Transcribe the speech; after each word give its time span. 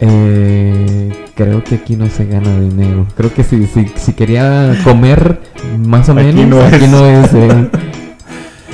Eh, 0.00 1.12
creo 1.34 1.62
que 1.64 1.76
aquí 1.76 1.96
no 1.96 2.08
se 2.08 2.24
gana 2.26 2.60
dinero. 2.60 3.06
Creo 3.16 3.32
que 3.32 3.42
si, 3.42 3.66
si, 3.66 3.86
si 3.96 4.12
quería 4.12 4.78
comer 4.84 5.40
más 5.78 6.08
o 6.08 6.12
Aquí 6.12 6.22
menos, 6.32 6.46
no 6.46 6.60
aquí 6.62 6.84
es. 6.84 6.90
no 6.90 7.06
es. 7.06 7.34
eh. 7.34 7.68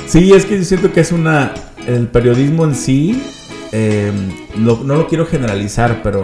Sí, 0.07 0.31
es 0.33 0.45
que 0.45 0.57
yo 0.59 0.63
siento 0.63 0.93
que 0.93 1.01
es 1.01 1.11
una. 1.11 1.51
El 1.87 2.07
periodismo 2.07 2.63
en 2.65 2.75
sí. 2.75 3.23
eh, 3.71 4.11
lo- 4.57 4.81
no 4.83 4.95
lo 4.95 5.07
quiero 5.07 5.25
generalizar, 5.25 6.01
pero. 6.03 6.23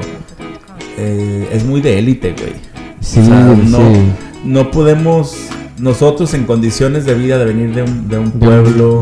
eh, 0.98 1.50
es 1.52 1.66
muy 1.66 1.82
de 1.82 1.98
élite, 1.98 2.34
güey. 2.34 2.54
Sí, 3.00 3.20
O 3.22 3.26
sea, 3.26 3.40
no, 3.40 3.80
sí. 3.80 4.02
no 4.46 4.70
podemos. 4.72 5.36
Nosotros 5.80 6.36
en 6.36 6.44
condiciones 6.46 7.06
de 7.06 7.16
vida, 7.16 7.40
de 7.40 7.46
venir 7.46 7.74
de 7.74 7.82
un, 7.82 8.08
de 8.08 8.20
un 8.20 8.26
De 8.26 8.34
un- 8.34 8.40
pueblo, 8.40 9.02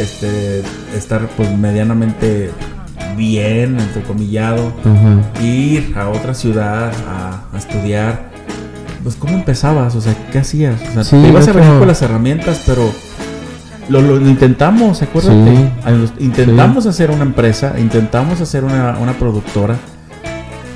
este, 0.00 0.62
estar 0.96 1.28
pues 1.36 1.54
medianamente 1.58 2.48
bien, 3.14 3.78
entrecomillado, 3.80 4.72
Ajá. 4.80 5.42
ir 5.42 5.94
a 5.96 6.08
otra 6.08 6.34
ciudad 6.34 6.92
a, 7.08 7.44
a 7.52 7.58
estudiar. 7.58 8.30
Pues, 9.02 9.16
¿cómo 9.16 9.34
empezabas? 9.34 9.94
O 9.94 10.00
sea, 10.00 10.14
¿qué 10.32 10.38
hacías? 10.38 10.80
O 10.90 10.92
sea, 10.92 11.04
Sí, 11.04 11.16
te 11.20 11.28
ibas 11.28 11.46
a 11.48 11.52
venir 11.52 11.78
con 11.78 11.88
las 11.88 12.00
herramientas, 12.02 12.62
pero 12.66 12.90
lo, 13.88 14.16
intentamos, 14.20 15.02
acuérdate. 15.02 15.56
Sí. 15.56 16.24
Intentamos 16.24 16.86
hacer 16.86 17.10
una 17.10 17.22
empresa, 17.22 17.74
intentamos 17.78 18.40
hacer 18.40 18.64
una, 18.64 18.96
una 18.98 19.12
productora, 19.14 19.76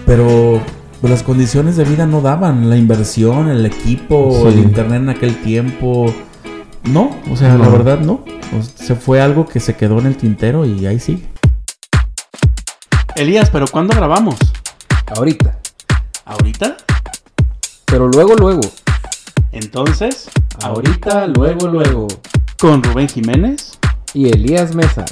pero 0.05 0.61
pues, 1.01 1.11
las 1.11 1.23
condiciones 1.23 1.77
de 1.77 1.85
vida 1.85 2.07
no 2.07 2.21
daban. 2.21 2.69
La 2.69 2.77
inversión, 2.77 3.49
el 3.49 3.65
equipo, 3.65 4.49
el 4.49 4.59
internet 4.59 5.03
en 5.03 5.09
aquel 5.09 5.37
tiempo. 5.37 6.15
No, 6.85 7.11
o 7.31 7.37
sea, 7.37 7.57
la 7.57 7.69
verdad 7.69 8.01
no. 8.01 8.25
O 8.59 8.63
sea, 8.63 8.97
fue 8.97 9.21
algo 9.21 9.47
que 9.47 9.61
se 9.61 9.77
quedó 9.77 9.99
en 9.99 10.07
el 10.07 10.17
tintero 10.17 10.65
y 10.65 10.87
ahí 10.87 10.99
sigue. 10.99 11.29
Elías, 13.19 13.51
¿pero 13.51 13.67
cuándo 13.67 13.95
grabamos? 13.97 14.37
Ahorita. 15.17 15.59
¿Ahorita? 16.25 16.77
Pero 17.87 18.07
luego, 18.07 18.35
luego. 18.37 18.61
Entonces, 19.51 20.31
Ahorita, 20.63 21.27
luego, 21.27 21.67
luego. 21.67 22.07
con 22.61 22.81
Rubén 22.83 23.09
Jiménez. 23.09 23.79
Y 24.15 24.29
Elías 24.29 24.73
Mesa. 24.75 25.05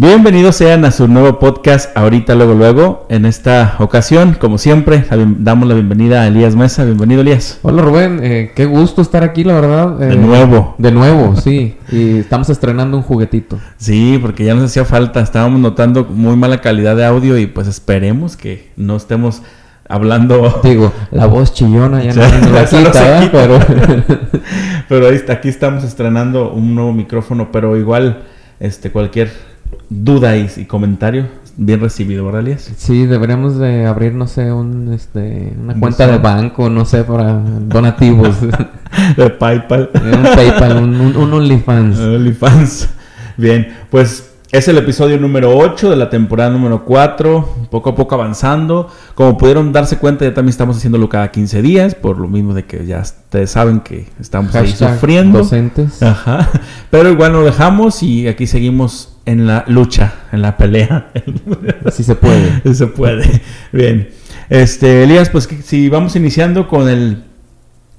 Bienvenidos 0.00 0.56
sean 0.56 0.86
a 0.86 0.92
su 0.92 1.08
nuevo 1.08 1.38
podcast 1.38 1.94
ahorita, 1.94 2.34
luego, 2.34 2.54
luego. 2.54 3.06
En 3.10 3.26
esta 3.26 3.76
ocasión, 3.80 4.32
como 4.32 4.56
siempre, 4.56 5.04
damos 5.36 5.68
la 5.68 5.74
bienvenida 5.74 6.22
a 6.22 6.26
Elías 6.26 6.56
Mesa. 6.56 6.86
Bienvenido, 6.86 7.20
Elías. 7.20 7.58
Hola 7.60 7.82
Rubén, 7.82 8.18
eh, 8.22 8.52
qué 8.56 8.64
gusto 8.64 9.02
estar 9.02 9.22
aquí, 9.22 9.44
la 9.44 9.60
verdad. 9.60 9.98
De 9.98 10.14
eh, 10.14 10.16
nuevo. 10.16 10.74
De 10.78 10.90
nuevo, 10.90 11.36
sí. 11.36 11.76
Y 11.92 12.16
estamos 12.16 12.48
estrenando 12.48 12.96
un 12.96 13.02
juguetito. 13.02 13.58
Sí, 13.76 14.18
porque 14.22 14.42
ya 14.42 14.54
nos 14.54 14.64
hacía 14.64 14.86
falta. 14.86 15.20
Estábamos 15.20 15.60
notando 15.60 16.06
muy 16.06 16.34
mala 16.34 16.62
calidad 16.62 16.96
de 16.96 17.04
audio 17.04 17.36
y 17.36 17.46
pues 17.46 17.68
esperemos 17.68 18.38
que 18.38 18.70
no 18.78 18.96
estemos 18.96 19.42
hablando. 19.86 20.60
Digo, 20.64 20.94
la 21.10 21.26
voz 21.26 21.52
chillona 21.52 22.02
ya 22.02 22.14
no, 22.14 22.22
no 22.46 22.52
la 22.52 22.62
no 22.62 22.68
quita, 22.70 22.92
se 22.94 23.00
¿verdad? 23.04 23.20
quita. 23.20 23.66
Pero 23.68 24.30
Pero 24.88 25.08
ahí 25.08 25.14
está, 25.14 25.34
aquí 25.34 25.50
estamos 25.50 25.84
estrenando 25.84 26.50
un 26.54 26.74
nuevo 26.74 26.94
micrófono, 26.94 27.52
pero 27.52 27.76
igual, 27.76 28.22
este, 28.60 28.90
cualquier 28.90 29.49
duda 29.88 30.36
y, 30.36 30.48
y 30.56 30.64
comentario, 30.64 31.26
bien 31.56 31.80
recibido, 31.80 32.24
¿verdad, 32.24 32.40
Elías? 32.40 32.72
sí, 32.76 33.06
deberíamos 33.06 33.58
de 33.58 33.86
abrir, 33.86 34.14
no 34.14 34.26
sé, 34.26 34.52
un, 34.52 34.92
este, 34.92 35.54
una 35.60 35.78
cuenta 35.78 36.06
de 36.06 36.18
banco, 36.18 36.70
no 36.70 36.84
sé, 36.84 37.04
para 37.04 37.34
donativos. 37.34 38.36
De 39.16 39.30
PayPal. 39.30 39.90
un 39.94 40.22
PayPal, 40.34 40.76
un, 40.82 41.00
un, 41.00 41.16
un 41.16 41.32
OnlyFans. 41.32 41.98
OnlyFans. 41.98 42.88
Bien, 43.36 43.68
pues 43.88 44.30
es 44.52 44.66
el 44.66 44.76
episodio 44.78 45.16
número 45.16 45.56
8 45.56 45.90
de 45.90 45.96
la 45.96 46.10
temporada 46.10 46.50
número 46.50 46.84
4, 46.84 47.68
poco 47.70 47.90
a 47.90 47.94
poco 47.94 48.16
avanzando. 48.16 48.88
Como 49.14 49.38
pudieron 49.38 49.72
darse 49.72 49.98
cuenta, 49.98 50.24
ya 50.24 50.34
también 50.34 50.50
estamos 50.50 50.76
haciéndolo 50.76 51.08
cada 51.08 51.30
15 51.30 51.62
días, 51.62 51.94
por 51.94 52.18
lo 52.18 52.26
mismo 52.26 52.52
de 52.52 52.64
que 52.64 52.84
ya 52.84 52.98
ustedes 52.98 53.50
saben 53.52 53.78
que 53.78 54.08
estamos 54.18 54.52
ahí 54.56 54.72
sufriendo. 54.72 55.38
docentes. 55.38 56.02
Ajá. 56.02 56.48
Pero 56.90 57.10
igual 57.10 57.32
no 57.32 57.42
dejamos 57.42 58.02
y 58.02 58.26
aquí 58.26 58.48
seguimos 58.48 59.09
en 59.26 59.46
la 59.46 59.64
lucha, 59.68 60.14
en 60.32 60.42
la 60.42 60.56
pelea. 60.56 61.10
Si 61.92 62.04
se 62.04 62.14
puede. 62.14 62.74
Se 62.74 62.86
puede. 62.86 63.42
Bien. 63.72 64.10
Este, 64.48 65.04
Elías, 65.04 65.30
pues 65.30 65.48
si 65.64 65.88
vamos 65.88 66.16
iniciando 66.16 66.68
con 66.68 66.88
el. 66.88 67.24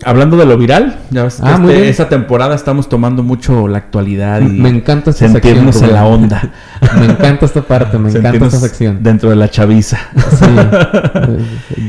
Hablando 0.03 0.35
de 0.37 0.45
lo 0.45 0.57
viral, 0.57 0.99
ya 1.11 1.23
ves 1.23 1.39
Ah, 1.41 1.57
este- 1.61 1.89
esta 1.89 2.09
temporada 2.09 2.55
estamos 2.55 2.89
tomando 2.89 3.21
mucho 3.23 3.67
la 3.67 3.77
actualidad 3.77 4.41
y 4.41 4.45
Me 4.45 4.69
encanta 4.69 5.11
esta 5.11 5.27
sentirnos 5.27 5.75
sección. 5.75 5.89
en 5.89 5.95
la 5.95 6.05
onda. 6.05 6.51
Me 6.99 7.05
encanta 7.05 7.45
esta 7.45 7.61
parte, 7.61 7.97
me 7.99 8.09
encanta 8.09 8.45
esta 8.45 8.59
sección. 8.59 8.99
Dentro 9.03 9.29
de 9.29 9.35
la 9.35 9.49
chaviza. 9.49 9.97
Sí. 10.31 10.45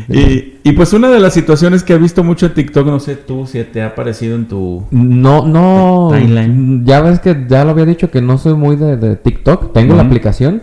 Y, 0.09 0.59
y 0.69 0.73
pues 0.73 0.93
una 0.93 1.09
de 1.11 1.19
las 1.21 1.33
situaciones 1.33 1.83
que 1.83 1.95
he 1.95 1.99
visto 1.99 2.23
mucho 2.25 2.47
en 2.47 2.55
TikTok, 2.55 2.87
no 2.87 3.01
sé 3.01 3.17
tú 3.17 3.47
si 3.47 3.63
te 3.65 3.83
ha 3.83 3.87
aparecido 3.89 4.37
en 4.37 4.47
tu... 4.47 4.85
No, 4.91 5.47
no. 5.47 6.11
Timeline. 6.13 6.85
Ya 6.85 7.01
ves 7.01 7.21
que 7.21 7.47
ya 7.49 7.65
lo 7.65 7.71
había 7.71 7.85
dicho 7.87 8.11
que 8.11 8.21
no 8.21 8.39
soy 8.39 8.55
muy 8.55 8.77
de, 8.77 8.97
de 8.97 9.17
TikTok. 9.17 9.73
Tengo 9.73 9.95
la 9.97 10.03
aplicación. 10.03 10.63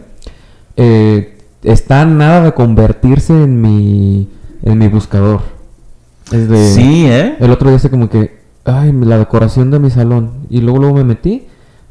Eh, 0.77 1.37
está 1.63 2.05
nada 2.05 2.43
de 2.43 2.53
convertirse 2.53 3.33
en 3.43 3.61
mi, 3.61 4.29
en 4.63 4.77
mi 4.77 4.87
buscador. 4.87 5.41
Es 6.31 6.47
de, 6.49 6.73
Sí, 6.73 7.05
¿eh? 7.07 7.35
El 7.39 7.51
otro 7.51 7.69
día 7.69 7.77
hace 7.77 7.89
como 7.89 8.09
que, 8.09 8.39
ay, 8.65 8.91
la 8.91 9.17
decoración 9.17 9.71
de 9.71 9.79
mi 9.79 9.89
salón. 9.89 10.31
Y 10.49 10.61
luego, 10.61 10.79
luego 10.79 10.95
me 10.95 11.03
metí. 11.03 11.43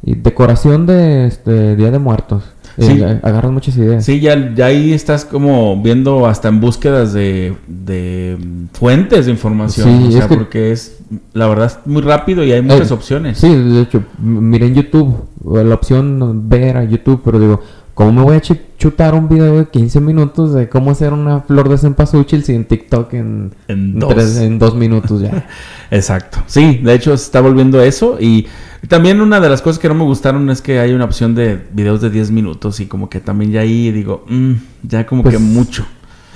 Y 0.03 0.15
decoración 0.15 0.85
de 0.85 1.27
este 1.27 1.75
Día 1.75 1.91
de 1.91 1.99
Muertos. 1.99 2.43
Eh, 2.77 2.83
Sí. 2.85 3.03
agarras 3.23 3.51
muchas 3.51 3.75
ideas. 3.75 4.05
Sí, 4.05 4.21
ya, 4.21 4.53
ya 4.55 4.67
ahí 4.67 4.93
estás 4.93 5.25
como 5.25 5.81
viendo 5.81 6.25
hasta 6.25 6.47
en 6.47 6.61
búsquedas 6.61 7.11
de, 7.11 7.53
de 7.67 8.37
fuentes 8.71 9.25
de 9.25 9.31
información. 9.33 9.87
Sí, 9.89 10.07
o 10.07 10.11
sea, 10.11 10.21
es 10.21 10.27
que- 10.27 10.35
porque 10.37 10.71
es, 10.71 10.99
la 11.33 11.47
verdad, 11.47 11.65
es 11.65 11.79
muy 11.85 12.01
rápido 12.01 12.41
y 12.45 12.53
hay 12.53 12.61
muchas 12.61 12.91
Eh, 12.91 12.93
opciones. 12.93 13.37
Sí, 13.39 13.53
de 13.53 13.81
hecho, 13.81 14.03
miré 14.19 14.67
en 14.67 14.75
YouTube 14.75 15.13
la 15.43 15.75
opción 15.75 16.47
ver 16.47 16.77
a 16.77 16.85
YouTube, 16.85 17.21
pero 17.25 17.37
digo, 17.39 17.59
¿cómo 17.99 18.13
me 18.13 18.21
voy 18.21 18.37
a 18.37 18.41
chutar 18.77 19.13
un 19.13 19.27
video 19.27 19.57
de 19.57 19.67
15 19.67 19.99
minutos 19.99 20.53
de 20.53 20.69
cómo 20.69 20.91
hacer 20.91 21.11
una 21.11 21.41
flor 21.41 21.67
de 21.67 21.77
cempasúchil 21.77 22.45
si 22.45 22.53
en 22.55 22.63
TikTok 22.63 23.13
en, 23.13 23.51
En 23.67 23.77
en 23.77 23.99
dos. 23.99 24.15
tres- 24.15 24.37
en 24.37 24.57
dos 24.57 24.73
minutos 24.73 25.19
ya? 25.21 25.45
Exacto. 25.91 26.37
Sí, 26.47 26.79
de 26.81 26.93
hecho 26.93 27.17
se 27.17 27.25
está 27.25 27.41
volviendo 27.41 27.81
eso. 27.81 28.15
Y 28.17 28.47
también 28.87 29.19
una 29.19 29.41
de 29.41 29.49
las 29.49 29.61
cosas 29.61 29.79
que 29.79 29.89
no 29.89 29.95
me 29.95 30.05
gustaron 30.05 30.49
es 30.49 30.61
que 30.61 30.79
hay 30.79 30.93
una 30.93 31.03
opción 31.03 31.35
de 31.35 31.59
videos 31.73 31.99
de 31.99 32.09
10 32.09 32.31
minutos 32.31 32.79
y 32.79 32.85
como 32.85 33.09
que 33.09 33.19
también 33.19 33.51
ya 33.51 33.59
ahí 33.59 33.91
digo, 33.91 34.23
mm, 34.29 34.53
ya 34.83 35.05
como 35.05 35.21
Pues, 35.23 35.35
que 35.35 35.39
mucho. 35.39 35.85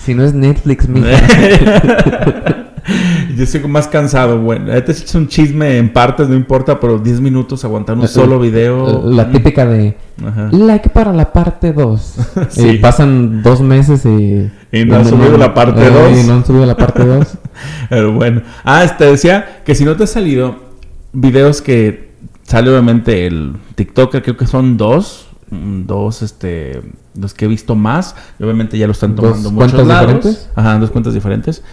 si 0.04 0.14
no 0.14 0.26
es 0.26 0.34
Netflix, 0.34 0.90
mija. 0.90 1.08
Yo 3.38 3.44
estoy 3.44 3.62
más 3.68 3.88
cansado. 3.88 4.40
Bueno, 4.40 4.72
este 4.74 4.92
es 4.92 5.16
un 5.16 5.28
chisme 5.28 5.78
en 5.78 5.92
partes, 5.92 6.28
no 6.30 6.36
importa, 6.36 6.80
pero 6.80 7.00
10 7.00 7.22
minutos 7.22 7.64
aguantar 7.64 7.98
un 7.98 8.08
solo 8.08 8.40
video. 8.40 9.04
La 9.10 9.26
mm, 9.26 9.32
típica 9.32 9.66
de 9.66 9.96
Ajá. 10.26 10.50
like 10.52 10.90
para 10.90 11.14
la 11.14 11.32
parte 11.32 11.74
2. 11.74 12.16
Sí. 12.50 12.68
Y 12.70 12.78
pasan 12.80 13.42
dos 13.42 13.62
meses 13.62 14.06
y... 14.06 14.52
Y 14.72 14.86
no 14.86 14.96
han 14.98 15.06
subido 15.06 15.38
la 15.38 15.54
parte 15.54 15.86
eh, 15.86 15.90
dos. 15.90 16.18
Y 16.18 16.28
no 16.28 16.34
han 16.34 16.46
subido 16.46 16.66
la 16.66 16.76
parte 16.76 17.06
2. 17.06 17.28
Pero 17.90 18.12
bueno. 18.14 18.42
Ah, 18.64 18.86
te 18.98 19.06
decía 19.06 19.62
que 19.66 19.76
si 19.76 19.86
no 19.86 19.96
te 19.96 20.04
ha 20.04 20.08
salido 20.08 20.56
videos 21.14 21.62
que 21.62 22.12
sale 22.44 22.70
obviamente 22.70 23.26
el 23.28 23.54
TikToker, 23.76 24.22
creo 24.24 24.38
que 24.38 24.48
son 24.48 24.76
dos. 24.78 25.28
mm, 25.52 25.86
Dos, 25.86 26.22
este, 26.24 26.82
los 27.16 27.34
que 27.34 27.46
he 27.46 27.48
visto 27.48 27.76
más. 27.76 28.16
Y 28.40 28.44
obviamente 28.44 28.78
ya 28.78 28.88
lo 28.88 28.92
están 28.94 29.16
¿Dos 29.16 29.26
tomando 29.26 29.52
muchos 29.52 29.72
cuentas 29.74 29.88
lados. 29.88 30.08
diferentes? 30.16 30.50
Ajá, 30.56 30.80
dos 30.80 30.90
cuentas 30.92 31.14
diferentes. 31.14 31.64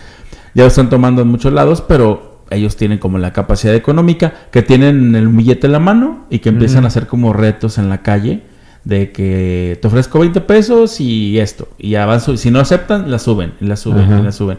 Ya 0.54 0.62
lo 0.64 0.68
están 0.68 0.90
tomando 0.90 1.22
en 1.22 1.28
muchos 1.28 1.52
lados, 1.52 1.82
pero 1.86 2.44
ellos 2.50 2.76
tienen 2.76 2.98
como 2.98 3.18
la 3.18 3.32
capacidad 3.32 3.74
económica 3.74 4.32
que 4.50 4.62
tienen 4.62 5.14
el 5.14 5.28
billete 5.28 5.66
en 5.66 5.72
la 5.72 5.78
mano 5.78 6.26
y 6.30 6.40
que 6.40 6.48
empiezan 6.48 6.84
a 6.84 6.88
hacer 6.88 7.06
como 7.06 7.32
retos 7.32 7.78
en 7.78 7.88
la 7.88 8.02
calle 8.02 8.42
de 8.84 9.12
que 9.12 9.78
te 9.80 9.86
ofrezco 9.88 10.18
20 10.18 10.40
pesos 10.40 11.00
y 11.00 11.38
esto. 11.38 11.68
Y 11.78 11.90
ya 11.90 12.06
van 12.06 12.20
su- 12.20 12.36
Si 12.36 12.50
no 12.50 12.58
aceptan, 12.60 13.10
la 13.10 13.18
suben, 13.18 13.52
la 13.60 13.76
suben, 13.76 14.04
Ajá. 14.04 14.18
y 14.18 14.22
la 14.22 14.32
suben. 14.32 14.58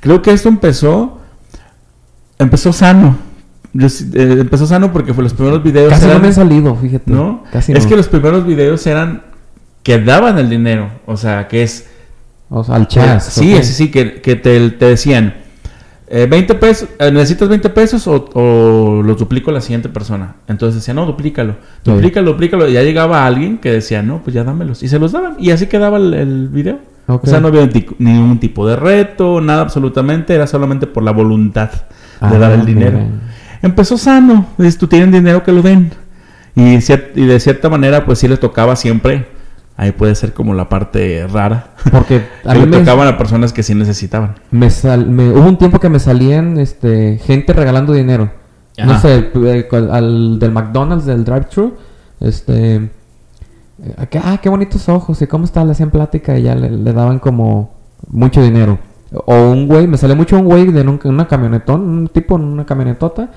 Creo 0.00 0.22
que 0.22 0.32
esto 0.32 0.48
empezó. 0.48 1.18
Empezó 2.38 2.72
sano. 2.72 3.16
Yo 3.72 3.86
eh, 3.88 4.36
empezó 4.40 4.66
sano 4.66 4.92
porque 4.92 5.14
fue 5.14 5.24
los 5.24 5.34
primeros 5.34 5.62
videos. 5.62 5.90
Casi 5.90 6.06
no 6.06 6.18
me 6.20 6.28
han 6.28 6.34
salido, 6.34 6.76
fíjate. 6.76 7.10
¿no? 7.10 7.42
Casi 7.52 7.72
es 7.72 7.82
no. 7.84 7.88
que 7.88 7.96
los 7.96 8.08
primeros 8.08 8.46
videos 8.46 8.86
eran 8.86 9.22
que 9.82 9.98
daban 10.00 10.38
el 10.38 10.48
dinero. 10.50 10.90
O 11.06 11.16
sea, 11.16 11.48
que 11.48 11.62
es. 11.62 11.88
O 12.56 12.64
sea, 12.64 12.76
al 12.76 12.88
chas. 12.88 13.24
sí, 13.24 13.54
sí, 13.62 13.72
sí, 13.72 13.90
que, 13.90 14.20
que 14.20 14.36
te, 14.36 14.70
te 14.70 14.84
decían. 14.86 15.34
eh, 16.06 16.26
20 16.30 16.54
pesos, 16.54 16.88
eh, 16.98 17.10
¿necesitas 17.10 17.48
20 17.48 17.68
pesos 17.70 18.06
o, 18.06 18.26
o 18.34 19.02
los 19.02 19.18
duplico 19.18 19.50
a 19.50 19.54
la 19.54 19.60
siguiente 19.60 19.88
persona? 19.88 20.36
Entonces 20.46 20.76
decía, 20.80 20.94
no, 20.94 21.04
duplícalo, 21.06 21.56
duplícalo, 21.84 22.32
duplícalo. 22.32 22.68
Y 22.68 22.74
ya 22.74 22.82
llegaba 22.82 23.26
alguien 23.26 23.58
que 23.58 23.72
decía, 23.72 24.02
no, 24.02 24.22
pues 24.22 24.34
ya 24.34 24.44
dámelos. 24.44 24.82
Y 24.82 24.88
se 24.88 24.98
los 24.98 25.12
daban. 25.12 25.34
Y 25.38 25.50
así 25.50 25.66
quedaba 25.66 25.96
el, 25.98 26.14
el 26.14 26.48
video. 26.48 26.78
O 27.06 27.20
sea, 27.26 27.40
no 27.40 27.48
había 27.48 27.68
ningún 27.98 28.38
tipo 28.38 28.66
de 28.66 28.76
reto, 28.76 29.40
nada 29.40 29.62
absolutamente. 29.62 30.34
Era 30.34 30.46
solamente 30.46 30.86
por 30.86 31.02
la 31.02 31.10
voluntad 31.10 31.70
de 31.70 31.80
Ah, 32.20 32.38
dar 32.38 32.52
el 32.52 32.64
dinero. 32.64 32.98
Empezó 33.62 33.98
sano. 33.98 34.46
Dices, 34.58 34.78
tú 34.78 34.86
tienen 34.86 35.10
dinero 35.10 35.42
que 35.42 35.52
lo 35.52 35.60
den. 35.62 35.90
Y, 36.54 36.76
y 36.76 37.26
de 37.26 37.40
cierta 37.40 37.68
manera, 37.68 38.04
pues 38.06 38.20
sí 38.20 38.28
le 38.28 38.36
tocaba 38.36 38.76
siempre. 38.76 39.26
Ahí 39.76 39.90
puede 39.92 40.14
ser 40.14 40.32
como 40.34 40.54
la 40.54 40.68
parte 40.68 41.26
rara. 41.26 41.72
Porque 41.90 42.22
a 42.44 42.52
que 42.52 42.58
mí 42.60 42.64
le 42.66 42.70
me, 42.70 42.78
tocaban 42.78 43.08
a 43.08 43.18
personas 43.18 43.52
que 43.52 43.62
sí 43.64 43.74
necesitaban. 43.74 44.34
me 44.50 44.70
sal- 44.70 45.06
me- 45.06 45.30
hubo 45.30 45.48
un 45.48 45.58
tiempo 45.58 45.80
que 45.80 45.88
me 45.88 45.98
salían 45.98 46.58
este 46.58 47.18
gente 47.18 47.52
regalando 47.52 47.92
dinero. 47.92 48.30
No 48.84 48.98
sé, 49.00 49.30
eh, 49.34 49.68
al 49.90 50.38
del 50.40 50.50
McDonald's 50.52 51.06
del 51.06 51.24
drive-thru, 51.24 51.74
este 52.20 52.74
eh, 52.76 54.20
ah, 54.22 54.38
qué 54.40 54.48
bonitos 54.48 54.88
ojos 54.88 55.20
y 55.22 55.26
cómo 55.26 55.44
está, 55.44 55.64
le 55.64 55.72
hacían 55.72 55.90
plática 55.90 56.38
y 56.38 56.42
ya 56.42 56.54
le, 56.54 56.70
le 56.70 56.92
daban 56.92 57.18
como 57.18 57.72
mucho 58.08 58.42
dinero. 58.42 58.78
O 59.26 59.34
un 59.50 59.68
güey, 59.68 59.86
me 59.86 59.96
salió 59.96 60.16
mucho 60.16 60.36
un 60.38 60.44
güey 60.44 60.66
de 60.72 60.80
un- 60.82 61.00
una 61.04 61.26
camionetón, 61.28 61.80
un 61.82 62.08
tipo 62.08 62.36
en 62.36 62.42
una 62.44 62.66
camionetota 62.66 63.30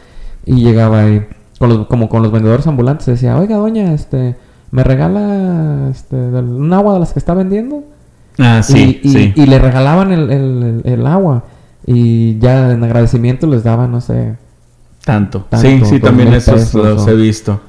y 0.45 0.63
llegaba 0.63 1.01
ahí 1.01 1.25
con 1.59 1.69
los, 1.69 1.87
como 1.87 2.09
con 2.09 2.21
los 2.23 2.31
vendedores 2.31 2.65
ambulantes 2.67 3.05
decía, 3.07 3.37
oiga 3.37 3.57
doña, 3.57 3.93
este, 3.93 4.35
me 4.71 4.83
regala 4.83 5.89
este, 5.91 6.15
un 6.15 6.71
agua 6.73 6.93
de 6.95 6.99
las 6.99 7.13
que 7.13 7.19
está 7.19 7.33
vendiendo. 7.33 7.83
Ah, 8.39 8.61
sí, 8.63 8.99
y, 9.03 9.07
y- 9.07 9.11
sí. 9.13 9.33
y 9.35 9.45
le 9.47 9.59
regalaban 9.59 10.11
el, 10.11 10.81
el- 10.83 11.07
agua. 11.07 11.43
Y 11.85 12.37
ya 12.39 12.71
en 12.71 12.83
agradecimiento 12.83 13.47
les 13.47 13.63
daban, 13.63 13.91
no 13.91 14.01
sé. 14.01 14.35
Tanto. 15.05 15.45
Tanto, 15.49 15.67
sí, 15.67 15.81
sí, 15.85 15.99
también 15.99 16.33
esos 16.33 16.73
los 16.73 17.05
o- 17.05 17.09
he 17.09 17.15
visto. 17.15 17.61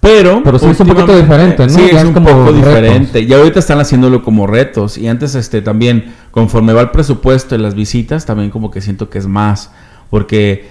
Pero, 0.00 0.42
Pero 0.44 0.58
sí 0.58 0.66
es 0.66 0.78
un 0.80 0.88
poquito 0.88 1.16
diferente, 1.16 1.64
¿no? 1.66 1.72
Sí, 1.72 1.80
Ya 1.90 1.98
es, 1.98 2.02
es 2.02 2.04
un 2.04 2.12
como 2.14 2.28
poco 2.28 2.52
diferente. 2.52 3.20
Y 3.22 3.32
ahorita 3.32 3.58
están 3.58 3.80
haciéndolo 3.80 4.22
como 4.22 4.46
retos. 4.46 4.98
Y 4.98 5.08
antes, 5.08 5.34
este, 5.34 5.62
también, 5.62 6.12
conforme 6.30 6.72
va 6.74 6.82
el 6.82 6.90
presupuesto 6.90 7.54
y 7.54 7.58
las 7.58 7.74
visitas, 7.74 8.26
también 8.26 8.50
como 8.50 8.70
que 8.70 8.80
siento 8.80 9.08
que 9.08 9.18
es 9.18 9.26
más. 9.26 9.70
Porque 10.10 10.68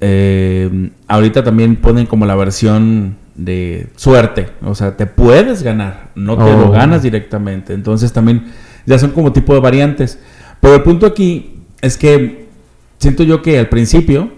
eh, 0.00 0.90
ahorita 1.08 1.42
también 1.44 1.76
ponen 1.76 2.06
como 2.06 2.26
la 2.26 2.34
versión 2.34 3.16
de 3.36 3.88
suerte. 3.96 4.48
O 4.62 4.74
sea, 4.74 4.96
te 4.96 5.06
puedes 5.06 5.62
ganar, 5.62 6.08
no 6.14 6.36
te 6.36 6.44
lo 6.44 6.68
Oh. 6.68 6.70
ganas 6.70 7.02
directamente. 7.02 7.74
Entonces 7.74 8.12
también 8.12 8.46
ya 8.86 8.98
son 8.98 9.10
como 9.10 9.32
tipo 9.32 9.54
de 9.54 9.60
variantes. 9.60 10.18
Pero 10.60 10.74
el 10.76 10.82
punto 10.82 11.06
aquí 11.06 11.60
es 11.82 11.96
que 11.96 12.46
siento 12.98 13.22
yo 13.22 13.42
que 13.42 13.58
al 13.58 13.68
principio 13.68 14.30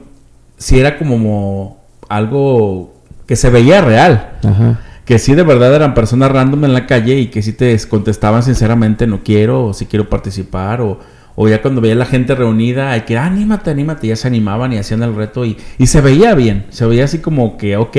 sí 0.57 0.79
era 0.79 0.99
como 0.99 1.79
algo 2.09 2.95
que 3.27 3.37
se 3.37 3.51
veía 3.51 3.81
real. 3.81 4.39
Ajá. 4.45 4.81
Que 5.05 5.19
sí 5.19 5.35
de 5.35 5.43
verdad 5.43 5.75
eran 5.75 5.95
personas 5.95 6.31
random 6.33 6.65
en 6.67 6.75
la 6.75 6.87
calle 6.87 7.19
y 7.19 7.29
que 7.29 7.41
sí 7.43 7.53
te 7.53 7.79
contestaban 7.89 8.43
sinceramente 8.43 9.07
no 9.07 9.23
quiero 9.23 9.67
o 9.67 9.73
si 9.75 9.87
quiero 9.87 10.09
participar 10.09 10.81
o, 10.83 10.99
o 11.41 11.49
ya 11.49 11.63
cuando 11.63 11.81
veía 11.81 11.95
la 11.95 12.05
gente 12.05 12.35
reunida 12.35 12.91
hay 12.91 13.03
que 13.03 13.17
"Ah, 13.17 13.27
anímate, 13.27 13.71
anímate, 13.71 14.09
ya 14.09 14.17
se 14.17 14.27
animaban 14.27 14.73
y 14.73 14.79
hacían 14.79 15.05
el 15.05 15.15
reto 15.15 15.45
y, 15.45 15.57
y 15.79 15.87
se 15.87 16.01
veía 16.01 16.35
bien, 16.35 16.67
se 16.71 16.85
veía 16.85 17.05
así 17.05 17.19
como 17.19 17.57
que 17.57 17.77
ok 17.77 17.97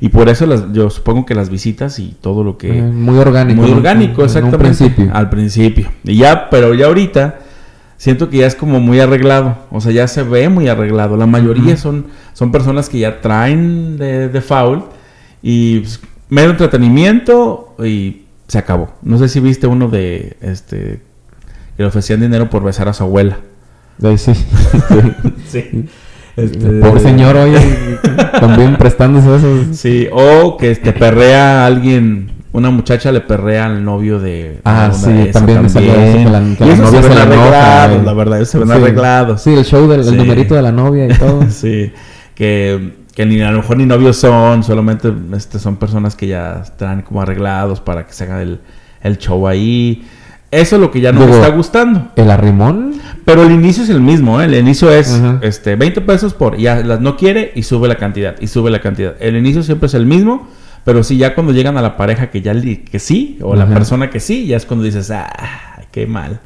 y 0.00 0.08
por 0.10 0.28
eso 0.28 0.46
las, 0.46 0.72
yo 0.72 0.88
supongo 0.90 1.26
que 1.26 1.34
las 1.34 1.48
visitas 1.50 1.98
y 1.98 2.14
todo 2.20 2.44
lo 2.44 2.58
que... 2.58 2.78
Eh, 2.78 2.82
muy 2.82 3.16
orgánico. 3.18 3.62
Muy 3.62 3.72
orgánico, 3.72 4.20
En 4.20 4.26
exactamente. 4.26 4.58
principio. 4.58 5.10
Al 5.12 5.30
principio. 5.30 5.90
Y 6.04 6.16
ya, 6.18 6.48
pero 6.50 6.74
ya 6.74 6.86
ahorita 6.86 7.38
siento 7.96 8.28
que 8.28 8.36
ya 8.36 8.46
es 8.46 8.54
como 8.54 8.78
muy 8.78 9.00
arreglado. 9.00 9.56
O 9.70 9.80
sea, 9.80 9.92
ya 9.92 10.06
se 10.06 10.22
ve 10.22 10.50
muy 10.50 10.68
arreglado. 10.68 11.16
La 11.16 11.24
mayoría 11.26 11.78
son, 11.78 12.06
son 12.34 12.52
personas 12.52 12.90
que 12.90 12.98
ya 12.98 13.22
traen 13.22 13.96
de, 13.96 14.28
de 14.28 14.40
foul 14.42 14.84
y 15.42 15.80
pues, 15.80 16.00
mero 16.28 16.50
entretenimiento 16.50 17.74
y 17.82 18.22
se 18.48 18.58
acabó. 18.58 18.90
No 19.02 19.16
sé 19.16 19.28
si 19.30 19.40
viste 19.40 19.66
uno 19.66 19.88
de 19.88 20.36
este 20.42 21.00
que 21.76 21.82
le 21.82 21.88
ofrecían 21.88 22.20
dinero 22.20 22.48
por 22.50 22.62
besar 22.64 22.88
a 22.88 22.92
su 22.92 23.02
abuela. 23.04 23.38
Sí. 24.16 24.34
sí. 25.48 25.88
Sí. 26.36 26.50
Pobre 26.82 27.00
señor, 27.00 27.34
oye, 27.36 27.58
también 28.40 28.76
prestándose 28.76 29.36
eso. 29.36 29.72
Sí, 29.72 30.06
o 30.12 30.58
que 30.58 30.74
te 30.74 30.92
perrea 30.92 31.62
a 31.62 31.66
alguien, 31.66 32.30
una 32.52 32.68
muchacha 32.68 33.10
le 33.10 33.22
perrea 33.22 33.64
al 33.64 33.82
novio 33.82 34.18
de. 34.20 34.60
Ah, 34.64 34.90
sí, 34.92 35.10
de 35.10 35.26
también 35.26 35.64
eso, 35.64 35.78
que 35.78 35.86
la- 36.30 36.40
que 36.58 36.64
Y 36.64 36.76
novia 36.76 36.76
se 36.76 37.02
se 37.02 37.08
ven 37.08 37.18
arreglados, 37.18 38.04
la 38.04 38.12
verdad, 38.12 38.44
se 38.44 38.58
ven 38.58 38.68
Sí. 38.68 38.74
arreglados. 38.74 39.40
Sí, 39.42 39.54
el 39.54 39.64
show 39.64 39.88
del 39.88 40.06
el 40.06 40.14
numerito 40.14 40.54
de 40.54 40.60
la 40.62 40.72
novia 40.72 41.06
y 41.06 41.14
todo. 41.16 41.40
Sí, 41.50 41.90
que, 42.34 42.92
que 43.14 43.24
ni 43.24 43.40
a 43.40 43.50
lo 43.50 43.56
mejor 43.62 43.78
ni 43.78 43.86
novios 43.86 44.18
son, 44.18 44.62
solamente 44.62 45.10
este, 45.34 45.58
son 45.58 45.76
personas 45.76 46.14
que 46.16 46.26
ya 46.26 46.60
están 46.62 47.00
como 47.00 47.22
arreglados 47.22 47.80
para 47.80 48.06
que 48.06 48.12
se 48.12 48.24
haga 48.24 48.42
el, 48.42 48.60
el 49.02 49.16
show 49.16 49.48
ahí. 49.48 50.06
Eso 50.56 50.76
es 50.76 50.82
lo 50.82 50.90
que 50.90 51.00
ya 51.00 51.12
no 51.12 51.20
me 51.20 51.26
está 51.32 51.48
gustando. 51.50 52.08
El 52.16 52.30
arrimón. 52.30 52.94
Pero 53.24 53.42
el 53.42 53.52
inicio 53.52 53.82
es 53.82 53.90
el 53.90 54.00
mismo, 54.00 54.40
¿eh? 54.40 54.44
El 54.46 54.54
inicio 54.54 54.90
es 54.92 55.20
este 55.42 55.74
20 55.76 56.00
pesos 56.02 56.32
por... 56.34 56.56
Ya 56.56 56.76
las 56.76 57.00
no 57.00 57.16
quiere 57.16 57.52
y 57.54 57.62
sube 57.64 57.88
la 57.88 57.96
cantidad, 57.96 58.36
y 58.40 58.46
sube 58.46 58.70
la 58.70 58.80
cantidad. 58.80 59.14
El 59.20 59.36
inicio 59.36 59.62
siempre 59.64 59.86
es 59.88 59.94
el 59.94 60.06
mismo, 60.06 60.48
pero 60.84 61.02
sí 61.02 61.16
ya 61.16 61.34
cuando 61.34 61.52
llegan 61.52 61.76
a 61.76 61.82
la 61.82 61.96
pareja 61.96 62.30
que 62.30 62.40
ya 62.40 62.54
li- 62.54 62.78
que 62.84 62.98
sí, 63.00 63.38
o 63.42 63.56
la 63.56 63.66
persona 63.66 64.10
que 64.10 64.20
sí, 64.20 64.46
ya 64.46 64.56
es 64.56 64.64
cuando 64.64 64.84
dices, 64.84 65.10
ah, 65.10 65.82
qué 65.90 66.06
mal. 66.06 66.38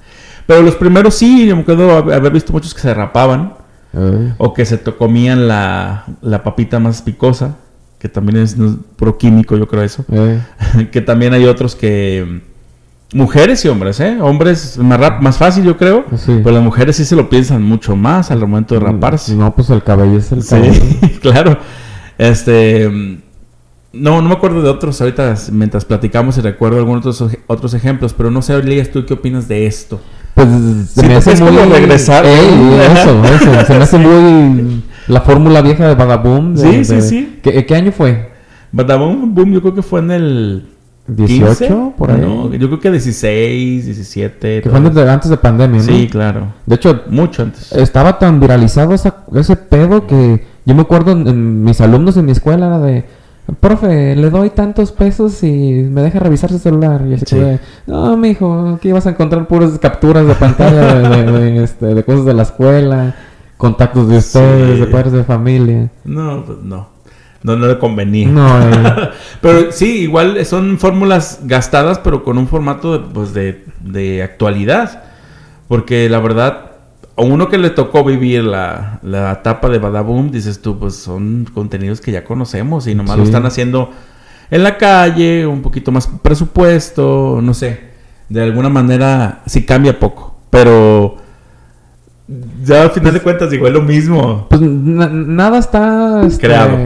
Pero 0.47 0.63
los 0.63 0.75
primeros 0.75 1.15
sí, 1.15 1.47
yo 1.47 1.55
me 1.55 1.63
acuerdo 1.63 1.91
hab- 2.03 2.15
haber 2.15 2.33
visto 2.33 2.53
muchos 2.53 2.73
que 2.75 2.81
se 2.81 2.95
rapaban, 2.95 3.55
Eh, 3.93 4.33
o 4.39 4.55
que 4.55 4.65
se 4.65 4.79
comían 4.81 5.49
la, 5.49 6.05
la 6.23 6.43
papita 6.45 6.79
más 6.79 7.03
picosa, 7.03 7.57
que 7.99 8.09
también 8.09 8.39
es 8.39 8.57
no, 8.57 8.79
puro 8.97 9.19
químico, 9.19 9.57
yo 9.57 9.67
creo 9.69 9.83
eso. 9.83 10.05
eh. 10.13 10.39
que 10.93 11.01
también 11.03 11.35
hay 11.35 11.45
otros 11.45 11.75
que... 11.77 12.41
Mujeres 13.13 13.65
y 13.65 13.69
hombres, 13.69 13.99
¿eh? 13.99 14.19
Hombres 14.21 14.79
más, 14.79 15.01
rap- 15.01 15.21
más 15.21 15.37
fácil, 15.37 15.65
yo 15.65 15.77
creo. 15.77 16.05
Sí. 16.17 16.41
Pero 16.45 16.53
las 16.53 16.63
mujeres 16.63 16.95
sí 16.97 17.05
se 17.05 17.17
lo 17.17 17.29
piensan 17.29 17.61
mucho 17.63 17.97
más 17.97 18.31
al 18.31 18.39
momento 18.41 18.75
de 18.75 18.81
raparse. 18.81 19.35
No, 19.35 19.53
pues 19.55 19.69
el 19.71 19.83
cabello 19.83 20.19
es 20.19 20.31
el 20.31 20.47
cabello. 20.47 20.75
Sí, 20.75 21.19
claro. 21.21 21.59
Este. 22.19 22.89
mm, 22.89 23.19
No, 23.95 24.23
no 24.23 24.29
me 24.29 24.35
acuerdo 24.35 24.63
de 24.63 24.69
otros 24.69 25.01
ahorita 25.01 25.35
mientras 25.51 25.85
platicamos 25.85 26.39
y 26.39 26.41
recuerdo 26.43 26.79
algunos 26.79 27.05
otros, 27.05 27.37
otros 27.49 27.75
ejemplos, 27.75 28.13
pero 28.15 28.31
no 28.31 28.43
sé, 28.43 28.55
Elías, 28.55 28.91
tú 28.91 29.05
qué 29.05 29.15
opinas 29.15 29.49
de 29.49 29.67
esto. 29.67 30.01
Pues 30.35 30.47
se 30.95 31.01
Sí, 31.01 31.07
me 31.09 31.17
hace 31.17 31.35
muy. 31.43 31.57
regresar. 31.73 32.25
Ey, 32.25 32.79
eso, 32.93 33.25
eso. 33.35 33.67
Se 33.67 33.75
me 33.75 33.83
hace 33.83 33.99
muy. 33.99 34.85
La 35.09 35.23
fórmula 35.23 35.61
vieja 35.63 35.89
de 35.89 35.97
Badaboom. 35.97 36.55
de- 36.55 36.63
Sí, 36.63 36.85
sí, 36.85 36.95
de- 36.95 37.03
sí. 37.03 37.39
¿Qué, 37.43 37.67
qué 37.67 37.75
año 37.75 37.91
fue? 37.91 38.31
Badabum 38.71 39.35
Boom, 39.35 39.53
yo 39.53 39.61
creo 39.63 39.75
que 39.75 39.83
fue 39.83 39.99
en 39.99 40.11
el. 40.13 40.67
18 41.07 41.49
15? 41.59 41.93
por 41.99 42.11
ahí. 42.11 42.21
No, 42.21 42.53
yo 42.55 42.67
creo 42.69 42.79
que 42.81 42.91
16, 42.91 43.85
17. 43.87 44.63
Que 44.63 44.69
fue 44.71 44.79
antes 44.79 44.95
de, 44.95 45.11
antes 45.11 45.31
de 45.31 45.37
pandemia, 45.37 45.79
¿no? 45.81 45.87
Sí, 45.87 46.09
claro. 46.09 46.53
De 46.67 46.75
hecho, 46.77 47.03
Mucho 47.09 47.43
antes. 47.43 47.73
estaba 47.73 48.19
tan 48.19 48.39
viralizado 48.41 48.95
esa- 48.95 49.25
ese 49.35 49.57
pedo 49.57 50.07
que 50.07 50.45
yo 50.65 50.75
me 50.75 50.83
acuerdo 50.83 51.13
en, 51.13 51.27
en 51.27 51.65
mis 51.65 51.81
alumnos 51.81 52.17
en 52.17 52.27
mi 52.27 52.33
escuela 52.33 52.67
era 52.67 52.79
de 52.79 53.05
profe 53.59 54.15
le 54.15 54.31
doy 54.31 54.51
tantos 54.51 54.93
pesos 54.93 55.43
y 55.43 55.49
me 55.91 56.03
deja 56.03 56.21
revisar 56.21 56.51
su 56.51 56.59
celular 56.61 57.03
y 57.09 57.15
así 57.15 57.25
Sí. 57.27 57.37
de, 57.37 57.59
no 57.89 58.17
mijo 58.17 58.75
aquí 58.77 58.93
vas 58.93 59.07
a 59.07 59.11
encontrar 59.11 59.49
puras 59.49 59.77
capturas 59.81 60.25
de 60.25 60.35
pantalla 60.35 60.95
de, 60.95 61.23
de- 61.33 61.33
de, 61.33 61.65
este, 61.65 61.87
de 61.87 62.05
cosas 62.05 62.25
de 62.27 62.35
la 62.35 62.43
escuela 62.43 63.17
contactos 63.57 64.09
de 64.09 64.19
ustedes 64.19 64.75
Sí. 64.75 64.81
de 64.81 64.87
padres 64.87 65.13
de 65.13 65.25
familia 65.25 65.91
No, 66.05 66.45
pues 66.45 66.59
no. 66.63 66.89
No, 67.43 67.57
no 67.57 67.67
le 67.67 67.79
convenía. 67.79 68.29
no 68.29 68.61
eh, 68.61 69.11
Pero 69.41 69.73
sí, 69.73 70.01
igual 70.01 70.45
son 70.45 70.79
fórmulas 70.79 71.41
gastadas, 71.45 71.99
pero 71.99 72.23
con 72.23 72.37
un 72.37 72.47
formato 72.47 72.99
de, 72.99 73.09
pues, 73.13 73.33
de, 73.33 73.65
de 73.81 74.23
actualidad. 74.23 75.05
Porque 75.69 76.09
la 76.09 76.21
verdad, 76.21 76.73
a 77.17 77.23
uno 77.23 77.49
que 77.49 77.57
le 77.57 77.71
tocó 77.71 78.05
vivir 78.05 78.45
la, 78.45 78.99
la 79.03 79.33
etapa 79.33 79.69
de 79.69 79.79
Badaboom, 79.79 80.31
dices 80.31 80.61
tú, 80.61 80.79
pues 80.79 80.97
son 80.97 81.47
contenidos 81.55 82.01
que 82.01 82.13
ya 82.13 82.25
conocemos 82.25 82.87
y 82.87 82.95
nomás 82.95 83.17
lo 83.17 83.25
están 83.25 83.47
haciendo 83.47 83.91
en 84.51 84.65
la 84.65 84.77
calle, 84.77 85.47
un 85.47 85.63
poquito 85.63 85.93
más 85.93 86.09
presupuesto, 86.09 87.41
no 87.43 87.55
sé. 87.55 87.91
De 88.29 88.43
alguna 88.43 88.69
manera 88.69 89.43
sí 89.47 89.65
cambia 89.65 89.99
poco, 89.99 90.41
pero 90.51 91.17
ya 92.65 92.83
al 92.83 92.91
final 92.91 93.13
de 93.15 93.21
cuentas 93.21 93.51
digo, 93.51 93.67
es 93.67 93.73
lo 93.73 93.83
mismo. 93.83 94.47
pues 94.49 94.61
na- 94.61 95.09
nada 95.09 95.59
está 95.59 96.23
este, 96.27 96.47
Creado. 96.47 96.79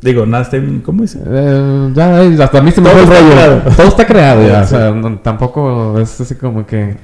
Digo, 0.00 0.24
nada, 0.26 0.44
está 0.44 0.58
¿cómo 0.84 1.02
dice? 1.02 1.20
Eh, 1.26 1.90
ya, 1.94 2.20
hasta 2.44 2.58
a 2.58 2.62
mí 2.62 2.70
se 2.70 2.80
me 2.80 2.88
fue 2.90 3.00
el 3.02 3.06
rollo. 3.06 3.30
creado. 3.32 3.62
Todo 3.76 3.88
está 3.88 4.06
creado 4.06 4.46
ya. 4.46 4.64
Sí. 4.66 4.74
O 4.74 4.78
sea, 4.78 4.90
no- 4.92 5.18
tampoco 5.18 5.98
es 5.98 6.20
así 6.20 6.34
como 6.34 6.66
que. 6.66 6.96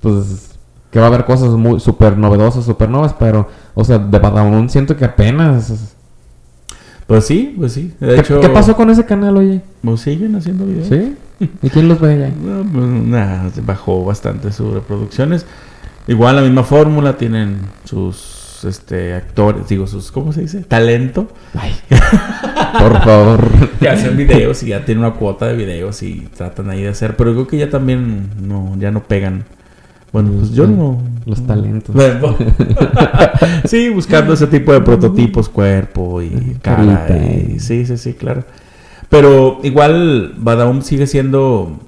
Pues. 0.00 0.46
Que 0.90 0.98
va 0.98 1.04
a 1.06 1.08
haber 1.08 1.24
cosas 1.24 1.50
muy 1.50 1.78
súper 1.80 2.18
novedosas, 2.18 2.64
súper 2.64 2.88
nuevas, 2.90 3.14
pero. 3.18 3.48
O 3.74 3.84
sea, 3.84 3.98
de 3.98 4.18
Badabun 4.18 4.68
siento 4.68 4.96
que 4.96 5.04
apenas. 5.04 5.94
Pues 7.06 7.24
sí, 7.26 7.54
pues 7.58 7.72
sí. 7.72 7.92
De 7.98 8.14
¿Qué, 8.14 8.20
hecho, 8.20 8.40
qué 8.40 8.48
pasó 8.50 8.76
con 8.76 8.88
ese 8.90 9.04
canal, 9.04 9.36
oye? 9.36 9.62
Pues 9.82 10.00
siguen 10.02 10.36
haciendo 10.36 10.64
videos. 10.66 10.88
¿Sí? 10.88 11.16
¿Y 11.62 11.70
quién 11.70 11.88
los 11.88 11.98
ve 12.00 12.18
ya? 12.18 12.28
No, 12.44 12.62
pues, 12.70 12.84
nada, 12.86 13.50
bajó 13.64 14.04
bastante 14.04 14.52
sus 14.52 14.72
reproducciones. 14.74 15.46
Igual 16.06 16.36
la 16.36 16.42
misma 16.42 16.64
fórmula, 16.64 17.16
tienen 17.16 17.60
sus 17.84 18.64
este 18.64 19.14
actores, 19.14 19.68
digo, 19.68 19.86
sus, 19.86 20.10
¿cómo 20.12 20.32
se 20.32 20.42
dice? 20.42 20.62
Talento. 20.62 21.28
Ay. 21.54 21.72
Por 22.78 23.02
favor. 23.02 23.48
Que 23.78 23.88
hacen 23.88 24.16
videos 24.16 24.62
y 24.62 24.68
ya 24.68 24.84
tienen 24.84 25.04
una 25.04 25.14
cuota 25.14 25.46
de 25.46 25.54
videos 25.54 26.02
y 26.02 26.28
tratan 26.36 26.70
ahí 26.70 26.82
de 26.82 26.88
hacer. 26.88 27.16
Pero 27.16 27.32
creo 27.32 27.46
que 27.46 27.58
ya 27.58 27.70
también 27.70 28.30
no, 28.40 28.76
ya 28.78 28.90
no 28.90 29.02
pegan. 29.04 29.44
Bueno, 30.12 30.32
pues 30.38 30.50
yo 30.52 30.66
no. 30.66 31.00
Los 31.24 31.46
talentos. 31.46 31.94
Bueno, 31.94 32.36
sí, 33.64 33.88
buscando 33.90 34.34
ese 34.34 34.48
tipo 34.48 34.72
de 34.72 34.80
prototipos, 34.80 35.48
cuerpo 35.48 36.20
y 36.20 36.56
cara. 36.60 37.06
Y- 37.16 37.60
sí, 37.60 37.86
sí, 37.86 37.96
sí, 37.96 38.14
claro. 38.14 38.44
Pero 39.08 39.60
igual 39.62 40.34
Badaum 40.36 40.82
sigue 40.82 41.06
siendo 41.06 41.78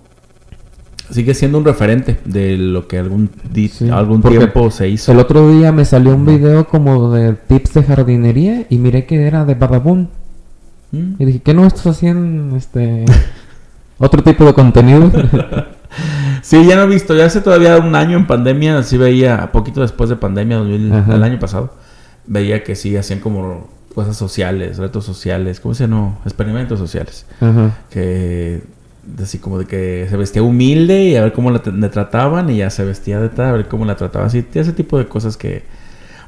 sigue 1.12 1.34
siendo 1.34 1.58
un 1.58 1.64
referente 1.64 2.18
de 2.24 2.56
lo 2.56 2.88
que 2.88 2.98
algún, 2.98 3.30
Sí, 3.70 3.88
algún 3.90 4.22
tiempo 4.22 4.70
se 4.70 4.88
hizo. 4.88 5.12
El 5.12 5.18
otro 5.18 5.50
día 5.50 5.70
me 5.70 5.84
salió 5.84 6.14
un 6.14 6.24
video 6.24 6.66
como 6.66 7.12
de 7.12 7.34
tips 7.34 7.74
de 7.74 7.82
jardinería 7.84 8.66
y 8.68 8.78
miré 8.78 9.04
que 9.06 9.26
era 9.26 9.44
de 9.44 9.54
Badabun. 9.54 10.08
Mm. 10.90 11.14
Y 11.18 11.24
dije, 11.24 11.42
¿qué 11.42 11.54
no 11.54 11.66
estos 11.66 11.86
hacían 11.86 12.52
este 12.56 13.04
otro 13.98 14.22
tipo 14.22 14.44
de 14.44 14.54
contenido? 14.54 15.10
Sí, 16.42 16.66
ya 16.66 16.74
no 16.74 16.82
he 16.82 16.86
visto. 16.86 17.14
Ya 17.14 17.26
hace 17.26 17.40
todavía 17.40 17.76
un 17.76 17.94
año 17.94 18.16
en 18.18 18.26
pandemia, 18.26 18.82
sí 18.82 18.98
veía, 18.98 19.52
poquito 19.52 19.80
después 19.80 20.10
de 20.10 20.16
pandemia, 20.16 20.56
2000, 20.56 20.92
Ajá. 20.92 21.14
el 21.14 21.22
año 21.22 21.38
pasado, 21.38 21.72
veía 22.26 22.64
que 22.64 22.74
sí 22.74 22.96
hacían 22.96 23.20
como 23.20 23.68
cosas 23.94 24.16
sociales, 24.16 24.78
retos 24.78 25.04
sociales, 25.04 25.60
¿cómo 25.60 25.74
se 25.74 25.86
llama? 25.86 26.18
Experimentos 26.24 26.78
sociales. 26.78 27.26
Ajá. 27.40 27.76
Que 27.90 28.62
así 29.20 29.38
como 29.38 29.58
de 29.58 29.64
que 29.66 30.06
se 30.08 30.16
vestía 30.16 30.42
humilde 30.42 31.04
y 31.04 31.16
a 31.16 31.22
ver 31.22 31.32
cómo 31.32 31.50
la 31.50 31.60
le 31.64 31.88
trataban 31.88 32.48
y 32.50 32.58
ya 32.58 32.70
se 32.70 32.84
vestía 32.84 33.18
de 33.20 33.28
tal, 33.28 33.46
a 33.46 33.52
ver 33.52 33.66
cómo 33.68 33.84
la 33.84 33.96
trataban. 33.96 34.28
Así, 34.28 34.44
ese 34.54 34.72
tipo 34.72 34.98
de 34.98 35.06
cosas 35.06 35.36
que, 35.36 35.64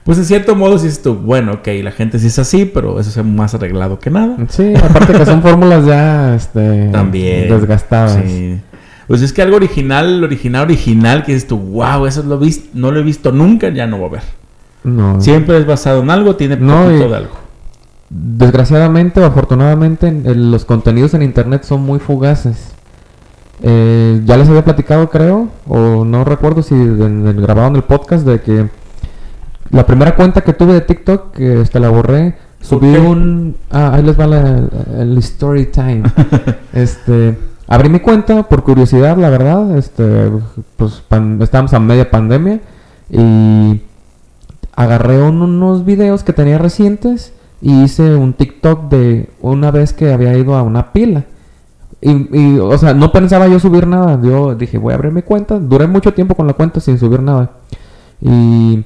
pues 0.05 0.19
en 0.19 0.25
cierto 0.25 0.55
modo 0.57 0.79
sí 0.79 0.87
es 0.89 1.01
tú, 1.03 1.15
bueno, 1.15 1.53
ok, 1.55 1.69
la 1.83 1.91
gente 1.93 2.19
sí 2.19 2.27
es 2.27 2.39
así, 2.39 2.65
pero 2.67 2.99
eso 3.01 3.09
es 3.21 3.27
más 3.27 3.55
arreglado 3.55 3.99
que 3.99 4.11
nada. 4.11 4.37
Sí, 4.49 4.75
aparte 4.77 5.13
que 5.13 5.25
son 5.27 5.41
fórmulas 5.43 5.87
ya 5.87 6.35
este 6.35 6.89
También. 6.91 7.49
desgastadas. 7.49 8.19
Sí. 8.27 8.61
Pues 9.07 9.21
es 9.21 9.33
que 9.35 9.43
algo 9.43 9.57
original, 9.57 10.25
original, 10.25 10.63
original, 10.65 11.25
que 11.25 11.35
dices 11.35 11.47
tú, 11.49 11.59
wow, 11.59 12.07
eso 12.07 12.23
lo 12.23 12.39
vis- 12.39 12.71
no 12.75 12.91
lo 12.91 13.01
he 13.01 13.03
visto 13.03 13.33
nunca, 13.33 13.69
ya 13.69 13.87
no 13.87 14.01
va 14.01 14.07
a 14.07 14.11
ver. 14.11 14.23
No. 14.83 15.21
Siempre 15.21 15.59
es 15.59 15.67
basado 15.67 16.03
en 16.03 16.11
algo, 16.11 16.37
tiene 16.37 16.57
No, 16.57 16.85
poquito 16.85 17.07
y- 17.07 17.11
de 17.11 17.17
algo. 17.17 17.45
Desgraciadamente 18.11 19.21
o 19.21 19.25
afortunadamente 19.25 20.13
los 20.35 20.65
contenidos 20.65 21.15
en 21.15 21.23
internet 21.23 21.65
son 21.65 21.83
muy 21.83 21.99
fugaces. 21.99 22.74
Eh, 23.63 24.21
ya 24.25 24.37
les 24.37 24.49
había 24.49 24.65
platicado 24.65 25.09
creo, 25.11 25.49
o 25.69 26.05
no 26.05 26.25
recuerdo 26.25 26.63
si 26.63 26.75
en 26.75 27.27
el 27.27 27.41
grabado 27.41 27.69
en 27.69 27.77
el 27.77 27.83
podcast 27.85 28.27
de 28.27 28.41
que 28.41 28.69
la 29.71 29.87
primera 29.87 30.17
cuenta 30.17 30.43
que 30.43 30.53
tuve 30.53 30.75
de 30.75 30.81
TikTok, 30.83 31.33
que 31.33 31.61
este, 31.63 31.81
la 31.81 31.89
borré, 31.89 32.35
subí 32.61 32.95
un... 32.97 33.57
Ah, 33.71 33.93
ahí 33.95 34.03
les 34.03 34.19
va 34.19 34.27
la- 34.27 34.69
el 34.99 35.17
story 35.19 35.67
time. 35.67 36.03
este, 36.73 37.39
abrí 37.67 37.89
mi 37.89 38.01
cuenta 38.01 38.43
por 38.45 38.63
curiosidad, 38.65 39.17
la 39.17 39.31
verdad. 39.31 39.77
Este, 39.79 40.31
pues 40.77 41.03
pan- 41.09 41.39
estábamos 41.41 41.73
a 41.75 41.81
media 41.81 42.11
pandemia 42.11 42.61
y 43.11 43.81
agarré 44.77 45.23
un- 45.23 45.43
unos 45.43 45.85
videos 45.85 46.23
que 46.25 46.33
tenía 46.33 46.59
recientes 46.59 47.33
y 47.63 47.83
hice 47.85 48.15
un 48.17 48.35
TikTok 48.35 48.89
de 48.91 49.31
una 49.41 49.71
vez 49.71 49.93
que 49.93 50.13
había 50.13 50.37
ido 50.37 50.55
a 50.57 50.63
una 50.63 50.93
pila. 50.93 51.25
Y, 52.07 52.29
y, 52.39 52.59
o 52.59 52.77
sea, 52.77 52.93
no 52.93 53.11
pensaba 53.13 53.49
yo 53.49 53.59
subir 53.59 53.87
nada. 53.87 54.21
Yo 54.23 54.55
dije, 54.55 54.77
voy 54.79 54.93
a 54.93 54.97
abrir 54.97 55.11
mi 55.13 55.23
cuenta. 55.23 55.59
Duré 55.59 55.87
mucho 55.87 56.13
tiempo 56.13 56.35
con 56.35 56.47
la 56.47 56.53
cuenta 56.53 56.79
sin 56.81 56.99
subir 56.99 57.21
nada. 57.23 57.51
Y 58.21 58.85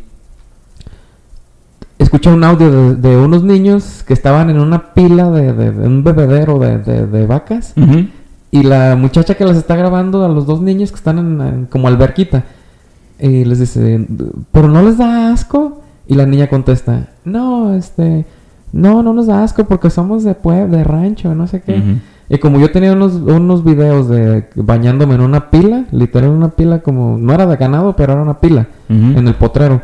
escuché 1.98 2.30
un 2.32 2.44
audio 2.44 2.70
de, 2.70 2.94
de 2.96 3.16
unos 3.16 3.42
niños 3.42 4.04
que 4.06 4.14
estaban 4.14 4.50
en 4.50 4.60
una 4.60 4.94
pila 4.94 5.30
de, 5.30 5.52
de- 5.52 5.72
de 5.72 5.86
un 5.86 6.04
bebedero 6.04 6.58
de, 6.58 7.26
vacas. 7.26 7.72
Y 8.50 8.62
la 8.62 8.96
muchacha 8.96 9.34
que 9.34 9.44
las 9.44 9.56
está 9.56 9.76
grabando 9.76 10.24
a 10.24 10.28
los 10.28 10.46
dos 10.46 10.60
niños 10.62 10.90
que 10.90 10.96
están 10.96 11.18
en, 11.18 11.40
en 11.40 11.66
como 11.66 11.88
alberquita. 11.88 12.44
Y 13.18 13.44
les 13.44 13.58
dice, 13.58 14.06
¿pero 14.52 14.68
no 14.68 14.82
les 14.82 14.96
da 14.96 15.32
asco? 15.32 15.82
Y 16.06 16.14
la 16.14 16.24
niña 16.24 16.46
contesta, 16.48 17.08
no, 17.24 17.74
este, 17.74 18.24
no, 18.72 19.02
no 19.02 19.12
nos 19.12 19.26
da 19.26 19.42
asco 19.42 19.64
porque 19.64 19.90
somos 19.90 20.24
de 20.24 20.34
pueblo, 20.34 20.76
de 20.76 20.84
rancho, 20.84 21.34
no 21.34 21.46
sé 21.48 21.60
qué. 21.60 21.82
Y 22.30 22.38
como 22.38 22.60
yo 22.60 22.70
tenía 22.70 22.92
unos, 22.92 23.14
unos 23.14 23.64
videos 23.64 24.08
de 24.08 24.48
bañándome 24.54 25.14
en 25.14 25.22
una 25.22 25.50
pila, 25.50 25.86
literal 25.92 26.30
una 26.30 26.50
pila 26.50 26.80
como, 26.80 27.16
no 27.18 27.32
era 27.32 27.46
de 27.46 27.56
ganado, 27.56 27.96
pero 27.96 28.12
era 28.12 28.22
una 28.22 28.40
pila, 28.40 28.66
en 28.88 29.26
el 29.26 29.34
potrero. 29.34 29.80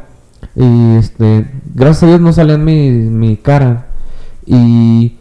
Y 0.54 0.96
este, 0.96 1.50
gracias 1.74 2.02
a 2.02 2.06
Dios 2.08 2.20
no 2.20 2.32
salía 2.32 2.54
en 2.54 2.64
mi, 2.64 2.90
mi 2.90 3.36
cara. 3.36 3.86
Y 4.46 5.14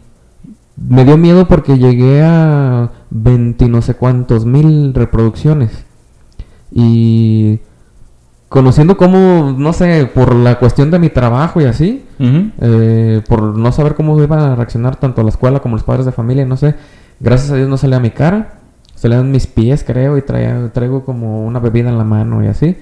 me 0.76 1.04
dio 1.04 1.16
miedo 1.16 1.46
porque 1.48 1.78
llegué 1.78 2.22
a 2.22 2.90
20 3.10 3.68
no 3.68 3.80
sé 3.80 3.94
cuántos 3.94 4.44
mil 4.44 4.92
reproducciones. 4.92 5.84
Y 6.70 7.60
conociendo 8.48 8.96
cómo, 8.96 9.54
no 9.56 9.72
sé, 9.72 10.10
por 10.12 10.34
la 10.34 10.58
cuestión 10.58 10.90
de 10.90 10.98
mi 10.98 11.08
trabajo 11.08 11.60
y 11.60 11.64
así, 11.64 12.04
eh, 12.20 13.22
por 13.28 13.56
no 13.56 13.72
saber 13.72 13.94
cómo 13.94 14.20
iban 14.22 14.38
a 14.38 14.54
reaccionar 14.56 14.96
tanto 14.96 15.22
la 15.22 15.30
escuela 15.30 15.60
como 15.60 15.76
los 15.76 15.84
padres 15.84 16.06
de 16.06 16.12
familia, 16.12 16.44
no 16.44 16.56
sé. 16.56 16.74
Gracias 17.24 17.50
a 17.50 17.56
Dios 17.56 17.70
no 17.70 17.78
salía 17.78 18.00
mi 18.00 18.10
cara, 18.10 18.58
salían 18.96 19.30
mis 19.30 19.46
pies, 19.46 19.82
creo, 19.82 20.18
y 20.18 20.20
traía, 20.20 20.70
traigo 20.74 21.06
como 21.06 21.46
una 21.46 21.58
bebida 21.58 21.88
en 21.88 21.96
la 21.96 22.04
mano 22.04 22.44
y 22.44 22.48
así. 22.48 22.76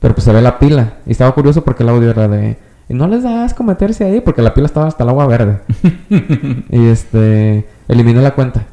Pero 0.00 0.12
pues 0.12 0.24
se 0.24 0.34
ve 0.34 0.42
la 0.42 0.58
pila. 0.58 0.98
Y 1.06 1.12
estaba 1.12 1.32
curioso 1.32 1.64
porque 1.64 1.82
el 1.82 1.88
audio 1.88 2.10
era 2.10 2.28
de. 2.28 2.58
Y 2.90 2.94
no 2.94 3.08
les 3.08 3.22
da 3.22 3.42
asco 3.42 3.64
meterse 3.64 4.04
ahí 4.04 4.20
porque 4.20 4.42
la 4.42 4.52
pila 4.52 4.66
estaba 4.66 4.86
hasta 4.86 5.02
el 5.02 5.08
agua 5.08 5.26
verde. 5.26 5.60
y 6.68 6.88
este. 6.88 7.66
Eliminé 7.88 8.20
la 8.20 8.34
cuenta. 8.34 8.66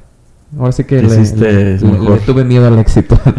Ahora 0.60 0.72
sí 0.72 0.84
que 0.84 1.02
le, 1.02 1.08
le- 1.10 1.78
le- 1.80 2.18
tuve 2.26 2.44
miedo 2.44 2.68
al 2.68 2.78
éxito. 2.80 3.20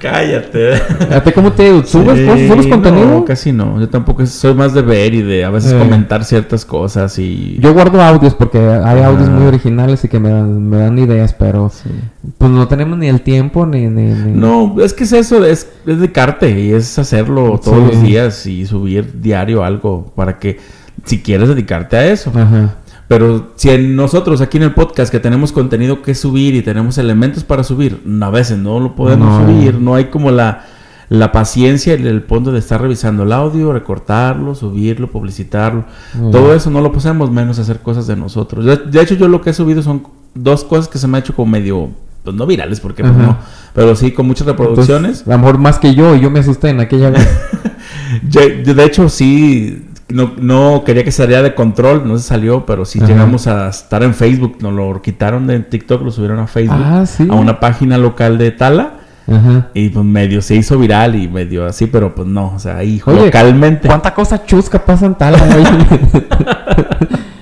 Cállate. 0.00 0.74
¿A 1.14 1.22
ti 1.22 1.32
cómo 1.32 1.52
te 1.52 1.84
subes, 1.84 2.18
Sí? 2.18 2.48
¿Subes 2.48 2.66
contenido? 2.66 3.06
No, 3.06 3.24
casi 3.24 3.52
no. 3.52 3.80
Yo 3.80 3.88
tampoco 3.88 4.24
soy 4.26 4.54
más 4.54 4.74
de 4.74 4.82
ver 4.82 5.14
y 5.14 5.22
de 5.22 5.44
a 5.44 5.50
veces 5.50 5.72
Eh. 5.72 5.78
comentar 5.78 6.24
ciertas 6.24 6.64
cosas 6.64 7.18
y... 7.18 7.58
Yo 7.60 7.72
guardo 7.72 8.00
audios 8.02 8.34
porque 8.34 8.58
hay 8.58 9.02
audios 9.02 9.28
Ah. 9.28 9.32
muy 9.32 9.46
originales 9.46 10.04
y 10.04 10.08
que 10.08 10.18
me 10.20 10.30
dan, 10.30 10.68
me 10.68 10.78
dan 10.78 10.98
ideas, 10.98 11.32
pero 11.34 11.70
Sí. 11.70 11.90
pues 12.38 12.50
no 12.50 12.68
tenemos 12.68 12.98
ni 12.98 13.08
el 13.08 13.22
tiempo 13.22 13.66
ni... 13.66 13.86
ni, 13.86 14.12
ni- 14.12 14.32
No, 14.32 14.76
es 14.80 14.92
que 14.92 15.04
es 15.04 15.12
eso, 15.12 15.44
es, 15.44 15.68
es 15.86 15.98
dedicarte 15.98 16.50
y 16.60 16.72
es 16.72 16.98
hacerlo 16.98 17.60
todos 17.62 17.88
Sí. 17.90 17.94
los 17.94 18.02
días 18.02 18.46
y 18.46 18.66
subir 18.66 19.20
diario 19.20 19.64
algo 19.64 20.12
para 20.14 20.38
que 20.38 20.58
si 21.04 21.22
quieres 21.22 21.48
dedicarte 21.48 21.96
a 21.96 22.06
eso. 22.06 22.30
Ajá. 22.34 22.76
Pero 23.08 23.52
si 23.56 23.70
en 23.70 23.94
nosotros 23.94 24.40
aquí 24.40 24.56
en 24.56 24.64
el 24.64 24.74
podcast 24.74 25.12
que 25.12 25.20
tenemos 25.20 25.52
contenido 25.52 26.02
que 26.02 26.14
subir 26.14 26.54
y 26.56 26.62
tenemos 26.62 26.98
elementos 26.98 27.44
para 27.44 27.62
subir, 27.62 28.00
a 28.20 28.30
veces 28.30 28.58
no 28.58 28.80
lo 28.80 28.94
podemos 28.96 29.40
No. 29.40 29.46
subir, 29.46 29.74
no 29.80 29.94
hay 29.94 30.06
como 30.06 30.32
la, 30.32 30.64
la 31.08 31.30
paciencia 31.30 31.94
y 31.94 32.04
el 32.04 32.22
punto 32.22 32.50
de 32.50 32.58
estar 32.58 32.80
revisando 32.80 33.22
el 33.22 33.32
audio, 33.32 33.72
recortarlo, 33.72 34.56
subirlo, 34.56 35.08
publicitarlo. 35.10 35.84
Mm. 36.14 36.30
Todo 36.32 36.52
eso 36.52 36.68
no 36.70 36.80
lo 36.80 36.90
podemos 36.90 37.30
menos 37.30 37.60
hacer 37.60 37.78
cosas 37.78 38.08
de 38.08 38.16
nosotros. 38.16 38.64
De, 38.64 38.76
de 38.76 39.00
hecho, 39.00 39.14
yo 39.14 39.28
lo 39.28 39.40
que 39.40 39.50
he 39.50 39.54
subido 39.54 39.82
son 39.82 40.02
dos 40.34 40.64
cosas 40.64 40.88
que 40.88 40.98
se 40.98 41.06
me 41.06 41.16
ha 41.18 41.20
hecho 41.20 41.32
como 41.32 41.52
medio, 41.52 41.90
pues 42.24 42.34
no 42.34 42.44
virales, 42.44 42.80
porque 42.80 43.04
pues, 43.04 43.14
no, 43.16 43.36
pero 43.72 43.94
sí 43.94 44.10
con 44.10 44.26
muchas 44.26 44.48
reproducciones. 44.48 45.20
Entonces, 45.20 45.28
a 45.28 45.30
lo 45.30 45.38
mejor 45.38 45.58
más 45.58 45.78
que 45.78 45.94
yo, 45.94 46.16
yo 46.16 46.28
me 46.28 46.40
asusté 46.40 46.70
en 46.70 46.80
aquella 46.80 47.10
vez. 47.10 47.28
Yo- 48.28 48.40
yo, 48.64 48.74
de 48.74 48.84
hecho, 48.84 49.08
sí, 49.08 49.85
no, 50.08 50.32
no 50.38 50.82
quería 50.84 51.04
que 51.04 51.12
saliera 51.12 51.42
de 51.42 51.54
control, 51.54 52.06
no 52.06 52.16
se 52.18 52.24
salió, 52.28 52.64
pero 52.66 52.84
sí 52.84 52.98
Ajá. 53.00 53.08
llegamos 53.08 53.46
a 53.46 53.68
estar 53.68 54.02
en 54.02 54.14
Facebook, 54.14 54.58
nos 54.60 54.72
lo 54.72 55.00
quitaron 55.02 55.46
de 55.46 55.60
TikTok, 55.60 56.02
lo 56.02 56.10
subieron 56.10 56.38
a 56.38 56.46
Facebook, 56.46 56.82
ah, 56.84 57.04
sí. 57.06 57.26
a 57.30 57.34
una 57.34 57.58
página 57.60 57.98
local 57.98 58.38
de 58.38 58.50
Tala, 58.52 58.94
Ajá. 59.26 59.68
y 59.74 59.88
pues 59.88 60.04
medio 60.04 60.40
se 60.42 60.54
hizo 60.54 60.78
viral 60.78 61.16
y 61.16 61.26
medio 61.28 61.66
así, 61.66 61.86
pero 61.86 62.14
pues 62.14 62.28
no, 62.28 62.52
o 62.54 62.58
sea, 62.60 62.76
ahí 62.76 63.00
Oye, 63.06 63.24
localmente. 63.26 63.88
¿Cuánta 63.88 64.14
cosa 64.14 64.44
chusca 64.44 64.84
pasa 64.84 65.06
en 65.06 65.14
tal? 65.16 65.34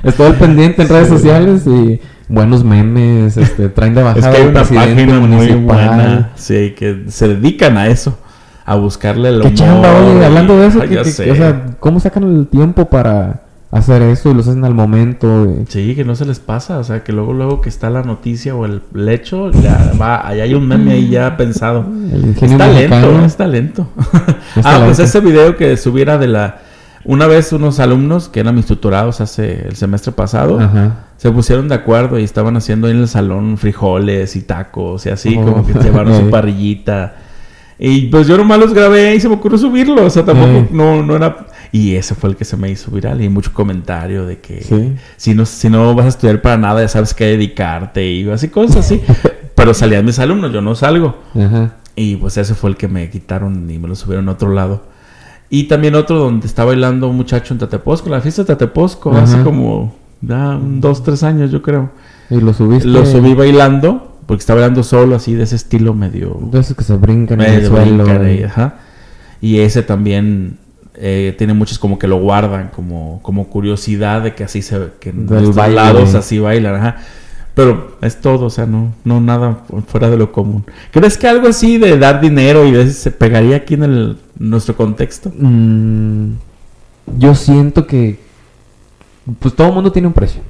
Estoy 0.03 0.27
al 0.27 0.35
pendiente 0.37 0.83
en 0.83 0.89
redes 0.89 1.09
Sí. 1.09 1.15
sociales 1.15 1.67
y 1.67 2.01
buenos 2.29 2.65
memes, 2.65 3.37
este, 3.37 3.69
traen 3.69 3.95
de 3.95 4.01
Es 4.01 4.07
bajada 4.07 4.31
que 4.33 4.37
hay 4.43 4.49
una 4.49 4.63
página 4.65 5.21
muy 5.21 5.29
municipal. 5.29 5.61
buena, 5.63 6.31
sí, 6.35 6.75
que 6.77 7.05
se 7.09 7.29
dedican 7.29 7.77
a 7.79 7.87
eso, 7.89 8.19
a 8.65 8.77
buscarle 8.77 9.29
el 9.29 9.41
Qué 9.41 9.47
humor 9.49 9.55
chamba, 9.59 9.99
oye, 9.99 10.25
hablando 10.25 10.57
de 10.59 10.67
eso, 10.69 10.79
Ay, 10.83 10.89
que- 10.89 10.95
ya 10.95 11.03
que- 11.03 11.11
sé. 11.11 11.31
o 11.31 11.35
sea, 11.35 11.67
¿cómo 11.81 12.01
sacan 12.01 12.23
el 12.25 12.47
tiempo 12.47 12.87
para 12.87 13.43
hacer 13.71 14.03
eso 14.03 14.31
y 14.31 14.35
lo 14.35 14.41
hacen 14.41 14.65
al 14.65 14.75
momento? 14.75 15.47
Sí, 15.69 15.95
que 15.95 16.05
no 16.05 16.15
se 16.15 16.25
les 16.25 16.39
pasa, 16.41 16.79
o 16.79 16.85
sea, 16.85 17.03
que 17.05 17.13
luego 17.13 17.33
luego 17.35 17.61
que 17.61 17.69
está 17.69 17.91
la 17.91 18.03
noticia 18.03 18.55
o 18.55 18.65
el, 18.65 18.81
hecho, 19.09 19.51
ya 19.51 19.93
va, 20.01 20.27
allá 20.27 20.45
hay 20.45 20.55
un 20.55 20.67
meme 20.67 20.93
ahí 20.93 21.09
ya 21.11 21.37
pensado. 21.37 21.85
El 22.13 22.21
Es 22.21 22.25
ingenio 22.25 22.59
talento, 22.59 22.97
mexicano. 22.97 23.25
es 23.27 23.37
talento. 23.37 23.89
Es 24.57 24.65
ah, 24.65 24.83
pues 24.85 24.99
ese 25.01 25.21
video 25.21 25.57
que 25.57 25.77
subiera 25.77 26.17
de 26.19 26.29
la... 26.29 26.59
Una 27.07 27.27
vez 27.27 27.53
unos 27.53 27.81
alumnos, 27.81 28.31
que 28.31 28.41
eran 28.41 28.55
mis 28.55 28.65
tutorados 28.65 29.21
hace 29.21 29.67
el 29.69 29.77
semestre 29.77 30.13
pasado, 30.13 30.59
Ajá. 30.59 31.05
se 31.19 31.31
pusieron 31.31 31.69
de 31.69 31.75
acuerdo 31.75 32.19
y 32.19 32.25
estaban 32.25 32.57
haciendo 32.57 32.87
ahí 32.87 32.95
en 32.95 33.01
el 33.01 33.09
salón 33.09 33.59
frijoles 33.59 34.37
y 34.37 34.41
tacos 34.43 35.05
y 35.05 35.11
así, 35.11 35.37
Oh. 35.39 35.45
como 35.45 35.67
que 35.67 35.75
llevaron 35.75 36.17
su 36.19 36.31
parrillita. 36.31 37.17
Y 37.79 38.03
pues 38.07 38.27
yo 38.27 38.37
nomás 38.37 38.59
los 38.59 38.73
grabé 38.73 39.15
y 39.17 39.21
se 39.21 39.29
me 39.29 39.35
ocurrió 39.35 39.59
subirlo, 39.59 40.05
o 40.05 40.11
sea, 40.11 40.25
tampoco, 40.25 40.69
no, 40.71 41.03
no 41.03 41.17
era... 41.17 41.47
Y 41.73 41.97
ese 41.97 42.15
fue 42.15 42.31
el 42.31 42.37
que 42.37 42.45
se 42.45 42.57
me 42.57 42.71
hizo 42.71 42.93
viral 42.93 43.21
y 43.21 43.29
mucho 43.29 43.53
comentario 43.53 44.27
de 44.27 44.39
que 44.39 44.63
Sí. 44.63 44.93
si, 45.17 45.35
no, 45.35 45.45
si 45.45 45.69
no 45.69 45.93
vas 45.95 46.07
a 46.07 46.09
estudiar 46.11 46.41
para 46.41 46.57
nada, 46.57 46.81
ya 46.83 46.89
sabes 46.89 47.15
qué 47.15 47.25
dedicarte 47.25 48.09
y 48.09 48.31
así 48.31 48.49
cosas 48.49 48.77
así. 48.77 49.03
Pero 49.57 49.75
salían 49.75 50.05
mis 50.05 50.19
alumnos, 50.21 50.53
yo 50.53 50.61
no 50.61 50.75
salgo. 50.77 51.17
Ajá. 51.35 51.75
Y 51.97 52.15
pues 52.17 52.37
ese 52.37 52.55
fue 52.55 52.71
el 52.71 52.77
que 52.77 52.87
me 52.87 53.11
quitaron 53.11 53.69
y 53.69 53.79
me 53.79 53.89
lo 53.89 53.97
subieron 53.97 54.29
a 54.29 54.33
otro 54.33 54.53
lado. 54.53 54.85
Y 55.51 55.65
también 55.65 55.97
otro 55.97 56.19
donde 56.19 56.47
está 56.47 56.65
bailando 56.65 57.09
un 57.09 57.17
muchacho 57.17 57.53
en 57.55 57.59
Tateposco, 57.59 58.09
la 58.09 58.21
fiesta 58.21 58.43
de 58.43 58.47
Tateposco, 58.47 59.11
Ajá. 59.11 59.23
hace 59.25 59.43
como 59.43 59.95
un 60.23 60.81
dos, 60.81 61.03
tres 61.03 61.23
años 61.25 61.51
yo 61.51 61.61
creo. 61.61 61.91
Y 62.31 62.37
lo 62.41 62.53
subiste. 62.55 62.89
Lo 62.89 63.05
subí 63.05 63.35
bailando, 63.35 64.14
porque 64.27 64.41
estaba 64.41 64.61
bailando 64.61 64.83
solo, 64.83 65.17
así 65.17 65.35
de 65.35 65.45
ese 65.45 65.57
estilo 65.57 65.95
medio... 65.95 66.39
De 66.51 66.61
esos 66.61 66.77
que 66.77 66.85
se 66.85 66.97
brincan 66.97 67.41
en 67.41 67.53
el 67.53 67.67
suelo. 67.67 68.31
y- 68.31 68.43
ajá. 68.45 68.77
Y 69.41 69.59
ese 69.61 69.83
también 69.83 70.59
eh, 70.95 71.35
tiene 71.37 71.55
muchos 71.55 71.79
como 71.79 71.99
que 71.99 72.07
lo 72.09 72.19
guardan 72.21 72.71
como, 72.75 73.21
como 73.23 73.49
curiosidad 73.49 74.23
de 74.23 74.35
que 74.35 74.45
así 74.45 74.63
se... 74.63 74.89
que 75.01 75.11
en 75.11 75.27
Del 75.27 75.53
baile. 75.53 75.77
lados 75.77 76.15
así 76.15 76.39
bailan, 76.39 76.75
ajá. 76.77 76.97
Pero 77.55 77.97
es 78.01 78.21
todo, 78.21 78.47
o 78.47 78.51
sea, 78.51 78.67
no, 78.67 78.93
no 79.05 79.21
nada 79.21 79.61
fuera 79.87 80.11
de 80.11 80.17
lo 80.17 80.33
común. 80.33 80.65
¿Crees 80.91 81.17
que 81.17 81.29
algo 81.29 81.47
así 81.47 81.79
de 81.79 81.97
dar 81.99 82.21
dinero 82.21 82.67
y 82.67 82.73
de 82.73 82.91
se 82.91 83.13
pegaría 83.13 83.55
aquí 83.57 83.75
en 83.75 83.85
el, 83.85 84.19
nuestro 84.39 84.75
contexto? 84.77 85.31
Mm, 85.39 86.31
yo 87.17 87.35
siento 87.37 87.87
que. 87.87 88.19
Pues 89.39 89.55
todo 89.55 89.71
mundo 89.71 89.93
tiene 89.93 90.09
un 90.09 90.15
precio. 90.15 90.43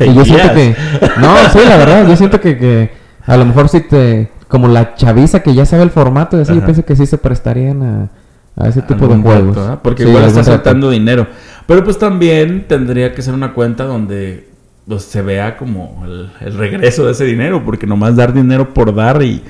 Y 0.00 0.14
yo 0.14 0.24
siento 0.24 0.54
que. 0.54 0.76
No, 1.20 1.34
sí, 1.52 1.58
la 1.68 1.76
verdad. 1.76 2.08
Yo 2.08 2.16
siento 2.16 2.40
que, 2.40 2.56
que 2.58 2.90
a 3.26 3.36
lo 3.36 3.44
mejor 3.44 3.68
si 3.68 3.80
te. 3.80 4.30
Como 4.48 4.66
la 4.66 4.94
chaviza 4.96 5.40
que 5.42 5.54
ya 5.54 5.64
sabe 5.64 5.84
el 5.84 5.90
formato 5.90 6.36
y 6.36 6.42
así, 6.42 6.54
yo 6.54 6.64
pienso 6.64 6.84
que 6.84 6.96
sí 6.96 7.06
se 7.06 7.18
prestarían 7.18 7.82
a, 7.82 8.08
a 8.56 8.68
ese 8.68 8.82
tipo 8.82 9.06
de 9.06 9.16
juegos. 9.16 9.48
reto, 9.48 9.60
¿verdad? 9.60 9.78
Porque 9.82 10.02
Sí, 10.02 10.08
igual 10.08 10.24
está 10.24 10.42
soltando 10.42 10.90
dinero. 10.90 11.26
Pero 11.66 11.84
pues 11.84 11.98
también 11.98 12.66
tendría 12.66 13.14
que 13.14 13.22
ser 13.22 13.32
una 13.34 13.54
cuenta 13.54 13.84
donde 13.84 14.48
pues, 14.88 15.04
se 15.04 15.22
vea 15.22 15.56
como 15.56 16.02
el, 16.04 16.30
el 16.40 16.54
regreso 16.54 17.06
de 17.06 17.12
ese 17.12 17.24
dinero, 17.24 17.62
porque 17.64 17.86
nomás 17.86 18.16
dar 18.16 18.32
dinero 18.32 18.74
por 18.74 18.92
dar 18.92 19.22
y, 19.22 19.44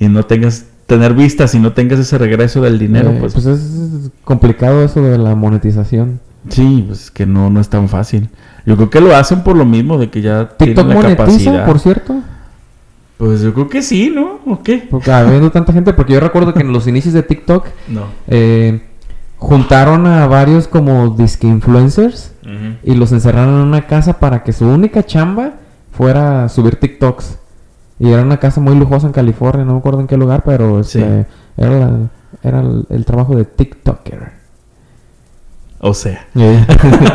y 0.00 0.08
no 0.08 0.24
tengas 0.24 0.64
tener 0.86 1.14
vistas 1.14 1.54
y 1.54 1.60
no 1.60 1.72
tengas 1.72 2.00
ese 2.00 2.18
regreso 2.18 2.60
del 2.60 2.76
dinero, 2.76 3.10
Eh, 3.10 3.16
pues, 3.20 3.34
pues 3.34 3.46
es 3.46 4.10
complicado 4.24 4.82
eso 4.82 5.00
de 5.00 5.16
la 5.18 5.36
monetización. 5.36 6.18
Sí, 6.48 6.84
pues 6.86 7.10
que 7.10 7.26
no, 7.26 7.50
no 7.50 7.60
es 7.60 7.68
tan 7.68 7.88
fácil. 7.88 8.28
Yo 8.66 8.76
creo 8.76 8.90
que 8.90 9.00
lo 9.00 9.14
hacen 9.16 9.42
por 9.42 9.56
lo 9.56 9.64
mismo 9.64 9.98
de 9.98 10.10
que 10.10 10.20
ya 10.22 10.48
TikTok 10.48 10.58
tienen 10.86 10.88
la 10.88 10.94
monetiza, 10.94 11.16
capacidad. 11.26 11.66
por 11.66 11.78
cierto. 11.80 12.20
Pues 13.16 13.42
yo 13.42 13.52
creo 13.52 13.68
que 13.68 13.82
sí, 13.82 14.10
¿no? 14.14 14.38
¿O 14.46 14.62
qué? 14.62 14.86
Porque 14.90 15.10
habiendo 15.12 15.50
tanta 15.50 15.72
gente, 15.72 15.92
porque 15.92 16.14
yo 16.14 16.20
recuerdo 16.20 16.54
que 16.54 16.60
en 16.60 16.72
los 16.72 16.86
inicios 16.86 17.12
de 17.14 17.22
TikTok 17.22 17.66
No. 17.88 18.04
eh, 18.28 18.82
juntaron 19.36 20.06
a 20.06 20.26
varios 20.26 20.68
como 20.68 21.10
disque 21.10 21.46
influencers 21.46 22.32
y 22.82 22.94
los 22.94 23.12
encerraron 23.12 23.54
en 23.60 23.66
una 23.68 23.86
casa 23.86 24.18
para 24.18 24.42
que 24.42 24.52
su 24.52 24.66
única 24.66 25.04
chamba 25.04 25.52
fuera 25.92 26.48
subir 26.48 26.76
TikToks. 26.76 27.38
Y 27.98 28.08
era 28.10 28.22
una 28.22 28.38
casa 28.38 28.60
muy 28.60 28.74
lujosa 28.74 29.06
en 29.06 29.12
California, 29.12 29.64
no 29.64 29.74
me 29.74 29.78
acuerdo 29.78 30.00
en 30.00 30.06
qué 30.06 30.16
lugar, 30.16 30.42
pero 30.44 30.80
este, 30.80 30.98
Sí. 31.00 31.26
era, 31.58 31.78
la- 31.78 31.98
era 32.42 32.60
el, 32.60 32.86
el 32.88 33.04
trabajo 33.04 33.36
de 33.36 33.44
TikToker. 33.44 34.32
O 35.82 35.94
sea. 35.94 36.26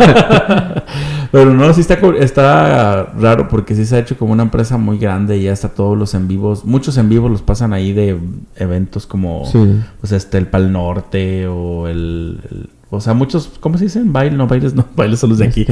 Pero 1.32 1.54
no, 1.54 1.74
sí 1.74 1.82
está, 1.82 1.96
está 2.20 3.04
raro 3.20 3.48
porque 3.48 3.76
sí 3.76 3.86
se 3.86 3.96
ha 3.96 4.00
hecho 4.00 4.18
como 4.18 4.32
una 4.34 4.44
empresa 4.44 4.78
muy 4.78 4.98
grande 4.98 5.38
y 5.38 5.44
ya 5.44 5.54
está 5.54 5.70
todos 5.70 5.98
los 5.98 6.14
en 6.14 6.28
vivos. 6.28 6.66
Muchos 6.66 6.98
en 6.98 7.10
vivos 7.10 7.30
los 7.30 7.42
pasan 7.42 7.74
ahí 7.74 7.94
de 7.94 8.18
eventos 8.56 9.06
como 9.06 9.46
Sí. 9.52 9.82
pues 10.00 10.12
este 10.14 10.38
el 10.38 10.48
Pal 10.48 10.72
Norte 10.72 11.48
o 11.48 11.88
el, 11.88 12.40
el- 12.50 12.70
o 12.92 13.02
sea, 13.02 13.14
muchos, 13.14 13.52
¿cómo 13.60 13.78
se 13.78 13.86
dicen? 13.86 14.14
Baile, 14.14 14.38
no, 14.38 14.48
bailes, 14.48 14.74
no, 14.74 14.86
bailes 14.96 15.20
son 15.20 15.32
los 15.32 15.40
de 15.40 15.46
aquí. 15.48 15.66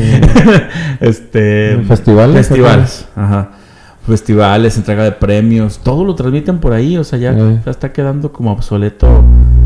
este 1.00 1.78
Festivales, 1.88 2.48
Festivales, 2.48 3.08
ajá. 3.16 3.52
Festivales, 4.06 4.76
entrega 4.76 5.06
de 5.06 5.14
premios, 5.14 5.80
todo 5.80 6.04
lo 6.04 6.14
transmiten 6.16 6.60
por 6.60 6.74
ahí, 6.74 6.98
o 6.98 7.06
sea, 7.06 7.18
ya, 7.20 7.32
Eh. 7.32 7.62
ya 7.64 7.72
está 7.72 7.94
quedando 7.94 8.34
como 8.34 8.52
obsoleto 8.52 9.24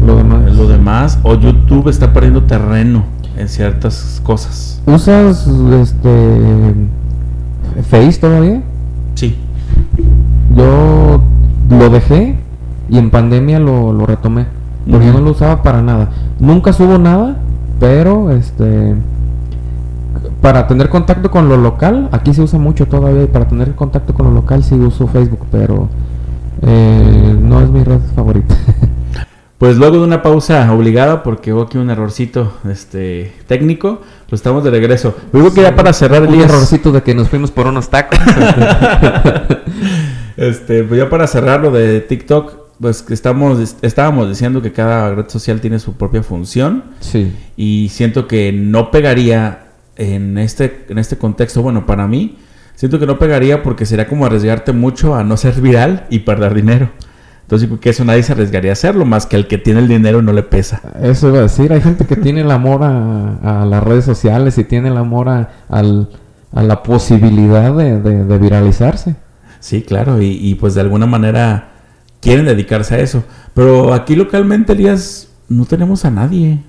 Lo 0.07 0.15
demás. 0.15 0.55
lo 0.55 0.67
demás. 0.67 1.19
O 1.23 1.35
YouTube 1.35 1.89
está 1.89 2.13
perdiendo 2.13 2.43
terreno 2.43 3.03
en 3.37 3.49
ciertas 3.49 4.21
cosas. 4.23 4.81
¿Usas 4.85 5.45
este 5.81 6.73
Face 7.89 8.17
todavía? 8.19 8.61
Sí. 9.15 9.35
Yo 10.55 11.21
lo 11.69 11.89
dejé 11.89 12.37
y 12.89 12.97
en 12.97 13.11
pandemia 13.11 13.59
lo, 13.59 13.91
lo 13.91 14.05
retomé. 14.05 14.45
Porque 14.89 15.07
yo 15.07 15.13
no 15.13 15.19
lo 15.19 15.31
usaba 15.31 15.61
para 15.61 15.81
nada. 15.81 16.09
Nunca 16.39 16.71
subo 16.71 16.97
nada, 16.97 17.35
pero 17.79 18.31
este 18.31 18.95
para 20.41 20.67
tener 20.67 20.87
contacto 20.87 21.29
con 21.29 21.49
lo 21.49 21.57
local, 21.57 22.07
aquí 22.13 22.33
se 22.33 22.41
usa 22.41 22.57
mucho 22.57 22.87
todavía 22.87 23.23
y 23.23 23.27
para 23.27 23.47
tener 23.47 23.75
contacto 23.75 24.13
con 24.13 24.27
lo 24.27 24.31
local 24.31 24.63
sí 24.63 24.75
uso 24.75 25.07
Facebook, 25.07 25.41
pero 25.51 25.89
eh, 26.61 27.37
no 27.41 27.59
es 27.59 27.69
mi 27.69 27.83
red 27.83 27.99
favorita. 28.15 28.55
Pues 29.57 29.77
luego 29.77 29.97
de 29.97 30.03
una 30.03 30.21
pausa 30.21 30.71
obligada, 30.71 31.23
porque 31.23 31.51
hubo 31.51 31.63
aquí 31.63 31.79
un 31.79 31.89
errorcito 31.89 32.53
este, 32.69 33.33
técnico, 33.47 34.01
pues 34.29 34.39
estamos 34.39 34.63
de 34.63 34.69
regreso. 34.69 35.15
Luego 35.33 35.51
que 35.51 35.61
ya 35.61 35.75
para 35.75 35.93
cerrar 35.93 36.21
el 36.23 36.29
Un 36.29 36.41
errorcito 36.41 36.91
de 36.91 37.01
que 37.01 37.15
nos 37.15 37.29
fuimos 37.29 37.49
por 37.51 37.67
unos 37.67 37.89
tacos. 37.89 38.19
Este, 40.37 40.83
pues 40.83 40.99
ya 40.99 41.09
para 41.09 41.25
cerrar 41.25 41.61
lo 41.61 41.71
de 41.71 41.99
TikTok, 41.99 42.53
pues 42.79 43.01
que 43.01 43.15
estamos, 43.15 43.75
estábamos 43.81 44.29
diciendo 44.29 44.61
que 44.61 44.71
cada 44.71 45.15
red 45.15 45.27
social 45.29 45.59
tiene 45.61 45.79
su 45.79 45.93
propia 45.93 46.21
función. 46.21 46.83
sí. 46.99 47.33
Y 47.55 47.89
siento 47.89 48.27
que 48.27 48.51
no 48.51 48.91
pegaría 48.91 49.69
en 49.95 50.37
este, 50.37 50.85
en 50.89 50.99
este 50.99 51.17
contexto. 51.17 51.63
Bueno, 51.63 51.87
para 51.87 52.07
mí, 52.07 52.37
siento 52.75 52.99
que 52.99 53.07
no 53.07 53.17
pegaría 53.17 53.63
porque 53.63 53.87
sería 53.87 54.07
como 54.07 54.27
arriesgarte 54.27 54.73
mucho 54.73 55.15
a 55.15 55.23
no 55.23 55.37
ser 55.37 55.59
viral 55.59 56.05
y 56.11 56.19
perder 56.19 56.53
dinero. 56.53 56.91
Entonces, 57.47 57.69
porque 57.69 57.91
eso 57.91 58.03
nadie 58.03 58.23
se 58.23 58.33
arriesgaría 58.33 58.71
a 58.71 58.73
hacerlo, 58.73 59.05
más 59.05 59.25
que 59.25 59.37
el 59.37 59.47
que 59.47 59.57
tiene 59.57 59.79
el 59.79 59.87
dinero 59.87 60.21
no 60.21 60.33
le 60.33 60.43
pesa. 60.43 60.81
Eso 61.01 61.29
iba 61.29 61.39
a 61.39 61.43
decir, 61.43 61.71
hay 61.71 61.79
gente 61.79 62.05
que 62.05 62.17
tiene 62.17 62.41
el 62.41 62.51
amor 62.51 62.83
a, 62.83 63.61
a 63.61 63.65
las 63.65 63.81
redes 63.81 64.03
sociales 64.03 64.57
y 64.57 64.65
tiene 64.65 64.89
el 64.89 64.97
amor 64.97 65.29
a, 65.29 65.49
al- 65.69 66.09
a 66.53 66.61
la 66.63 66.83
posibilidad 66.83 67.73
de, 67.73 68.01
de- 68.01 68.25
de 68.25 68.37
viralizarse. 68.37 69.15
Sí, 69.61 69.81
claro, 69.81 70.21
y, 70.21 70.27
y 70.41 70.55
pues 70.55 70.75
de 70.75 70.81
alguna 70.81 71.05
manera 71.05 71.69
quieren 72.19 72.45
dedicarse 72.45 72.95
a 72.95 72.99
eso. 72.99 73.23
Pero 73.53 73.93
aquí 73.93 74.17
localmente, 74.17 74.73
Elías, 74.73 75.29
no 75.47 75.63
tenemos 75.63 76.03
a 76.03 76.11
nadie. 76.11 76.59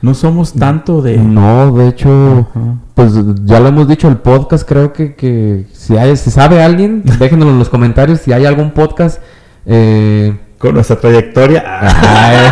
No 0.00 0.14
somos 0.14 0.54
tanto 0.54 1.02
de... 1.02 1.18
No, 1.18 1.72
de 1.76 1.88
hecho, 1.88 2.48
pues 2.94 3.12
ya 3.44 3.60
lo 3.60 3.68
hemos 3.68 3.88
dicho, 3.88 4.08
el 4.08 4.16
podcast 4.18 4.66
creo 4.66 4.92
que, 4.94 5.14
que 5.16 5.66
si, 5.72 5.96
hay, 5.98 6.16
si 6.16 6.30
sabe 6.30 6.62
alguien, 6.62 7.02
déjenoslo 7.18 7.52
en 7.52 7.58
los 7.58 7.68
comentarios 7.68 8.20
si 8.20 8.32
hay 8.32 8.46
algún 8.46 8.70
podcast. 8.70 9.20
Eh, 9.68 10.36
Con 10.58 10.74
nuestra 10.74 10.96
trayectoria. 10.96 11.62
ay, 11.66 12.46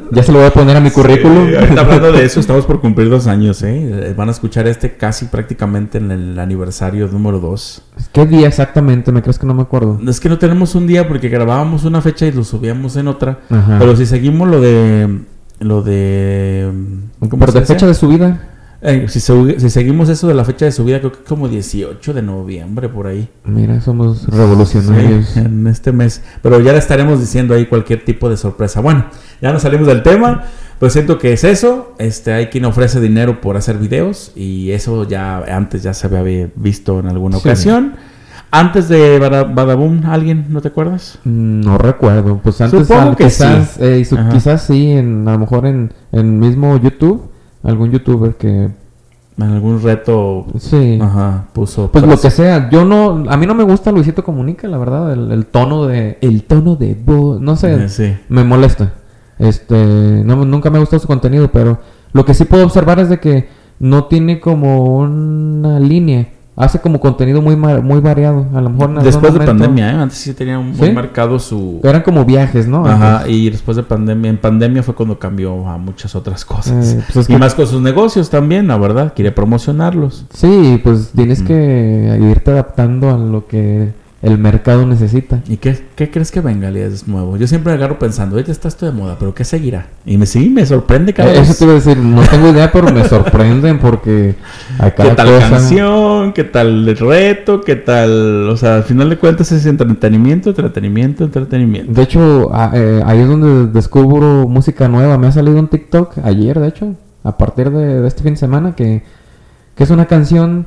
ya 0.12 0.22
se 0.24 0.32
lo 0.32 0.38
voy 0.38 0.48
a 0.48 0.52
poner 0.52 0.76
a 0.76 0.80
mi 0.80 0.90
currículum. 0.90 1.48
Sí, 1.50 1.54
ahorita 1.54 1.80
hablando 1.82 2.10
de 2.12 2.24
eso, 2.24 2.40
estamos 2.40 2.64
por 2.66 2.80
cumplir 2.80 3.08
dos 3.08 3.26
años, 3.28 3.62
¿eh? 3.62 4.12
Van 4.16 4.28
a 4.28 4.32
escuchar 4.32 4.66
este 4.66 4.96
casi 4.96 5.26
prácticamente 5.26 5.98
en 5.98 6.10
el 6.10 6.38
aniversario 6.38 7.06
número 7.06 7.38
dos. 7.38 7.82
¿Qué 8.12 8.26
día 8.26 8.48
exactamente? 8.48 9.12
¿Me 9.12 9.22
crees 9.22 9.38
que 9.38 9.46
no 9.46 9.54
me 9.54 9.62
acuerdo? 9.62 10.00
Es 10.08 10.18
que 10.18 10.28
no 10.28 10.38
tenemos 10.38 10.74
un 10.74 10.86
día 10.88 11.06
porque 11.06 11.28
grabábamos 11.28 11.84
una 11.84 12.00
fecha 12.00 12.26
y 12.26 12.32
lo 12.32 12.42
subíamos 12.42 12.96
en 12.96 13.06
otra. 13.08 13.38
Ajá. 13.50 13.76
Pero 13.78 13.94
si 13.96 14.06
seguimos 14.06 14.48
lo 14.48 14.60
de... 14.60 15.20
Lo 15.60 15.82
de... 15.82 16.72
¿cómo 17.20 17.38
Pero 17.38 17.52
se 17.52 17.58
de 17.58 17.60
dice? 17.64 17.74
fecha 17.74 17.86
de 17.86 17.94
subida. 17.94 18.40
Eh, 18.82 19.06
si, 19.08 19.20
se- 19.20 19.60
si 19.60 19.68
seguimos 19.68 20.08
eso 20.08 20.26
de 20.26 20.32
la 20.34 20.44
fecha 20.44 20.64
de 20.64 20.72
subida, 20.72 21.00
creo 21.00 21.12
que 21.12 21.18
como 21.24 21.48
18 21.48 22.14
de 22.14 22.22
noviembre 22.22 22.88
por 22.88 23.06
ahí. 23.06 23.28
Mira, 23.44 23.80
somos 23.82 24.26
revolucionarios. 24.26 25.26
Sí, 25.28 25.40
en 25.40 25.66
este 25.66 25.92
mes. 25.92 26.22
Pero 26.42 26.60
ya 26.60 26.72
le 26.72 26.78
estaremos 26.78 27.20
diciendo 27.20 27.54
ahí 27.54 27.66
cualquier 27.66 28.04
tipo 28.04 28.30
de 28.30 28.36
sorpresa. 28.38 28.80
Bueno, 28.80 29.04
ya 29.42 29.52
nos 29.52 29.62
salimos 29.62 29.86
del 29.86 30.02
tema. 30.02 30.44
Pues 30.78 30.94
siento 30.94 31.18
que 31.18 31.34
es 31.34 31.44
eso. 31.44 31.94
Este, 31.98 32.32
hay 32.32 32.46
quien 32.46 32.64
ofrece 32.64 33.00
dinero 33.00 33.42
por 33.42 33.58
hacer 33.58 33.76
videos. 33.76 34.32
Y 34.34 34.70
eso 34.70 35.06
ya 35.06 35.38
antes 35.54 35.82
ya 35.82 35.92
se 35.92 36.06
había 36.06 36.48
visto 36.56 37.00
en 37.00 37.08
alguna 37.08 37.36
Sí. 37.36 37.40
ocasión. 37.48 37.94
Antes 38.50 38.88
de 38.88 39.18
Bada- 39.20 39.44
Badaboom, 39.44 40.06
¿alguien? 40.06 40.46
¿No 40.48 40.60
te 40.62 40.68
acuerdas? 40.68 41.18
Mm, 41.24 41.60
No 41.60 41.76
recuerdo, 41.78 42.40
pues 42.42 42.60
antes 42.62 42.80
Supongo 42.88 43.10
al- 43.10 43.16
que 43.16 43.24
quizás, 43.24 43.72
sí. 43.74 43.80
eh, 43.84 44.04
su- 44.04 44.16
quizás 44.32 44.62
sí, 44.64 44.90
en, 44.90 45.28
a 45.28 45.32
lo 45.32 45.38
mejor 45.38 45.66
en, 45.66 45.92
en 46.10 46.40
mismo 46.40 46.76
YouTube, 46.78 47.30
algún 47.62 47.90
youtuber 47.90 48.34
que 48.36 48.68
En 49.38 49.42
algún 49.42 49.82
reto. 49.82 50.46
sí, 50.58 50.98
Ajá, 51.00 51.46
puso. 51.52 51.90
pues 51.92 52.04
lo 52.06 52.18
que 52.20 52.30
sea. 52.30 52.68
Yo 52.70 52.84
no, 52.84 53.24
a 53.30 53.36
mí 53.36 53.46
no 53.46 53.54
me 53.54 53.64
gusta 53.64 53.90
Luisito 53.92 54.22
Comunica, 54.24 54.68
la 54.68 54.76
verdad, 54.78 55.12
el, 55.12 55.30
el 55.32 55.46
tono 55.46 55.86
de, 55.86 56.18
el 56.20 56.42
tono 56.44 56.76
de 56.76 56.94
voz, 56.94 57.40
no 57.40 57.56
sé, 57.56 57.84
Eh, 57.84 57.88
sí. 57.88 58.16
me 58.28 58.44
molesta. 58.44 58.92
Este, 59.38 59.74
no, 60.24 60.44
nunca 60.44 60.68
me 60.70 60.76
ha 60.76 60.80
gustado 60.80 61.00
su 61.00 61.06
contenido, 61.06 61.50
pero 61.50 61.78
lo 62.12 62.24
que 62.26 62.34
sí 62.34 62.44
puedo 62.44 62.64
observar 62.64 62.98
es 63.00 63.08
de 63.08 63.18
que 63.20 63.48
no 63.78 64.04
tiene 64.04 64.38
como 64.40 64.96
una 64.98 65.80
línea. 65.80 66.28
Hace 66.60 66.78
como 66.80 67.00
contenido 67.00 67.40
muy 67.42 67.56
muy 67.56 68.00
variado. 68.00 68.46
A 68.54 68.60
lo 68.60 68.70
mejor 68.70 69.02
Después 69.02 69.32
de 69.34 69.40
pandemia, 69.40 69.90
¿eh? 69.90 69.94
Antes 69.94 70.18
sí 70.18 70.34
tenía 70.34 70.58
un- 70.58 70.76
muy 70.76 70.92
marcado 70.92 71.38
su. 71.38 71.80
Eran 71.82 72.02
como 72.02 72.24
viajes, 72.24 72.66
¿no? 72.68 72.86
Ajá, 72.86 73.28
y 73.28 73.50
después 73.50 73.76
de 73.76 73.82
pandemia, 73.82 74.30
en 74.30 74.38
pandemia 74.38 74.82
fue 74.82 74.94
cuando 74.94 75.18
cambió 75.18 75.66
a 75.68 75.78
muchas 75.78 76.14
otras 76.14 76.44
cosas. 76.44 76.94
Eh, 76.94 77.02
pues 77.12 77.16
es 77.24 77.30
y 77.30 77.32
que- 77.32 77.38
más 77.38 77.54
con 77.54 77.66
sus 77.66 77.80
negocios 77.80 78.30
también, 78.30 78.68
la 78.68 78.76
verdad, 78.78 79.12
quiere 79.14 79.32
promocionarlos. 79.32 80.26
Sí, 80.34 80.80
pues 80.84 81.10
tienes 81.14 81.42
que 81.42 82.18
irte 82.30 82.50
adaptando 82.50 83.10
a 83.10 83.18
lo 83.18 83.46
que 83.46 83.92
el 84.22 84.36
mercado 84.36 84.84
necesita. 84.86 85.40
¿Y 85.48 85.56
qué, 85.56 85.78
qué 85.96 86.10
crees 86.10 86.30
que 86.30 86.42
venga, 86.42 86.68
es 86.68 87.08
nuevo? 87.08 87.38
Yo 87.38 87.46
siempre 87.46 87.72
me 87.72 87.78
agarro 87.78 87.98
pensando, 87.98 88.38
ya 88.38 88.52
está 88.52 88.68
esto 88.68 88.84
de 88.84 88.92
moda, 88.92 89.16
pero 89.18 89.34
¿qué 89.34 89.44
seguirá? 89.44 89.86
Y 90.04 90.18
me 90.18 90.26
sí, 90.26 90.50
me 90.50 90.66
sorprende 90.66 91.14
cada 91.14 91.32
Eh, 91.32 91.38
vez. 91.40 91.48
Eso 91.48 91.58
te 91.60 91.64
iba 91.64 91.72
a 91.72 91.76
decir, 91.76 91.96
no 91.96 92.20
tengo 92.22 92.50
idea, 92.50 92.70
pero 92.70 92.92
me 92.92 93.02
sorprenden 93.08 93.78
porque 93.78 94.34
¿Qué 94.96 95.10
tal 95.14 95.26
cosa. 95.26 95.50
canción? 95.50 96.32
¿Qué 96.34 96.44
tal 96.44 96.86
el 96.88 96.96
reto? 96.98 97.62
¿Qué 97.62 97.76
tal? 97.76 98.48
O 98.50 98.56
sea, 98.58 98.76
al 98.76 98.84
final 98.84 99.08
de 99.08 99.16
cuentas 99.16 99.52
es 99.52 99.64
entretenimiento, 99.64 100.50
entretenimiento, 100.50 101.24
entretenimiento. 101.24 101.92
De 101.92 102.02
hecho, 102.02 102.50
a- 102.54 102.72
eh, 102.74 103.02
ahí 103.06 103.20
es 103.20 103.28
donde 103.28 103.68
descubro 103.72 104.46
música 104.46 104.86
nueva. 104.88 105.16
Me 105.16 105.28
ha 105.28 105.32
salido 105.32 105.58
un 105.58 105.68
TikTok 105.68 106.18
ayer, 106.24 106.60
de 106.60 106.68
hecho, 106.68 106.94
a 107.24 107.38
partir 107.38 107.70
de, 107.70 108.02
de 108.02 108.06
este 108.08 108.22
fin 108.22 108.34
de 108.34 108.38
semana, 108.38 108.74
que, 108.76 109.02
que 109.74 109.84
es 109.84 109.88
una 109.90 110.04
canción 110.04 110.66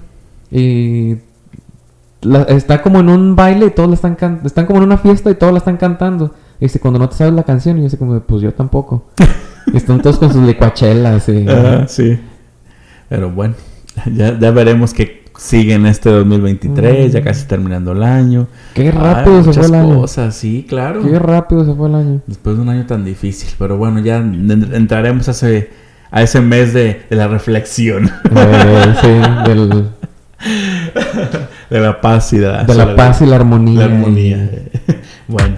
y 0.51 1.17
la- 2.23 2.43
está 2.43 2.81
como 2.81 2.99
en 2.99 3.09
un 3.09 3.35
baile 3.35 3.67
y 3.67 3.69
todos 3.71 3.89
la 3.89 3.95
están 3.95 4.15
can- 4.15 4.41
están 4.45 4.65
como 4.65 4.79
en 4.79 4.85
una 4.85 4.97
fiesta 4.97 5.29
y 5.31 5.35
todos 5.35 5.53
la 5.53 5.59
están 5.59 5.77
cantando. 5.77 6.33
Y 6.59 6.65
dice, 6.65 6.79
cuando 6.79 6.99
no 6.99 7.09
te 7.09 7.15
sabes 7.15 7.33
la 7.33 7.43
canción, 7.43 7.75
y 7.77 7.79
yo 7.79 7.83
dice 7.85 7.97
como, 7.97 8.19
pues 8.21 8.41
yo 8.41 8.53
tampoco. 8.53 9.05
y 9.73 9.77
están 9.77 10.01
todos 10.01 10.17
con 10.17 10.31
sus 10.31 10.43
licuachelas 10.43 11.27
y... 11.29 11.47
Ajá, 11.47 11.87
sí. 11.87 12.19
Pero 13.09 13.29
bueno, 13.31 13.55
ya, 14.13 14.37
ya 14.39 14.51
veremos 14.51 14.93
qué 14.93 15.23
sigue 15.37 15.73
en 15.73 15.85
este 15.87 16.09
2023, 16.11 17.11
ya 17.11 17.19
Mm. 17.19 17.23
casi 17.23 17.47
terminando 17.47 17.91
el 17.91 18.03
año. 18.03 18.47
Qué 18.75 18.83
Ay, 18.83 18.91
rápido 18.91 19.43
se 19.43 19.53
fue 19.53 19.65
el 19.65 19.73
año. 19.75 19.95
cosas, 20.01 20.35
sí, 20.35 20.65
claro. 20.69 21.01
Qué 21.01 21.17
rápido 21.19 21.65
se 21.65 21.73
fue 21.73 21.89
el 21.89 21.95
año. 21.95 22.21
Después 22.27 22.55
de 22.55 22.61
un 22.61 22.69
año 22.69 22.85
tan 22.85 23.03
difícil. 23.03 23.49
Pero 23.57 23.77
bueno, 23.77 23.99
ya 23.99 24.17
en- 24.17 24.69
entraremos 24.73 25.27
a 25.27 25.31
ese, 25.31 25.69
a 26.11 26.21
ese 26.21 26.39
mes 26.39 26.73
de, 26.73 27.01
de 27.09 27.15
la 27.15 27.27
reflexión, 27.27 28.11
Eh, 28.35 28.93
sí, 29.01 29.07
del- 29.49 29.89
de 31.69 31.79
la 31.79 32.01
paz 32.01 32.33
y 32.33 32.37
de 32.37 32.47
la, 32.47 32.63
de 32.63 32.75
la 32.75 32.95
paz 32.95 33.21
y 33.21 33.25
la 33.25 33.35
armonía. 33.37 33.79
la 33.79 33.85
armonía. 33.85 34.49
bueno, 35.27 35.55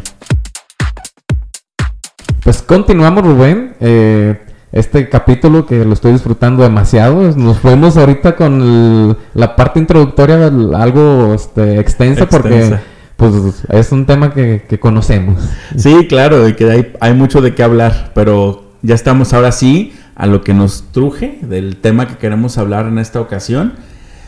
Pues 2.44 2.62
continuamos, 2.62 3.24
Rubén. 3.26 3.74
Eh, 3.80 4.40
este 4.72 5.08
capítulo 5.10 5.66
que 5.66 5.86
lo 5.86 5.94
estoy 5.94 6.12
disfrutando 6.12 6.62
demasiado. 6.64 7.32
Nos 7.36 7.58
fuimos 7.60 7.96
ahorita 7.98 8.36
con 8.36 8.62
el- 8.62 9.18
la 9.34 9.56
parte 9.56 9.80
introductoria 9.80 10.46
algo 10.48 11.34
este, 11.34 11.80
extensa, 11.80 12.28
porque 12.28 12.78
pues 13.16 13.64
es 13.70 13.92
un 13.94 14.06
tema 14.06 14.34
que, 14.34 14.64
que 14.68 14.80
conocemos. 14.80 15.42
sí, 15.78 16.08
claro, 16.10 16.48
y 16.50 16.54
que 16.54 16.70
hay, 16.70 16.94
hay 17.00 17.14
mucho 17.14 17.42
de 17.42 17.56
qué 17.56 17.64
hablar. 17.64 18.12
Pero 18.14 18.66
ya 18.82 18.94
estamos 18.96 19.34
ahora 19.34 19.52
sí 19.54 19.94
a 20.16 20.28
lo 20.28 20.42
que 20.44 20.54
nos 20.54 20.92
truje 20.92 21.40
del 21.42 21.78
tema 21.78 22.08
que 22.08 22.18
queremos 22.18 22.58
hablar 22.58 22.86
en 22.88 23.00
esta 23.00 23.22
ocasión. 23.22 23.74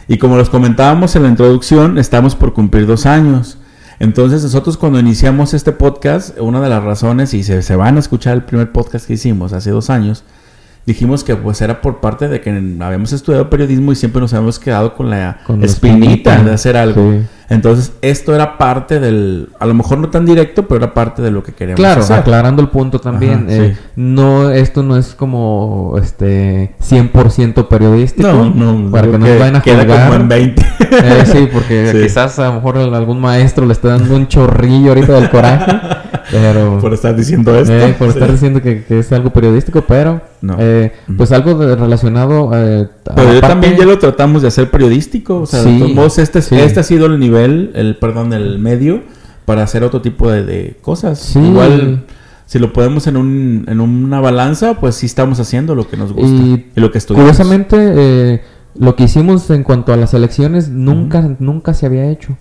Y 0.07 0.17
como 0.17 0.37
los 0.37 0.49
comentábamos 0.49 1.15
en 1.15 1.23
la 1.23 1.29
introducción, 1.29 1.97
estamos 1.97 2.35
por 2.35 2.53
cumplir 2.53 2.85
dos 2.87 3.05
años. 3.05 3.57
Entonces 3.99 4.43
nosotros 4.43 4.77
cuando 4.77 4.99
iniciamos 4.99 5.53
este 5.53 5.71
podcast, 5.71 6.37
una 6.39 6.61
de 6.61 6.69
las 6.69 6.83
razones, 6.83 7.33
y 7.33 7.43
se, 7.43 7.61
se 7.61 7.75
van 7.75 7.97
a 7.97 7.99
escuchar 7.99 8.35
el 8.35 8.43
primer 8.43 8.71
podcast 8.71 9.07
que 9.07 9.13
hicimos 9.13 9.53
hace 9.53 9.71
dos 9.71 9.89
años, 9.89 10.23
dijimos 10.87 11.23
que 11.23 11.35
pues 11.35 11.61
era 11.61 11.81
por 11.81 11.99
parte 11.99 12.27
de 12.29 12.41
que 12.41 12.49
habíamos 12.79 13.11
estudiado 13.13 13.49
periodismo 13.49 13.91
y 13.91 13.95
siempre 13.95 14.21
nos 14.21 14.33
habíamos 14.33 14.57
quedado 14.57 14.95
con 14.95 15.09
la 15.11 15.41
Con 15.45 15.63
espinita 15.63 16.05
espinita. 16.07 16.43
de 16.43 16.51
hacer 16.53 16.77
algo. 16.77 17.11
Sí. 17.11 17.19
Entonces 17.49 17.93
esto 18.01 18.35
era 18.35 18.57
parte 18.57 18.99
del, 18.99 19.49
a 19.59 19.65
lo 19.65 19.73
mejor 19.73 19.99
no 19.99 20.09
tan 20.09 20.25
directo, 20.25 20.67
pero 20.67 20.83
era 20.83 20.93
parte 20.93 21.21
de 21.21 21.31
lo 21.31 21.43
que 21.43 21.53
queríamos 21.53 21.79
Claro, 21.79 22.01
hacer. 22.01 22.17
aclarando 22.19 22.61
el 22.61 22.67
punto 22.69 22.99
también. 22.99 23.45
Ajá, 23.47 23.53
eh, 23.53 23.75
sí. 23.75 23.81
no, 23.95 24.49
esto 24.49 24.83
no 24.83 24.97
es 24.97 25.13
como 25.15 25.95
este 26.01 26.73
100% 26.81 27.67
periodístico. 27.69 28.27
No, 28.27 28.49
no, 28.49 28.91
para 28.91 29.07
que 29.11 29.17
no 29.17 29.27
nos 29.27 29.39
vayan 29.39 29.55
a 29.57 29.61
queda 29.61 29.83
juzgar. 29.83 30.07
como 30.09 30.15
en 30.21 30.27
20. 30.29 30.65
Eh, 30.89 31.23
sí, 31.25 31.49
porque 31.51 31.89
Sí. 31.91 32.01
quizás 32.03 32.39
a 32.39 32.47
lo 32.47 32.53
mejor 32.55 32.77
algún 32.77 33.19
maestro 33.19 33.65
le 33.65 33.73
esté 33.73 33.89
dando 33.89 34.15
un 34.15 34.27
chorrillo 34.27 34.89
ahorita 34.89 35.13
del 35.13 35.29
coraje, 35.29 35.79
pero 36.31 36.77
por 36.81 36.93
estar 36.93 37.15
diciendo 37.15 37.57
esto. 37.57 37.73
eh, 37.73 37.95
por 37.97 38.07
Sí. 38.11 38.13
estar 38.19 38.31
diciendo 38.31 38.61
que, 38.61 38.83
que 38.83 38.99
es 38.99 39.11
algo 39.11 39.31
periodístico, 39.31 39.83
pero 39.87 40.21
No. 40.41 40.55
eh, 40.59 40.91
pues 41.17 41.31
algo 41.31 41.55
de- 41.55 41.75
relacionado. 41.75 42.51
Eh, 42.53 42.87
Pero 43.15 43.33
yo 43.33 43.41
también 43.41 43.75
ya 43.77 43.85
lo 43.85 43.97
tratamos 43.99 44.41
de 44.41 44.49
hacer 44.49 44.69
periodístico. 44.71 45.41
O 45.41 45.45
sea, 45.45 45.63
Sí, 45.63 45.71
de 45.73 45.79
todos 45.79 45.93
modos, 45.93 46.17
este, 46.19 46.41
sí. 46.41 46.55
este 46.55 46.79
ha 46.79 46.83
sido 46.83 47.05
el 47.07 47.19
nivel, 47.19 47.71
el 47.75 47.95
perdón, 47.97 48.33
el 48.33 48.59
medio 48.59 49.01
para 49.45 49.63
hacer 49.63 49.83
otro 49.83 50.01
tipo 50.01 50.29
de, 50.29 50.43
de 50.43 50.77
cosas. 50.81 51.19
Sí. 51.19 51.39
Igual, 51.39 52.03
si 52.45 52.59
lo 52.59 52.73
podemos 52.73 53.07
en, 53.07 53.17
un, 53.17 53.65
en 53.67 53.79
una 53.79 54.19
balanza, 54.21 54.75
pues 54.79 54.95
sí 54.95 55.05
estamos 55.05 55.39
haciendo 55.39 55.75
lo 55.75 55.87
que 55.87 55.97
nos 55.97 56.13
gusta 56.13 56.35
y, 56.35 56.65
Y 56.75 56.79
lo 56.79 56.91
que 56.91 56.97
estudiamos. 56.97 57.31
Curiosamente, 57.31 57.75
eh, 57.79 58.41
lo 58.79 58.95
que 58.95 59.03
hicimos 59.05 59.49
en 59.49 59.63
cuanto 59.63 59.91
a 59.93 59.97
las 59.97 60.13
elecciones 60.13 60.69
nunca, 60.69 61.35
nunca 61.39 61.73
se 61.73 61.85
había 61.85 62.09
hecho. 62.11 62.37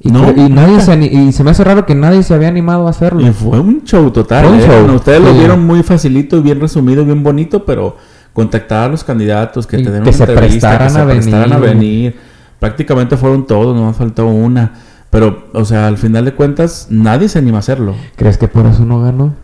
Y, 0.00 0.10
No, 0.10 0.30
y 0.30 0.48
nadie 0.48 0.80
se 0.80 0.96
y 0.96 1.32
se 1.32 1.44
me 1.44 1.50
hace 1.50 1.62
raro 1.62 1.84
que 1.84 1.94
nadie 1.94 2.22
se 2.22 2.32
había 2.32 2.48
animado 2.48 2.86
a 2.86 2.90
hacerlo. 2.90 3.20
Y 3.20 3.30
fue 3.32 3.60
un 3.60 3.84
show 3.84 4.10
total. 4.10 4.46
Un 4.46 4.60
¿eh? 4.60 4.66
show, 4.66 4.80
Bueno, 4.80 4.94
ustedes 4.94 5.20
lo 5.20 5.34
vieron 5.34 5.64
muy 5.66 5.82
facilito 5.82 6.40
bien 6.42 6.60
resumido, 6.60 7.04
bien 7.04 7.22
bonito, 7.22 7.64
pero 7.64 7.96
contactar 8.32 8.84
a 8.84 8.88
los 8.88 9.04
candidatos, 9.04 9.66
que 9.66 9.78
te 9.78 9.90
den 9.90 10.02
que 10.02 10.10
una 10.10 10.12
se 10.12 10.24
entrevista, 10.24 10.78
prestaran 10.78 10.88
que 10.88 10.94
se 10.94 11.00
a 11.00 11.06
prestaran 11.06 11.52
a 11.52 11.58
venir. 11.58 12.16
Prácticamente 12.58 13.16
fueron 13.16 13.46
todos, 13.46 13.76
no 13.76 13.92
faltó 13.92 14.26
una. 14.26 14.72
Pero, 15.10 15.48
o 15.52 15.64
sea, 15.64 15.86
al 15.88 15.98
final 15.98 16.24
de 16.24 16.34
cuentas, 16.34 16.86
nadie 16.88 17.28
se 17.28 17.38
anima 17.38 17.58
a 17.58 17.60
hacerlo. 17.60 17.94
¿Crees 18.16 18.38
que 18.38 18.48
por 18.48 18.66
eso 18.66 18.84
no 18.84 19.02
ganó? 19.02 19.34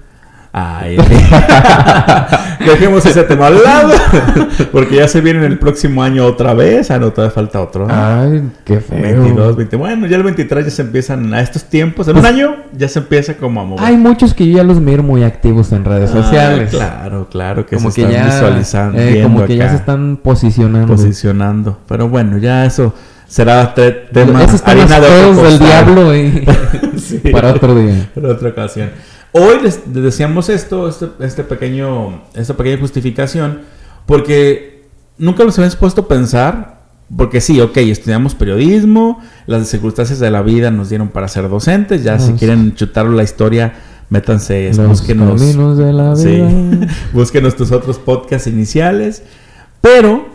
Ay, 0.58 0.96
dejemos 2.64 3.04
ese 3.04 3.22
tema 3.24 3.48
al 3.48 3.62
lado. 3.62 3.92
Porque 4.72 4.96
ya 4.96 5.06
se 5.08 5.20
viene 5.20 5.40
en 5.40 5.52
el 5.52 5.58
próximo 5.58 6.02
año 6.02 6.24
otra 6.24 6.54
vez. 6.54 6.90
Ah, 6.90 6.98
no, 6.98 7.10
todavía 7.12 7.34
falta 7.34 7.60
otro. 7.60 7.86
¿no? 7.86 7.92
Ay, 7.94 8.42
qué 8.64 8.80
feo. 8.80 9.00
22, 9.02 9.56
20. 9.56 9.76
Bueno, 9.76 10.06
ya 10.06 10.16
el 10.16 10.22
23 10.22 10.64
ya 10.64 10.70
se 10.70 10.80
empiezan 10.82 11.34
a 11.34 11.40
estos 11.42 11.64
tiempos. 11.64 12.08
En 12.08 12.16
un 12.16 12.24
año 12.24 12.56
ya 12.76 12.88
se 12.88 13.00
empieza 13.00 13.34
como 13.36 13.60
a 13.60 13.64
mover. 13.64 13.84
Hay 13.84 13.96
muchos 13.98 14.32
que 14.32 14.48
yo 14.48 14.56
ya 14.56 14.64
los 14.64 14.80
miro 14.80 15.02
muy 15.02 15.24
activos 15.24 15.72
en 15.72 15.84
redes 15.84 16.10
Ah, 16.14 16.22
sociales. 16.22 16.70
claro, 16.70 17.28
claro, 17.30 17.66
que 17.66 17.76
como 17.76 17.90
se 17.90 18.02
que 18.06 18.08
están 18.08 18.26
ya, 18.26 18.34
visualizando. 18.34 18.98
eh, 18.98 19.20
como 19.22 19.44
que 19.44 19.56
ya 19.56 19.68
se 19.68 19.76
están 19.76 20.16
posicionando. 20.22 20.86
posicionando. 20.94 21.78
Pero 21.86 22.08
bueno, 22.08 22.38
ya 22.38 22.64
eso 22.64 22.94
será 23.28 23.74
te- 23.74 23.90
tema. 23.92 24.42
Esos 24.42 24.54
están 24.54 24.78
los 24.78 24.88
del 25.42 25.58
diablo 25.58 26.16
y 26.16 26.46
Sí. 26.98 27.18
para 27.30 27.50
otro 27.50 27.74
día. 27.74 28.08
Para 28.14 28.28
otra 28.30 28.48
ocasión. 28.48 28.88
Hoy 29.38 29.60
les 29.62 29.80
decíamos 29.92 30.48
esto, 30.48 30.88
este, 30.88 31.08
este 31.20 31.44
pequeño, 31.44 32.22
esta 32.34 32.56
pequeña 32.56 32.78
justificación, 32.78 33.60
porque 34.06 34.86
nunca 35.18 35.44
nos 35.44 35.58
habíamos 35.58 35.76
puesto 35.76 36.02
a 36.02 36.08
pensar, 36.08 36.80
porque 37.14 37.42
sí, 37.42 37.60
ok, 37.60 37.76
estudiamos 37.76 38.34
periodismo, 38.34 39.20
las 39.46 39.68
circunstancias 39.68 40.20
de 40.20 40.30
la 40.30 40.40
vida 40.40 40.70
nos 40.70 40.88
dieron 40.88 41.08
para 41.08 41.28
ser 41.28 41.50
docentes, 41.50 42.02
ya 42.02 42.18
si 42.18 42.32
quieren 42.32 42.74
chutar 42.74 43.04
la 43.06 43.22
historia, 43.22 43.74
métanse, 44.08 44.72
Los 44.74 44.88
búsquenos, 44.88 45.38
caminos 45.38 45.76
de 45.76 45.92
la 45.92 46.16
sí, 46.16 46.42
búsquenos 47.12 47.56
tus 47.56 47.72
otros 47.72 47.98
podcasts 47.98 48.46
iniciales, 48.46 49.22
pero 49.82 50.28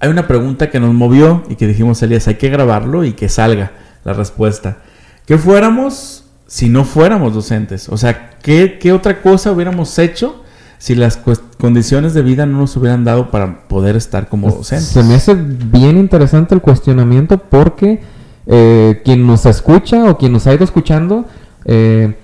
hay 0.00 0.08
una 0.08 0.26
pregunta 0.26 0.70
que 0.70 0.80
nos 0.80 0.94
movió 0.94 1.42
y 1.50 1.56
que 1.56 1.66
dijimos, 1.66 2.02
Elías, 2.02 2.26
hay 2.28 2.36
que 2.36 2.48
grabarlo 2.48 3.04
y 3.04 3.12
que 3.12 3.28
salga 3.28 3.72
la 4.04 4.14
respuesta. 4.14 4.78
¿Qué 5.26 5.36
fuéramos 5.36 6.24
si 6.48 6.68
no 6.68 6.84
fuéramos 6.84 7.32
docentes? 7.34 7.88
O 7.88 7.96
sea, 7.96 8.30
¿qué, 8.42 8.78
qué 8.80 8.92
otra 8.92 9.22
cosa 9.22 9.52
hubiéramos 9.52 9.96
hecho 10.00 10.42
si 10.78 10.94
las 10.96 11.20
condiciones 11.58 12.14
de 12.14 12.22
vida 12.22 12.46
no 12.46 12.58
nos 12.58 12.76
hubieran 12.76 13.04
dado 13.04 13.30
para 13.30 13.68
poder 13.68 13.94
estar 13.96 14.28
como 14.28 14.50
docentes? 14.50 14.88
Se 14.88 15.02
me 15.04 15.14
hace 15.14 15.34
bien 15.34 15.96
interesante 15.98 16.54
el 16.54 16.60
cuestionamiento 16.60 17.38
porque 17.38 18.00
eh, 18.46 19.02
quien 19.04 19.26
nos 19.26 19.44
escucha 19.46 20.04
o 20.10 20.16
quien 20.18 20.32
nos 20.32 20.46
ha 20.46 20.54
ido 20.54 20.64
escuchando 20.64 21.26
eh, 21.66 22.16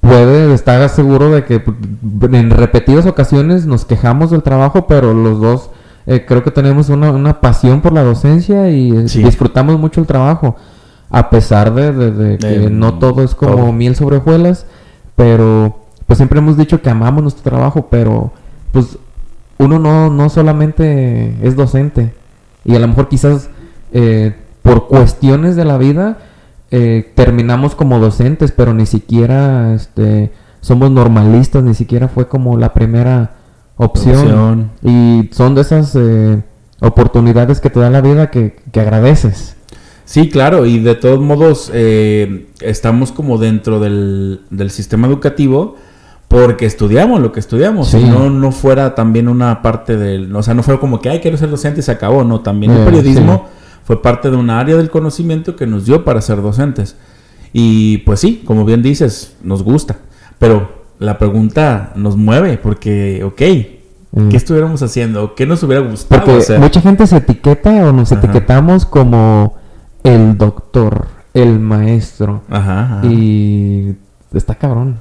puede 0.00 0.52
estar 0.52 0.86
seguro 0.90 1.30
de 1.30 1.44
que 1.44 1.62
en 2.32 2.50
repetidas 2.50 3.06
ocasiones 3.06 3.66
nos 3.66 3.84
quejamos 3.84 4.30
del 4.30 4.42
trabajo, 4.42 4.86
pero 4.86 5.14
los 5.14 5.40
dos 5.40 5.70
eh, 6.06 6.24
creo 6.26 6.42
que 6.42 6.50
tenemos 6.50 6.88
una, 6.88 7.10
una 7.12 7.40
pasión 7.40 7.80
por 7.80 7.92
la 7.92 8.02
docencia 8.02 8.68
y 8.70 8.90
eh, 8.90 9.08
Sí. 9.08 9.22
disfrutamos 9.22 9.78
mucho 9.78 10.00
el 10.00 10.06
trabajo. 10.06 10.56
A 11.14 11.28
pesar 11.30 11.72
de, 11.74 11.92
de- 11.92 12.10
de 12.10 12.38
que 12.38 12.64
Eh, 12.64 12.70
no 12.70 12.94
todo 12.98 13.22
es 13.22 13.34
como 13.34 13.54
todo. 13.56 13.72
miel 13.72 13.94
sobre 13.94 14.16
hojuelas, 14.16 14.64
pero 15.14 15.78
pues 16.06 16.16
siempre 16.16 16.38
hemos 16.38 16.56
dicho 16.56 16.80
que 16.82 16.90
amamos 16.90 17.22
nuestro 17.22 17.42
trabajo, 17.50 17.86
pero 17.90 18.32
pues 18.72 18.98
uno 19.58 19.78
no, 19.78 20.08
no 20.10 20.28
solamente 20.30 21.36
es 21.46 21.54
docente. 21.54 22.14
Y 22.64 22.74
a 22.74 22.78
lo 22.78 22.88
mejor 22.88 23.08
quizás 23.08 23.48
eh, 23.92 24.34
por 24.62 24.88
cuestiones 24.88 25.54
de 25.54 25.64
la 25.66 25.76
vida 25.76 26.18
eh, 26.70 27.12
terminamos 27.14 27.74
como 27.74 27.98
docentes, 27.98 28.50
pero 28.50 28.72
ni 28.72 28.86
siquiera 28.86 29.74
este, 29.74 30.32
somos 30.62 30.90
normalistas, 30.90 31.62
ni 31.62 31.74
siquiera 31.74 32.08
fue 32.08 32.26
como 32.28 32.56
la 32.56 32.72
primera 32.72 33.32
opción. 33.76 34.16
Opción. 34.16 34.70
Y 34.82 35.28
son 35.32 35.54
de 35.54 35.60
esas 35.60 35.94
eh, 35.94 36.42
oportunidades 36.80 37.60
que 37.60 37.68
te 37.70 37.80
da 37.80 37.90
la 37.90 38.00
vida 38.00 38.30
que, 38.30 38.56
que 38.72 38.80
agradeces. 38.80 39.56
Sí, 40.04 40.28
claro, 40.28 40.66
y 40.66 40.78
de 40.78 40.94
todos 40.94 41.20
modos 41.20 41.70
eh, 41.72 42.46
estamos 42.60 43.12
como 43.12 43.38
dentro 43.38 43.80
del, 43.80 44.40
del 44.50 44.70
sistema 44.70 45.06
educativo 45.06 45.76
porque 46.28 46.66
estudiamos 46.66 47.20
lo 47.20 47.30
que 47.32 47.40
estudiamos. 47.40 47.88
Sí. 47.88 47.98
Si 48.00 48.04
no, 48.08 48.30
no 48.30 48.52
fuera 48.52 48.94
también 48.94 49.28
una 49.28 49.60
parte 49.62 49.96
del... 49.96 50.34
O 50.34 50.42
sea, 50.42 50.54
no 50.54 50.62
fue 50.62 50.80
como 50.80 51.00
que, 51.00 51.10
ay, 51.10 51.20
quiero 51.20 51.36
ser 51.36 51.50
docente 51.50 51.80
y 51.80 51.82
se 51.82 51.92
acabó. 51.92 52.24
No, 52.24 52.40
también 52.40 52.72
el 52.72 52.82
Eh, 52.82 52.84
periodismo 52.86 53.48
fue 53.84 54.00
parte 54.00 54.30
de 54.30 54.36
un 54.36 54.48
área 54.48 54.76
del 54.76 54.88
conocimiento 54.90 55.56
que 55.56 55.66
nos 55.66 55.84
dio 55.84 56.04
para 56.04 56.20
ser 56.22 56.40
docentes. 56.40 56.96
Y 57.52 57.98
pues 57.98 58.20
sí, 58.20 58.42
como 58.46 58.64
bien 58.64 58.82
dices, 58.82 59.34
nos 59.42 59.62
gusta. 59.62 59.98
Pero 60.38 60.70
la 60.98 61.18
pregunta 61.18 61.92
nos 61.96 62.16
mueve 62.16 62.58
porque, 62.58 63.22
ok, 63.24 63.42
Mm. 64.14 64.28
¿qué 64.28 64.36
estuviéramos 64.36 64.82
haciendo? 64.82 65.34
¿Qué 65.34 65.46
nos 65.46 65.62
hubiera 65.62 65.82
gustado 65.82 66.22
Porque 66.22 66.40
hacer? 66.42 66.58
mucha 66.60 66.82
gente 66.82 67.06
se 67.06 67.16
etiqueta 67.16 67.70
o 67.88 67.92
nos 67.92 68.12
Ajá. 68.12 68.20
etiquetamos 68.22 68.84
como 68.84 69.54
el 70.04 70.36
doctor, 70.38 71.06
el 71.34 71.58
maestro. 71.58 72.42
Ajá, 72.50 72.98
ajá. 72.98 73.06
Y 73.06 73.94
está 74.34 74.54
cabrón. 74.54 74.98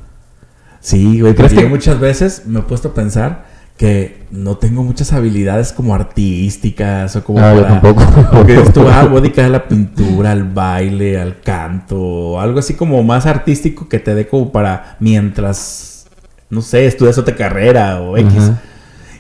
Sí, 0.80 1.20
güey, 1.22 1.34
¿Crees 1.36 1.52
porque 1.52 1.56
yo 1.56 1.62
que- 1.70 1.76
muchas 1.76 2.00
veces 2.00 2.44
me 2.48 2.60
he 2.60 2.64
puesto 2.64 2.90
a 2.90 2.94
pensar 2.94 3.46
que 3.78 4.26
no 4.32 4.58
tengo 4.58 4.84
muchas 4.84 5.12
habilidades 5.14 5.74
como 5.74 5.96
artísticas 5.96 7.16
o 7.16 7.24
como 7.24 7.40
Ah, 7.40 7.54
yo 7.56 7.62
para- 7.64 7.82
tampoco. 7.82 8.04
Porque 8.32 8.56
esto 8.60 8.88
ah, 8.90 9.06
voy 9.06 9.18
a 9.18 9.22
dedicar 9.22 9.46
a 9.46 9.50
la 9.50 9.68
pintura, 9.68 10.32
al 10.32 10.44
baile, 10.44 11.20
al 11.20 11.42
canto, 11.42 12.40
algo 12.40 12.60
así 12.60 12.76
como 12.76 13.02
más 13.04 13.26
artístico 13.26 13.90
que 13.90 13.98
te 14.00 14.14
dé 14.14 14.28
como 14.28 14.52
para 14.52 14.98
mientras, 15.00 16.06
no 16.50 16.62
sé, 16.62 16.86
estudias 16.86 17.18
otra 17.18 17.36
carrera 17.36 18.02
o 18.02 18.18
X. 18.18 18.34
Ajá. 18.38 18.62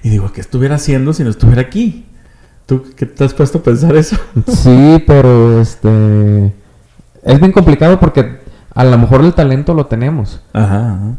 Y 0.03 0.09
digo, 0.09 0.31
¿qué 0.31 0.41
estuviera 0.41 0.75
haciendo 0.75 1.13
si 1.13 1.23
no 1.23 1.29
estuviera 1.31 1.61
aquí? 1.61 2.05
¿Tú 2.65 2.83
qué 2.95 3.05
te 3.05 3.23
has 3.25 3.33
puesto 3.33 3.57
a 3.59 3.63
pensar 3.63 3.95
eso? 3.95 4.15
Sí, 4.47 5.03
pero 5.05 5.59
este 5.61 6.53
es 7.23 7.39
bien 7.39 7.51
complicado 7.51 7.99
porque 7.99 8.39
a 8.73 8.83
lo 8.85 8.97
mejor 8.97 9.21
el 9.21 9.33
talento 9.33 9.73
lo 9.73 9.85
tenemos, 9.87 10.41
Ajá, 10.53 10.93
ajá. 10.93 11.11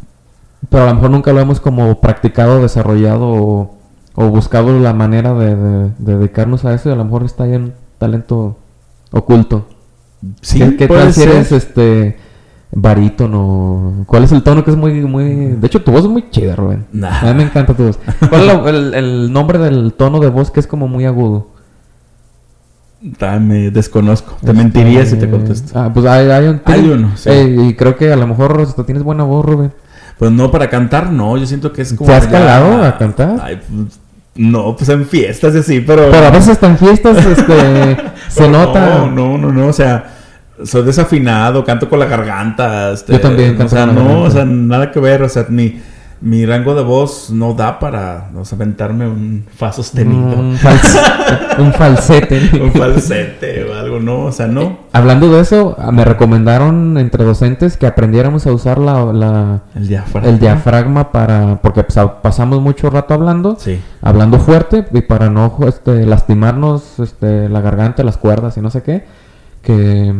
pero 0.70 0.84
a 0.84 0.86
lo 0.88 0.94
mejor 0.94 1.10
nunca 1.10 1.32
lo 1.32 1.40
hemos 1.40 1.60
como 1.60 2.00
practicado, 2.00 2.62
desarrollado 2.62 3.28
o, 3.28 3.74
o 4.14 4.26
buscado 4.28 4.78
la 4.80 4.94
manera 4.94 5.34
de, 5.34 5.54
de- 5.54 5.90
de 5.98 6.16
dedicarnos 6.16 6.64
a 6.64 6.72
eso 6.74 6.88
y 6.88 6.92
a 6.92 6.96
lo 6.96 7.04
mejor 7.04 7.24
está 7.24 7.44
ahí 7.44 7.54
un 7.54 7.74
talento 7.98 8.56
oculto. 9.10 9.66
Sí, 10.40 10.58
¿Qué, 10.60 10.76
qué 10.76 10.88
puede 10.88 11.02
tal 11.02 11.12
si 11.12 11.20
ser. 11.20 11.28
eres 11.30 11.52
este 11.52 12.16
barítono? 12.72 14.04
¿Cuál 14.06 14.24
es 14.24 14.32
el 14.32 14.42
tono 14.42 14.64
que 14.64 14.70
es 14.70 14.76
muy 14.76 14.92
muy 15.02 15.24
de 15.24 15.66
hecho 15.66 15.82
tu 15.82 15.92
voz 15.92 16.02
es 16.04 16.10
muy 16.10 16.28
chida, 16.30 16.56
Rubén? 16.56 16.86
Nah. 16.92 17.20
A 17.20 17.24
mí 17.26 17.34
me 17.34 17.42
encanta 17.44 17.74
tu 17.74 17.84
voz. 17.84 17.98
¿Cuál 18.28 18.40
es 18.42 18.46
la- 18.46 18.70
el, 18.70 18.94
el 18.94 19.32
nombre 19.32 19.58
del 19.58 19.92
tono 19.92 20.18
de 20.20 20.28
voz 20.28 20.50
que 20.50 20.60
es 20.60 20.66
como 20.66 20.88
muy 20.88 21.04
agudo? 21.04 21.48
Ah, 23.20 23.38
me 23.40 23.70
desconozco. 23.70 24.36
Te 24.44 24.52
mentiría 24.52 25.04
si 25.04 25.16
te 25.16 25.28
contesto. 25.28 25.76
Ah, 25.78 25.90
pues 25.92 26.06
hay, 26.06 26.30
hay 26.30 26.46
un 26.46 26.60
Hay 26.64 26.88
uno, 26.88 27.10
sí. 27.16 27.30
Eh, 27.30 27.56
y 27.68 27.74
creo 27.74 27.96
que 27.96 28.12
a 28.12 28.16
lo 28.16 28.26
mejor 28.28 28.60
hasta 28.60 28.84
tienes 28.84 29.02
buena 29.02 29.24
voz, 29.24 29.44
Rubén. 29.44 29.72
Pues 30.18 30.30
no, 30.30 30.50
para 30.52 30.70
cantar 30.70 31.10
no. 31.10 31.36
Yo 31.36 31.44
siento 31.46 31.72
que 31.72 31.82
es 31.82 31.92
como. 31.94 32.08
¿Te 32.08 32.14
has 32.16 32.24
ya- 32.26 32.30
calado 32.30 32.84
a 32.84 32.96
cantar? 32.96 33.40
Ay, 33.42 33.56
pues, 33.68 33.98
no, 34.36 34.76
pues 34.76 34.88
en 34.88 35.04
fiestas 35.04 35.54
y 35.56 35.58
así, 35.58 35.80
pero. 35.80 36.10
Pero 36.12 36.26
a 36.26 36.30
veces 36.30 36.50
hasta 36.50 36.68
en 36.68 36.78
fiestas 36.78 37.26
este, 37.26 37.96
se 38.28 38.48
nota. 38.48 38.98
No, 39.00 39.10
no, 39.10 39.36
no, 39.38 39.50
no. 39.52 39.66
O 39.66 39.72
sea, 39.72 40.12
soy 40.64 40.82
desafinado, 40.82 41.64
canto 41.64 41.88
con 41.88 41.98
la 41.98 42.06
garganta. 42.06 42.92
este, 42.92 43.12
Yo 43.14 43.20
también 43.20 43.54
O 43.54 43.58
canto 43.58 43.74
sea, 43.76 43.86
con 43.86 43.94
la 43.96 44.00
no, 44.02 44.08
garganta. 44.08 44.28
o 44.28 44.30
sea, 44.30 44.44
nada 44.44 44.90
que 44.90 45.00
ver. 45.00 45.22
O 45.22 45.28
sea, 45.28 45.46
mi, 45.48 45.80
mi 46.20 46.46
rango 46.46 46.76
de 46.76 46.84
voz 46.84 47.30
no 47.30 47.52
da 47.54 47.80
para 47.80 48.30
o 48.36 48.44
sea, 48.44 48.54
aventarme 48.54 49.08
un 49.08 49.44
fa 49.56 49.72
sostenido. 49.72 50.38
Un, 50.38 50.56
false- 50.56 51.00
un 51.58 51.72
falsete. 51.72 52.40
un 52.62 52.70
falsete 52.72 53.64
o 53.64 53.74
algo, 53.74 53.98
no. 53.98 54.26
O 54.26 54.32
sea, 54.32 54.46
no. 54.46 54.78
Hablando 54.92 55.32
de 55.32 55.40
eso, 55.40 55.74
ah, 55.80 55.90
me 55.90 56.04
recomendaron 56.04 56.96
entre 56.98 57.24
docentes 57.24 57.76
que 57.76 57.86
aprendiéramos 57.88 58.46
a 58.46 58.52
usar 58.52 58.78
la, 58.78 59.04
la- 59.12 59.62
El 59.74 59.88
diafragma. 59.88 60.30
el 60.30 60.38
diafragma 60.38 61.10
para... 61.10 61.60
Porque 61.60 61.82
pues, 61.82 61.98
pasamos 62.22 62.60
mucho 62.60 62.88
rato 62.88 63.14
hablando, 63.14 63.56
Sí. 63.58 63.80
hablando 64.00 64.38
fuerte 64.38 64.86
y 64.92 65.00
para 65.00 65.28
no 65.28 65.56
este, 65.66 66.06
lastimarnos 66.06 67.00
este, 67.00 67.48
la 67.48 67.60
garganta, 67.60 68.04
las 68.04 68.16
cuerdas 68.16 68.56
y 68.56 68.60
no 68.60 68.70
sé 68.70 68.82
qué, 68.84 69.04
que, 69.62 70.14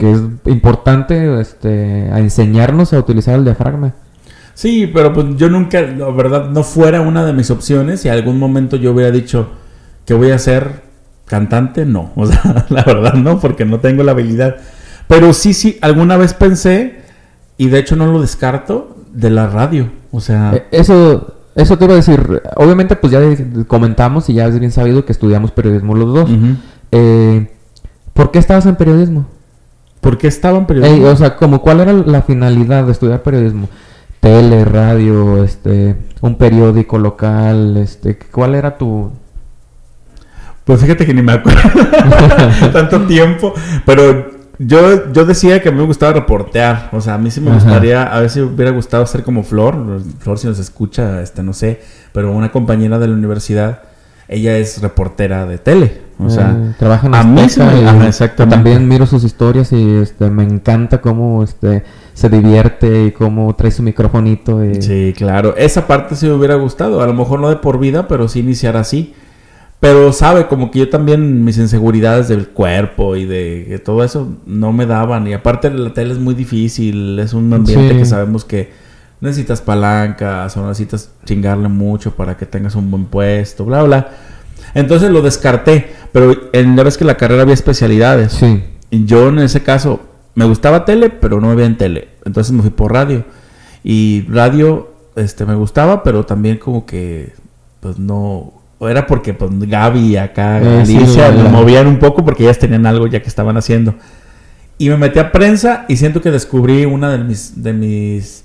que 0.00 0.10
es 0.10 0.18
importante 0.46 1.38
este, 1.42 2.08
a 2.10 2.20
enseñarnos 2.20 2.94
a 2.94 2.98
utilizar 2.98 3.34
el 3.34 3.44
diafragma. 3.44 3.92
Sí, 4.54 4.90
pero 4.92 5.12
pues 5.12 5.26
yo 5.36 5.50
nunca, 5.50 5.82
la 5.82 6.10
verdad, 6.10 6.48
no 6.48 6.62
fuera 6.62 7.02
una 7.02 7.22
de 7.26 7.34
mis 7.34 7.50
opciones. 7.50 8.00
Si 8.00 8.08
algún 8.08 8.38
momento 8.38 8.76
yo 8.76 8.92
hubiera 8.92 9.10
dicho 9.10 9.50
que 10.06 10.14
voy 10.14 10.30
a 10.30 10.38
ser 10.38 10.82
cantante, 11.26 11.84
no. 11.84 12.12
O 12.16 12.26
sea, 12.26 12.64
la 12.70 12.82
verdad 12.82 13.12
no, 13.12 13.38
porque 13.40 13.66
no 13.66 13.80
tengo 13.80 14.02
la 14.02 14.12
habilidad. 14.12 14.56
Pero 15.06 15.34
sí, 15.34 15.52
sí, 15.52 15.78
alguna 15.82 16.16
vez 16.16 16.32
pensé, 16.32 17.02
y 17.58 17.68
de 17.68 17.78
hecho 17.78 17.94
no 17.94 18.06
lo 18.06 18.22
descarto, 18.22 18.96
de 19.12 19.28
la 19.28 19.48
radio. 19.48 19.90
O 20.12 20.20
sea, 20.22 20.54
Eh, 20.54 20.64
Eso, 20.70 21.34
eso 21.54 21.76
te 21.76 21.84
iba 21.84 21.92
a 21.92 21.96
decir. 21.96 22.42
Obviamente, 22.56 22.96
pues 22.96 23.12
ya 23.12 23.20
comentamos 23.66 24.30
y 24.30 24.34
ya 24.34 24.46
es 24.46 24.58
bien 24.58 24.72
sabido 24.72 25.04
que 25.04 25.12
estudiamos 25.12 25.50
periodismo 25.50 25.94
los 25.94 26.14
dos. 26.14 26.30
Eh, 26.90 27.50
¿Por 28.14 28.30
qué 28.30 28.38
estabas 28.38 28.64
en 28.64 28.76
periodismo? 28.76 29.26
¿Por 30.00 30.18
qué 30.18 30.28
estaban 30.28 30.62
Ey, 30.62 30.66
periodismo? 30.66 31.08
o 31.08 31.16
sea, 31.16 31.36
como 31.36 31.60
cuál 31.60 31.80
era 31.80 31.92
la 31.92 32.22
finalidad 32.22 32.84
de 32.84 32.92
estudiar 32.92 33.22
periodismo? 33.22 33.68
Tele, 34.20 34.64
radio, 34.64 35.42
este, 35.44 35.96
un 36.20 36.36
periódico 36.36 36.98
local, 36.98 37.76
este, 37.78 38.18
¿cuál 38.18 38.54
era 38.54 38.76
tu...? 38.76 39.10
Pues 40.64 40.80
fíjate 40.80 41.06
que 41.06 41.14
ni 41.14 41.22
me 41.22 41.32
acuerdo 41.32 41.60
tanto 42.72 43.00
tiempo, 43.06 43.54
pero 43.86 44.30
yo, 44.58 45.10
yo 45.10 45.24
decía 45.24 45.62
que 45.62 45.70
a 45.70 45.72
mí 45.72 45.78
me 45.78 45.86
gustaba 45.86 46.12
reportear, 46.12 46.90
o 46.92 47.00
sea, 47.00 47.14
a 47.14 47.18
mí 47.18 47.30
sí 47.30 47.40
me 47.40 47.50
Ajá. 47.50 47.60
gustaría, 47.60 48.02
a 48.02 48.20
ver 48.20 48.28
si 48.28 48.40
hubiera 48.42 48.70
gustado 48.70 49.06
ser 49.06 49.22
como 49.22 49.42
Flor, 49.42 50.02
Flor 50.18 50.38
si 50.38 50.46
nos 50.46 50.58
escucha, 50.58 51.22
este, 51.22 51.42
no 51.42 51.54
sé, 51.54 51.80
pero 52.12 52.30
una 52.30 52.52
compañera 52.52 52.98
de 52.98 53.08
la 53.08 53.14
universidad, 53.14 53.80
ella 54.30 54.56
es 54.56 54.80
reportera 54.80 55.44
de 55.44 55.58
tele, 55.58 56.00
o 56.18 56.30
sea, 56.30 56.50
eh, 56.56 56.74
trabaja 56.78 57.06
en 57.08 57.14
a 57.14 57.22
mí 57.24 57.42
me- 57.56 57.88
ajá, 57.88 58.06
exactamente. 58.08 58.54
También 58.56 58.86
miro 58.88 59.04
sus 59.06 59.24
historias 59.24 59.72
y 59.72 59.96
este, 59.96 60.30
me 60.30 60.44
encanta 60.44 61.00
cómo 61.00 61.42
este, 61.42 61.82
se 62.14 62.28
divierte 62.28 63.06
y 63.06 63.10
cómo 63.12 63.54
trae 63.56 63.70
su 63.70 63.82
microfonito. 63.82 64.64
Y... 64.64 64.80
Sí, 64.82 65.12
claro. 65.16 65.54
Esa 65.56 65.86
parte 65.86 66.14
sí 66.14 66.26
me 66.26 66.32
hubiera 66.34 66.54
gustado. 66.54 67.02
A 67.02 67.06
lo 67.06 67.14
mejor 67.14 67.40
no 67.40 67.48
de 67.48 67.56
por 67.56 67.78
vida, 67.78 68.06
pero 68.08 68.28
sí 68.28 68.40
iniciar 68.40 68.76
así. 68.76 69.14
Pero 69.80 70.12
sabe, 70.12 70.46
como 70.46 70.70
que 70.70 70.80
yo 70.80 70.90
también 70.90 71.42
mis 71.42 71.56
inseguridades 71.56 72.28
del 72.28 72.48
cuerpo 72.48 73.16
y 73.16 73.24
de 73.24 73.80
todo 73.82 74.04
eso 74.04 74.28
no 74.44 74.72
me 74.74 74.84
daban. 74.84 75.26
Y 75.26 75.32
aparte 75.32 75.70
la 75.70 75.94
tele 75.94 76.12
es 76.12 76.18
muy 76.18 76.34
difícil. 76.34 77.18
Es 77.18 77.32
un 77.32 77.50
ambiente 77.52 77.94
Sí. 77.94 77.98
que 77.98 78.04
sabemos 78.04 78.44
que 78.44 78.70
necesitas 79.20 79.60
palancas 79.60 80.56
o 80.56 80.66
necesitas 80.66 81.10
chingarle 81.24 81.68
mucho 81.68 82.14
para 82.14 82.36
que 82.36 82.46
tengas 82.46 82.74
un 82.74 82.90
buen 82.90 83.06
puesto, 83.06 83.64
bla, 83.64 83.82
bla. 83.82 84.08
Entonces 84.74 85.10
lo 85.10 85.22
descarté. 85.22 85.92
Pero 86.12 86.34
en 86.52 86.76
la 86.76 86.82
vez 86.82 86.98
que 86.98 87.04
la 87.04 87.16
carrera 87.16 87.42
había 87.42 87.54
especialidades. 87.54 88.32
Sí. 88.32 88.64
Y 88.90 89.04
yo 89.04 89.28
en 89.28 89.38
ese 89.38 89.62
caso 89.62 90.00
me 90.34 90.44
gustaba 90.44 90.84
tele, 90.84 91.10
pero 91.10 91.40
no 91.40 91.48
me 91.48 91.54
veía 91.54 91.66
en 91.66 91.78
tele. 91.78 92.08
Entonces 92.24 92.52
me 92.52 92.62
fui 92.62 92.70
por 92.70 92.92
radio. 92.92 93.24
Y 93.84 94.26
radio 94.28 94.90
este 95.16 95.44
me 95.44 95.54
gustaba, 95.54 96.02
pero 96.02 96.24
también 96.24 96.58
como 96.58 96.86
que 96.86 97.32
pues 97.80 97.98
no 97.98 98.52
era 98.80 99.06
porque 99.06 99.34
pues 99.34 99.50
Gaby 99.52 100.16
acá 100.16 100.60
Eh, 100.60 100.86
sí, 100.86 100.98
movían 101.50 101.86
un 101.86 101.98
poco 101.98 102.24
porque 102.24 102.44
ellas 102.44 102.58
tenían 102.58 102.86
algo 102.86 103.06
ya 103.06 103.20
que 103.20 103.28
estaban 103.28 103.56
haciendo. 103.56 103.94
Y 104.78 104.88
me 104.88 104.96
metí 104.96 105.18
a 105.18 105.30
prensa 105.30 105.84
y 105.88 105.96
siento 105.96 106.22
que 106.22 106.30
descubrí 106.30 106.86
una 106.86 107.10
de 107.10 107.18
mis 107.18 107.62
de 107.62 107.72
mis 107.74 108.44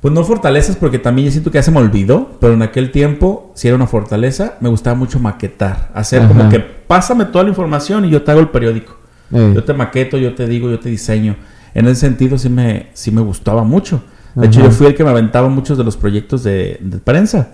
pues 0.00 0.12
no 0.12 0.22
fortalezas 0.24 0.76
porque 0.76 0.98
también 0.98 1.26
yo 1.26 1.32
siento 1.32 1.50
que 1.50 1.58
ya 1.58 1.62
se 1.62 1.70
me 1.70 1.78
olvidó, 1.78 2.36
pero 2.40 2.54
en 2.54 2.62
aquel 2.62 2.90
tiempo 2.90 3.50
si 3.54 3.68
era 3.68 3.76
una 3.76 3.86
fortaleza, 3.86 4.54
me 4.60 4.68
gustaba 4.68 4.96
mucho 4.96 5.18
maquetar, 5.18 5.90
hacer 5.94 6.26
como 6.26 6.48
que 6.48 6.60
pásame 6.60 7.24
toda 7.26 7.44
la 7.44 7.50
información 7.50 8.04
y 8.04 8.10
yo 8.10 8.22
te 8.22 8.30
hago 8.30 8.40
el 8.40 8.48
periódico. 8.48 8.96
Yo 9.30 9.64
te 9.64 9.72
maqueto, 9.72 10.18
yo 10.18 10.34
te 10.34 10.46
digo, 10.46 10.70
yo 10.70 10.78
te 10.78 10.88
diseño. 10.88 11.36
En 11.74 11.86
ese 11.86 12.02
sentido 12.02 12.38
sí 12.38 12.48
me, 12.48 12.86
sí 12.94 13.10
me 13.10 13.20
gustaba 13.20 13.64
mucho. 13.64 14.02
De 14.34 14.46
hecho, 14.46 14.60
yo 14.60 14.70
fui 14.70 14.86
el 14.86 14.94
que 14.94 15.02
me 15.02 15.10
aventaba 15.10 15.48
muchos 15.48 15.76
de 15.78 15.84
los 15.84 15.96
proyectos 15.96 16.44
de, 16.44 16.78
de 16.80 16.98
prensa. 16.98 17.48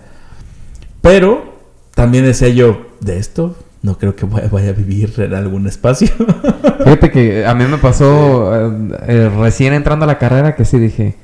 Pero 1.01 1.55
también 1.95 2.25
decía 2.25 2.49
yo, 2.49 2.87
de 2.99 3.17
esto 3.17 3.55
no 3.81 3.97
creo 3.97 4.15
que 4.15 4.25
vaya, 4.25 4.47
vaya 4.49 4.69
a 4.69 4.73
vivir 4.73 5.13
en 5.17 5.33
algún 5.33 5.67
espacio. 5.67 6.07
Fíjate 6.83 7.11
que 7.11 7.45
a 7.45 7.53
mí 7.53 7.65
me 7.65 7.77
pasó 7.77 8.53
eh, 8.55 8.97
eh, 9.07 9.31
recién 9.37 9.73
entrando 9.73 10.05
a 10.05 10.07
la 10.07 10.17
carrera 10.17 10.55
que 10.55 10.65
sí 10.65 10.79
dije, 10.79 11.15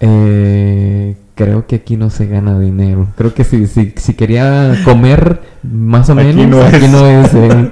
eh, 0.00 1.16
creo 1.34 1.66
que 1.66 1.76
aquí 1.76 1.96
no 1.96 2.10
se 2.10 2.26
gana 2.26 2.58
dinero. 2.58 3.08
Creo 3.16 3.34
que 3.34 3.44
si, 3.44 3.66
si, 3.66 3.92
si 3.96 4.14
quería 4.14 4.74
comer 4.84 5.40
más 5.62 6.08
o 6.10 6.12
Aquí 6.12 6.24
menos, 6.34 6.46
no 6.48 6.62
aquí 6.62 6.84
es. 6.84 6.90
no 6.90 7.06
es. 7.06 7.34
eh. 7.34 7.70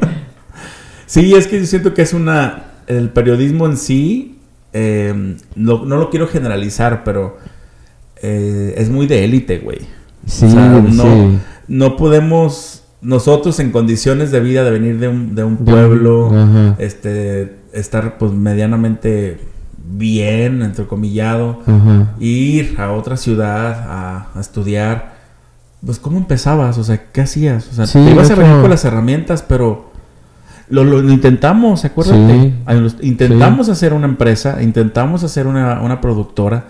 sí, 1.06 1.34
es 1.34 1.46
que 1.46 1.58
yo 1.60 1.66
siento 1.66 1.94
que 1.94 2.02
es 2.02 2.12
una... 2.12 2.62
El 2.86 3.10
periodismo 3.10 3.66
en 3.66 3.76
sí, 3.76 4.38
eh, 4.72 5.36
no, 5.56 5.84
no 5.84 5.96
lo 5.96 6.08
quiero 6.08 6.28
generalizar, 6.28 7.02
pero 7.02 7.36
eh, 8.22 8.74
es 8.76 8.90
muy 8.90 9.08
de 9.08 9.24
élite, 9.24 9.58
güey. 9.58 9.78
Sí, 10.24 10.44
O 10.46 10.50
sea, 10.50 10.68
no, 10.68 11.02
sí. 11.02 11.38
no 11.66 11.96
podemos 11.96 12.84
nosotros 13.02 13.58
en 13.58 13.72
condiciones 13.72 14.30
de 14.30 14.38
vida 14.40 14.62
de 14.62 14.70
venir 14.70 14.98
de 15.00 15.08
un, 15.08 15.34
de 15.34 15.42
un 15.42 15.56
De 15.56 15.62
un- 15.62 15.66
pueblo, 15.66 16.74
este, 16.78 17.56
estar 17.72 18.18
pues 18.18 18.30
medianamente 18.32 19.38
bien, 19.88 20.62
entrecomillado, 20.62 21.60
Ajá. 21.66 22.14
ir 22.18 22.74
a 22.80 22.92
otra 22.92 23.16
ciudad 23.16 23.84
a, 23.88 24.26
a 24.34 24.40
estudiar, 24.40 25.14
pues 25.84 25.98
¿cómo 25.98 26.18
empezabas? 26.18 26.78
O 26.78 26.84
sea, 26.84 27.10
¿qué 27.12 27.20
hacías? 27.20 27.68
O 27.70 27.74
sea, 27.74 27.86
Sí, 27.86 27.98
te 28.04 28.10
ibas 28.10 28.30
a 28.30 28.34
venir 28.34 28.60
con 28.60 28.70
las 28.70 28.84
herramientas, 28.84 29.42
pero 29.46 29.90
Lo, 30.68 30.82
lo- 30.82 31.00
lo 31.00 31.12
intentamos, 31.12 31.84
acuérdate. 31.84 32.54
Sí. 33.00 33.06
Intentamos 33.06 33.68
hacer 33.68 33.92
una 33.92 34.06
empresa, 34.08 34.60
intentamos 34.62 35.22
hacer 35.22 35.46
una, 35.46 35.80
una 35.80 36.00
productora, 36.00 36.64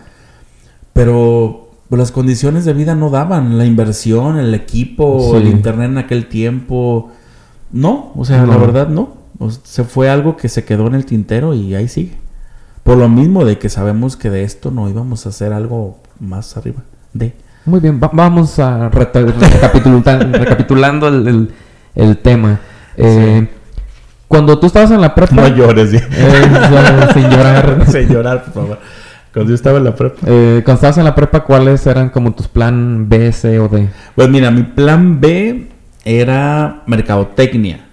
pero 0.93 1.71
pues, 1.89 1.99
las 1.99 2.13
condiciones 2.13 2.65
de 2.65 2.75
vida 2.75 2.95
no 2.95 3.09
daban. 3.11 3.57
La 3.59 3.65
inversión, 3.65 4.39
el 4.39 4.55
equipo, 4.55 5.37
el 5.37 5.47
internet 5.49 5.91
en 5.91 5.99
aquel 5.99 6.27
tiempo. 6.27 7.11
No, 7.73 8.13
o 8.17 8.25
sea, 8.25 8.45
la 8.45 8.55
No. 8.55 8.61
verdad 8.61 8.89
no. 8.89 9.15
O 9.39 9.51
sea, 9.51 9.61
se 9.65 9.85
fue 9.85 10.09
algo 10.11 10.37
que 10.37 10.49
se 10.49 10.65
quedó 10.65 10.87
en 10.89 10.95
el 10.95 11.07
tintero 11.07 11.55
y 11.55 11.75
ahí 11.75 11.89
sigue. 11.89 12.17
Por 12.87 12.97
lo 12.97 13.09
mismo 13.11 13.45
de 13.45 13.59
que 13.59 13.69
sabemos 13.69 14.17
que 14.17 14.31
de 14.31 14.45
esto 14.45 14.71
no 14.71 14.89
íbamos 14.89 15.27
a 15.27 15.29
hacer 15.29 15.53
algo 15.53 15.99
más 16.21 16.57
arriba. 16.57 16.83
De. 17.13 17.35
Muy 17.67 17.81
bien, 17.81 18.01
va- 18.03 18.11
vamos 18.13 18.59
a 18.61 18.89
recapitulando 18.91 21.09
el, 21.09 21.29
el- 21.29 21.51
el 21.95 22.17
tema. 22.19 22.61
Eh, 22.97 23.49
Cuando 24.29 24.59
tú 24.59 24.67
estabas 24.69 24.91
en 24.91 25.01
la 25.01 25.15
prepa... 25.15 25.35
No 25.35 25.49
llores. 25.49 25.93
Eh, 25.95 26.03
sin 27.15 27.31
llorar. 27.31 27.85
Sin 27.91 28.09
llorar, 28.09 28.45
por 28.45 28.53
favor. 28.55 28.79
Cuando 29.33 29.51
yo 29.51 29.55
estaba 29.55 29.79
en 29.79 29.85
la 29.85 29.95
prepa. 29.95 30.17
Eh, 30.27 30.63
cuando 30.65 30.75
estabas 30.75 30.99
en 30.99 31.05
la 31.05 31.15
prepa, 31.15 31.45
¿cuáles 31.45 31.87
eran 31.87 32.11
como 32.11 32.33
tus 32.35 32.49
plan 32.49 33.09
B, 33.09 33.33
C 33.33 33.59
o 33.59 33.69
D? 33.69 33.89
Pues 34.15 34.29
mira, 34.29 34.51
mi 34.51 34.63
plan 34.63 35.21
B 35.21 35.69
era 36.05 36.83
mercadotecnia. 36.87 37.86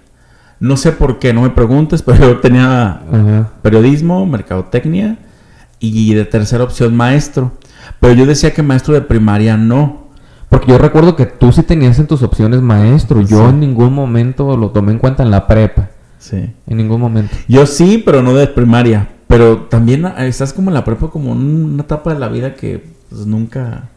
No 0.64 0.78
sé 0.78 0.92
por 0.92 1.18
qué, 1.18 1.34
no 1.34 1.42
me 1.42 1.50
preguntes, 1.50 2.00
pero 2.06 2.18
yo 2.20 2.40
tenía 2.40 3.02
Ajá. 3.12 3.50
periodismo, 3.60 4.24
mercadotecnia 4.24 5.18
y 5.78 6.14
de 6.14 6.24
tercera 6.24 6.64
opción 6.64 6.96
maestro. 6.96 7.52
Pero 8.00 8.14
yo 8.14 8.24
decía 8.24 8.54
que 8.54 8.62
maestro 8.62 8.94
de 8.94 9.02
primaria 9.02 9.58
no. 9.58 10.04
Porque 10.48 10.68
yo 10.68 10.78
recuerdo 10.78 11.16
que 11.16 11.26
tú 11.26 11.52
sí 11.52 11.62
tenías 11.64 11.98
en 11.98 12.06
tus 12.06 12.22
opciones 12.22 12.62
maestro. 12.62 13.20
Yo 13.20 13.50
en 13.50 13.60
ningún 13.60 13.92
momento 13.92 14.56
lo 14.56 14.70
tomé 14.70 14.92
en 14.92 14.98
cuenta 14.98 15.22
en 15.22 15.30
la 15.30 15.46
prepa. 15.46 15.90
Sí. 16.18 16.54
En 16.66 16.76
ningún 16.78 16.98
momento. 16.98 17.36
Yo 17.46 17.66
sí, 17.66 18.02
pero 18.02 18.22
no 18.22 18.32
de 18.32 18.46
primaria. 18.46 19.10
Pero 19.26 19.62
también 19.62 20.06
ah, 20.06 20.24
estás 20.24 20.54
como 20.54 20.70
en 20.70 20.74
la 20.74 20.84
prepa, 20.84 21.10
como 21.10 21.32
en 21.32 21.74
una 21.74 21.82
etapa 21.82 22.14
de 22.14 22.20
la 22.20 22.28
vida 22.28 22.54
que 22.54 22.82
pues, 23.10 23.26
nunca 23.26 23.90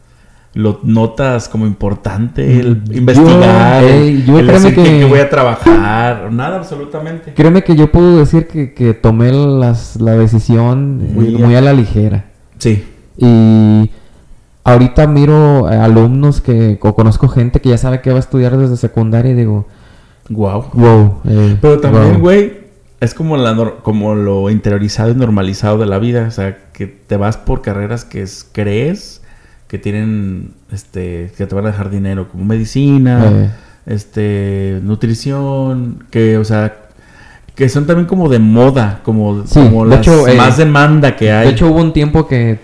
lo 0.57 0.79
notas 0.83 1.47
como 1.49 1.65
importante, 1.67 2.59
el 2.59 2.77
Mm, 2.77 2.83
Yo, 2.89 2.97
investigar, 2.97 3.83
el- 3.83 3.89
ey, 3.89 4.23
yo 4.25 4.39
el 4.39 4.47
decir 4.47 4.73
que, 4.75 5.05
voy 5.05 5.19
a 5.19 5.29
trabajar, 5.29 6.31
nada 6.31 6.57
absolutamente. 6.57 7.33
Créeme 7.33 7.63
que 7.63 7.75
yo 7.75 7.91
puedo 7.91 8.17
decir 8.17 8.47
que, 8.47 8.73
que 8.73 8.93
tomé 8.93 9.31
las, 9.31 10.01
la 10.01 10.13
decisión 10.13 11.13
muy, 11.13 11.35
a- 11.55 11.61
la 11.61 11.73
ligera. 11.73 12.25
Sí, 12.57 12.83
Y 13.17 13.91
ahorita 14.63 15.07
miro 15.07 15.67
alumnos 15.67 16.41
que 16.41 16.77
o 16.81 16.95
conozco 16.95 17.27
gente 17.27 17.59
que 17.61 17.69
ya 17.69 17.77
sabe 17.77 18.01
que 18.01 18.09
va 18.09 18.17
a 18.17 18.19
estudiar 18.19 18.57
desde 18.57 18.77
secundaria 18.77 19.31
y 19.31 19.35
digo, 19.35 19.67
wow. 20.29 20.65
wow. 20.73 21.21
eh, 21.27 21.57
Pero 21.61 21.79
también, 21.79 22.13
wow". 22.13 22.19
güey, 22.21 22.53
es 22.99 23.13
como, 23.13 23.37
la 23.37 23.55
como 23.83 24.15
lo 24.15 24.49
interiorizado 24.49 25.11
y 25.11 25.15
normalizado 25.15 25.77
de 25.77 25.85
la 25.85 25.99
vida. 25.99 26.25
O 26.27 26.31
sea, 26.31 26.57
que 26.73 26.87
te 26.87 27.15
vas 27.15 27.37
por 27.37 27.61
carreras 27.61 28.05
que 28.05 28.21
es- 28.23 28.47
crees 28.51 29.21
que 29.67 29.77
tienen, 29.77 30.51
este, 30.71 31.31
que 31.37 31.45
te 31.45 31.55
van 31.55 31.65
a 31.65 31.69
dejar 31.71 31.89
dinero, 31.89 32.27
como 32.29 32.45
medicina, 32.45 33.29
Eh. 33.31 33.49
este, 33.85 34.79
nutrición, 34.83 36.03
que, 36.09 36.37
o 36.37 36.43
sea, 36.43 36.75
que 37.55 37.69
son 37.69 37.85
también 37.87 38.07
como 38.07 38.29
de 38.29 38.39
moda, 38.39 39.01
como, 39.03 39.45
Sí, 39.45 39.59
como 39.59 39.83
de 39.85 39.89
las 39.89 39.99
hecho, 39.99 40.27
eh, 40.27 40.35
más 40.37 40.57
demanda 40.57 41.15
que 41.15 41.31
hay. 41.31 41.47
De 41.47 41.53
hecho, 41.53 41.67
hubo 41.67 41.81
un 41.81 41.91
tiempo 41.93 42.27
que 42.27 42.59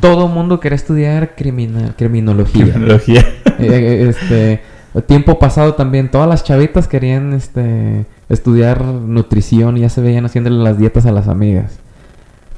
todo 0.00 0.28
mundo 0.28 0.60
quería 0.60 0.76
estudiar 0.76 1.34
crimina- 1.36 1.94
criminología. 1.96 2.64
Criminología. 2.72 3.24
Eh, 3.58 4.06
este, 4.10 4.60
tiempo 5.06 5.38
pasado 5.38 5.72
también, 5.74 6.10
todas 6.10 6.28
las 6.28 6.44
chavitas 6.44 6.86
querían 6.88 7.32
este, 7.32 8.04
estudiar 8.28 8.84
nutrición 8.84 9.78
y 9.78 9.80
ya 9.80 9.88
se 9.88 10.02
veían 10.02 10.26
haciéndole 10.26 10.62
las 10.62 10.78
dietas 10.78 11.06
a 11.06 11.10
las 11.12 11.26
amigas. 11.26 11.78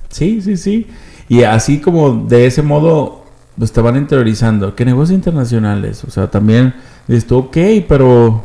Sí, 0.08 0.40
sí, 0.42 0.56
sí. 0.56 0.88
Y 1.28 1.44
así 1.44 1.78
como 1.78 2.26
de 2.26 2.46
ese 2.46 2.62
modo 2.62 3.24
pues 3.59 3.73
te 3.73 3.81
van 3.81 3.97
interiorizando. 3.97 4.75
Que 4.75 4.85
negocios 4.85 5.16
internacionales. 5.16 6.05
O 6.07 6.11
sea, 6.11 6.31
también 6.31 6.75
tú, 7.27 7.38
ok, 7.38 7.57
pero 7.88 8.42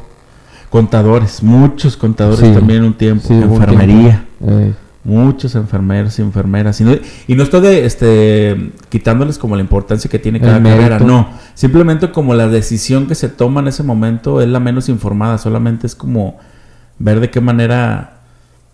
contadores, 0.70 1.44
muchos 1.44 1.96
contadores 1.98 2.40
Sí. 2.48 2.54
también 2.54 2.80
en 2.80 2.86
un 2.86 2.94
tiempo. 2.96 3.28
Sí, 3.28 3.34
hubo 3.36 3.56
un 3.56 3.62
Enfermería. 3.64 4.26
tiempo. 4.40 4.60
Eh, 4.60 4.74
Muchos 5.06 5.54
enfermeros 5.56 6.18
y 6.18 6.22
enfermeras. 6.22 6.80
Y 6.80 6.86
no, 6.86 6.94
y 7.28 7.36
no 7.36 7.44
estoy 7.44 7.60
de, 7.60 7.86
este, 7.86 8.72
quitándoles 8.88 9.38
como 9.38 9.58
la 9.58 9.62
importancia 9.62 10.10
que 10.10 10.18
tiene 10.18 10.40
cada 10.40 10.64
carrera. 10.64 10.98
No. 11.00 11.28
Simplemente 11.56 12.10
como 12.10 12.34
la 12.34 12.48
decisión 12.48 13.06
que 13.06 13.14
se 13.14 13.28
toma 13.28 13.60
en 13.60 13.68
ese 13.68 13.84
momento 13.84 14.40
es 14.42 14.48
la 14.48 14.62
menos 14.62 14.88
informada. 14.88 15.38
Solamente 15.40 15.88
es 15.88 15.96
como 15.96 16.38
ver 17.00 17.20
de 17.20 17.30
qué 17.30 17.42
manera, 17.42 18.14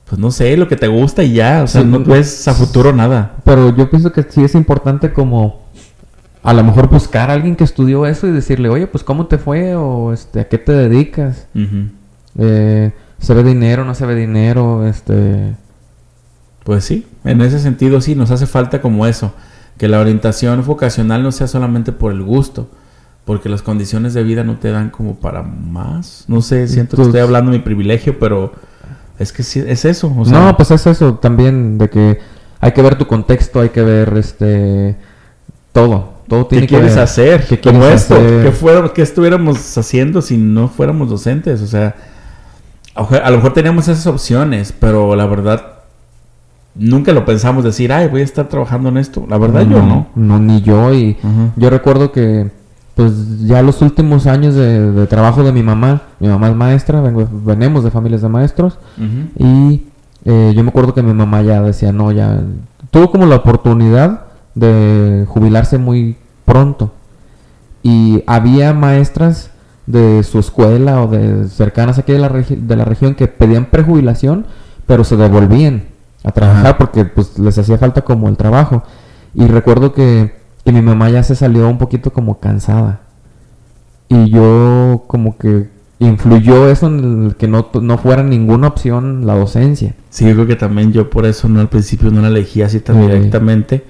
pues 0.08 0.19
no 0.21 0.30
sé, 0.30 0.56
lo 0.56 0.67
que 0.67 0.75
te 0.75 0.88
gusta 0.88 1.23
y 1.23 1.34
ya. 1.34 1.63
O 1.63 1.67
sea, 1.67 1.82
Sí, 1.82 1.88
no- 1.88 2.02
ves 2.02 2.47
a 2.47 2.54
futuro 2.54 2.93
nada. 2.93 3.38
Pero 3.43 3.75
yo 3.75 3.89
pienso 3.89 4.12
que 4.12 4.21
sí 4.30 4.43
es 4.43 4.54
importante 4.54 5.12
como 5.12 5.63
a 6.43 6.54
lo 6.54 6.63
mejor 6.63 6.89
buscar 6.89 7.30
a 7.30 7.34
alguien 7.34 7.56
que 7.56 7.63
estudió 7.63 8.06
eso 8.06 8.28
y 8.28 8.32
decirle, 8.32 8.69
oye, 8.69 8.88
pues 8.88 9.04
¿cómo 9.04 9.25
te 9.28 9.38
fue? 9.38 9.75
O 9.75 10.13
este, 10.13 10.39
¿a 10.41 10.47
qué 10.47 10.58
te 10.58 10.71
dedicas? 10.71 11.47
Eh, 12.38 12.91
¿Se 13.19 13.34
ve 13.34 13.43
dinero? 13.43 13.84
¿No 13.86 13.93
se 13.95 14.06
ve 14.06 14.15
dinero? 14.15 14.86
Este... 14.88 15.56
Pues 16.63 16.84
sí, 16.84 17.08
en 17.23 17.41
ese 17.41 17.60
sentido 17.60 17.99
sí, 17.99 18.15
nos 18.15 18.32
hace 18.32 18.45
falta 18.45 18.80
como 18.82 19.08
eso, 19.08 19.34
que 19.78 19.88
la 19.88 19.99
orientación 19.99 20.63
vocacional 20.65 21.23
no 21.23 21.32
sea 21.32 21.47
solamente 21.47 21.91
por 21.91 22.12
el 22.12 22.21
gusto, 22.21 22.69
porque 23.25 23.49
las 23.49 23.62
condiciones 23.63 24.13
de 24.13 24.23
vida 24.23 24.43
no 24.43 24.58
te 24.60 24.69
dan 24.69 24.89
como 24.91 25.15
para 25.15 25.41
más. 25.41 26.25
No 26.28 26.41
sé, 26.41 26.67
siento 26.67 26.91
que 26.91 26.95
Pues- 26.97 27.08
estoy 27.08 27.21
hablando 27.21 27.52
de 27.52 27.58
mi 27.58 27.63
privilegio, 27.63 28.19
pero 28.19 28.52
es 29.17 29.34
que 29.34 29.41
sí, 29.41 29.63
es 29.65 29.84
eso. 29.86 30.13
O 30.15 30.25
sea, 30.25 30.39
no, 30.39 30.58
pues 30.58 30.69
es 30.71 30.86
eso 30.86 31.15
también, 31.15 31.78
de 31.80 31.89
que 31.89 32.19
hay 32.60 32.71
que 32.73 32.82
ver 32.84 32.97
tu 32.97 33.08
contexto, 33.08 33.62
hay 33.62 33.69
que 33.69 33.82
ver 33.82 34.13
este 34.17 34.95
todo. 35.71 36.18
Todo 36.29 36.47
¿qué 36.47 36.61
que 36.61 36.67
quieres 36.67 36.93
ver. 36.95 37.03
hacer? 37.03 37.45
¿Qué 37.47 37.59
como 37.59 37.79
quieres 37.79 38.01
esto, 38.03 38.15
hacer? 38.15 38.43
¿qué, 38.43 38.51
fuera- 38.51 38.93
qué 38.93 39.01
estuviéramos 39.01 39.77
haciendo 39.77 40.21
si 40.21 40.37
no 40.37 40.67
fuéramos 40.67 41.09
docentes? 41.09 41.61
O 41.61 41.67
sea, 41.67 41.95
a 42.95 43.29
lo- 43.29 43.37
mejor 43.37 43.53
teníamos 43.53 43.87
esas 43.87 44.07
opciones, 44.07 44.73
pero 44.79 45.15
la 45.15 45.25
verdad, 45.25 45.63
nunca 46.75 47.11
lo 47.13 47.25
pensamos 47.25 47.63
decir, 47.63 47.91
ay, 47.91 48.07
voy 48.07 48.21
a 48.21 48.23
estar 48.23 48.47
trabajando 48.47 48.89
en 48.89 48.97
esto. 48.97 49.25
La 49.29 49.37
verdad, 49.37 49.61
yo 49.61 49.81
no. 49.81 50.07
No, 50.15 50.39
ni 50.39 50.61
yo. 50.61 50.93
Y 50.93 51.17
yo 51.55 51.69
recuerdo 51.69 52.11
que, 52.11 52.51
pues 52.95 53.45
ya 53.47 53.61
los 53.61 53.81
últimos 53.81 54.27
años 54.27 54.55
de, 54.55 54.91
de 54.91 55.07
trabajo 55.07 55.43
de 55.43 55.51
mi 55.51 55.63
mamá, 55.63 56.01
mi 56.19 56.27
mamá 56.27 56.49
es 56.49 56.55
maestra, 56.55 57.01
vengo, 57.01 57.27
venimos 57.31 57.83
de 57.83 57.91
familias 57.91 58.21
de 58.21 58.29
maestros, 58.29 58.77
y 59.37 59.83
eh, 60.25 60.53
yo 60.55 60.63
me 60.63 60.69
acuerdo 60.69 60.93
que 60.93 61.01
mi 61.01 61.13
mamá 61.13 61.41
ya 61.41 61.61
decía, 61.61 61.91
no, 61.93 62.11
ya 62.11 62.41
tuvo 62.91 63.09
como 63.09 63.25
la 63.25 63.37
oportunidad 63.37 64.23
de 64.55 65.25
jubilarse 65.27 65.77
muy 65.77 66.17
pronto. 66.45 66.91
Y 67.83 68.23
había 68.27 68.73
maestras 68.73 69.51
de 69.85 70.23
su 70.23 70.39
escuela 70.39 71.01
o 71.01 71.07
de 71.07 71.47
cercanas 71.47 71.97
aquí 71.97 72.12
de 72.12 72.19
la, 72.19 72.29
regi- 72.29 72.57
de 72.59 72.75
la 72.75 72.85
región 72.85 73.15
que 73.15 73.27
pedían 73.27 73.65
prejubilación, 73.65 74.45
pero 74.85 75.03
se 75.03 75.17
devolvían 75.17 75.83
a 76.23 76.31
trabajar 76.31 76.65
Ajá. 76.67 76.77
porque 76.77 77.05
pues 77.05 77.39
les 77.39 77.57
hacía 77.57 77.77
falta 77.77 78.01
como 78.01 78.27
el 78.27 78.38
trabajo. 78.38 78.83
Y 79.33 79.45
recuerdo 79.47 79.93
que, 79.93 80.33
que 80.65 80.71
mi 80.71 80.81
mamá 80.81 81.09
ya 81.09 81.23
se 81.23 81.35
salió 81.35 81.69
un 81.69 81.77
poquito 81.77 82.12
como 82.12 82.39
cansada. 82.39 83.01
Y 84.09 84.29
yo 84.29 85.03
como 85.07 85.38
que 85.38 85.69
influyó 85.99 86.69
eso 86.69 86.88
en 86.88 87.25
el 87.27 87.35
que 87.35 87.47
no, 87.47 87.67
no 87.81 87.97
fuera 87.97 88.23
ninguna 88.23 88.67
opción 88.67 89.25
la 89.27 89.35
docencia. 89.35 89.93
Sí, 90.09 90.25
yo 90.25 90.33
creo 90.33 90.47
que 90.47 90.55
también 90.55 90.91
yo 90.91 91.09
por 91.09 91.25
eso 91.25 91.47
no 91.49 91.59
al 91.62 91.69
principio 91.69 92.09
no 92.12 92.21
la 92.21 92.27
elegí 92.29 92.62
así 92.62 92.79
tan 92.79 92.95
Sí. 92.97 93.01
directamente. 93.03 93.85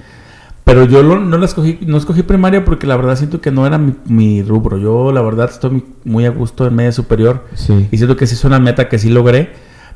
Pero 0.71 0.85
yo 0.85 1.01
lo- 1.01 1.19
no 1.19 1.37
la 1.39 1.45
escogí, 1.45 1.79
no 1.87 1.97
escogí 1.97 2.21
primaria 2.21 2.63
porque 2.63 2.85
la 2.85 2.95
verdad 2.95 3.15
siento 3.15 3.41
que 3.41 3.49
no 3.49 3.65
era 3.65 3.77
mi, 3.79 3.95
mi 4.05 4.43
rubro. 4.43 4.77
Yo 4.77 5.11
la 5.11 5.21
verdad 5.21 5.49
estoy 5.49 5.83
muy, 6.05 6.25
a 6.25 6.29
gusto 6.29 6.67
en 6.67 6.75
media 6.75 6.91
superior. 6.91 7.43
Sí. 7.55 7.87
Y 7.91 7.97
siento 7.97 8.15
que 8.15 8.27
sí 8.27 8.35
es 8.35 8.43
una 8.45 8.59
meta 8.59 8.87
que 8.87 8.99
sí 8.99 9.09
logré. 9.09 9.49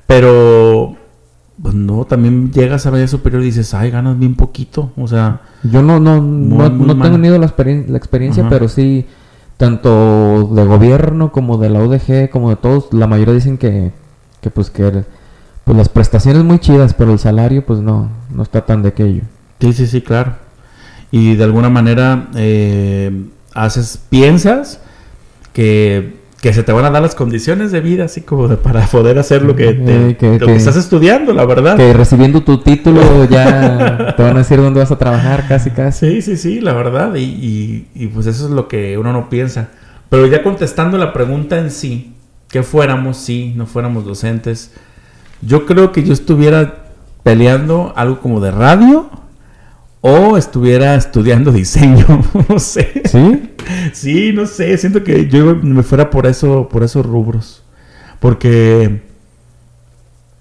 Pero 0.07 0.95
pues 1.61 1.75
no, 1.75 2.05
también 2.05 2.51
llegas 2.51 2.85
a 2.87 2.91
media 2.91 3.07
superior 3.07 3.41
y 3.43 3.45
dices, 3.45 3.73
ay, 3.75 3.91
ganas 3.91 4.17
bien 4.17 4.33
poquito. 4.35 4.91
O 4.97 5.07
sea, 5.07 5.41
Yo 5.63 5.83
no, 5.83 5.99
no, 5.99 6.21
Muy, 6.21 6.57
no, 6.57 6.69
muy 6.71 6.87
no 6.87 6.93
tengo 7.01 7.15
tenido 7.17 7.37
la, 7.37 7.45
experien- 7.47 7.87
la 7.87 7.97
experiencia, 7.97 8.41
Ajá. 8.43 8.49
pero 8.49 8.67
sí, 8.67 9.05
tanto 9.57 10.49
de 10.53 10.65
gobierno 10.65 11.31
como 11.31 11.57
de 11.57 11.69
la 11.69 11.79
UDG, 11.83 12.29
como 12.31 12.49
de 12.49 12.55
todos, 12.55 12.87
la 12.91 13.05
mayoría 13.07 13.35
dicen 13.35 13.57
que, 13.57 13.91
que 14.41 14.49
pues 14.49 14.69
que 14.71 15.03
pues 15.63 15.77
las 15.77 15.87
prestaciones 15.89 16.43
muy 16.43 16.57
chidas, 16.59 16.93
pero 16.95 17.11
el 17.13 17.19
salario 17.19 17.63
pues 17.65 17.79
no, 17.79 18.09
no 18.33 18.43
está 18.43 18.65
tan 18.65 18.81
de 18.81 18.89
aquello. 18.89 19.21
sí, 19.59 19.71
sí, 19.73 19.87
sí, 19.87 20.01
claro. 20.01 20.33
Y 21.15 21.35
de 21.35 21.43
alguna 21.43 21.69
manera 21.69 22.29
eh, 22.35 23.11
haces, 23.53 23.99
piensas 24.09 24.79
que, 25.53 26.15
que 26.41 26.53
se 26.53 26.63
te 26.63 26.71
van 26.71 26.85
a 26.85 26.89
dar 26.89 27.03
las 27.03 27.13
condiciones 27.13 27.71
de 27.71 27.81
vida, 27.81 28.05
así 28.05 28.21
como 28.21 28.47
de, 28.47 28.57
para 28.57 28.81
poder 28.87 29.19
hacer 29.19 29.43
lo 29.43 29.55
que, 29.55 29.73
te- 29.73 30.09
Eh, 30.09 30.17
que- 30.17 30.39
lo 30.39 30.47
que 30.47 30.55
estás 30.55 30.75
estudiando, 30.75 31.31
la 31.33 31.45
verdad. 31.45 31.77
Que 31.77 31.93
recibiendo 31.93 32.41
tu 32.41 32.57
título 32.61 33.25
ya 33.29 34.15
te 34.17 34.23
van 34.23 34.37
a 34.37 34.39
decir 34.39 34.57
dónde 34.59 34.79
vas 34.79 34.89
a 34.91 34.97
trabajar, 34.97 35.47
casi 35.47 35.69
casi. 35.69 36.09
Sí, 36.09 36.21
sí, 36.23 36.37
sí, 36.37 36.61
la 36.61 36.73
verdad. 36.73 37.13
Y, 37.13 37.19
y- 37.23 37.87
y, 37.93 38.07
pues 38.07 38.25
eso 38.25 38.45
es 38.45 38.51
lo 38.51 38.67
que 38.67 38.97
uno 38.97 39.13
no 39.13 39.29
piensa. 39.29 39.69
Pero 40.09 40.25
ya 40.25 40.41
contestando 40.41 40.97
la 40.97 41.13
pregunta 41.13 41.59
en 41.59 41.69
sí, 41.69 42.13
que 42.49 42.63
fuéramos 42.63 43.17
si 43.17 43.53
no 43.55 43.67
fuéramos 43.67 44.03
docentes, 44.05 44.71
yo 45.41 45.67
creo 45.67 45.91
que 45.91 46.03
yo 46.03 46.13
estuviera 46.13 46.85
peleando 47.21 47.93
algo 47.95 48.19
como 48.19 48.39
de 48.41 48.49
radio 48.51 49.09
o 50.05 50.35
estuviera 50.35 50.95
estudiando 50.95 51.49
diseño, 51.53 52.05
no 52.49 52.59
sé. 52.59 53.03
¿Sí? 53.05 53.49
Sí, 53.93 54.31
no 54.33 54.45
sé, 54.45 54.77
siento 54.77 55.01
que 55.01 55.29
yo 55.29 55.55
me 55.55 55.81
fuera 55.81 56.09
por 56.09 56.27
eso, 56.27 56.67
por 56.67 56.83
esos 56.83 57.05
rubros. 57.05 57.63
Porque 58.19 59.01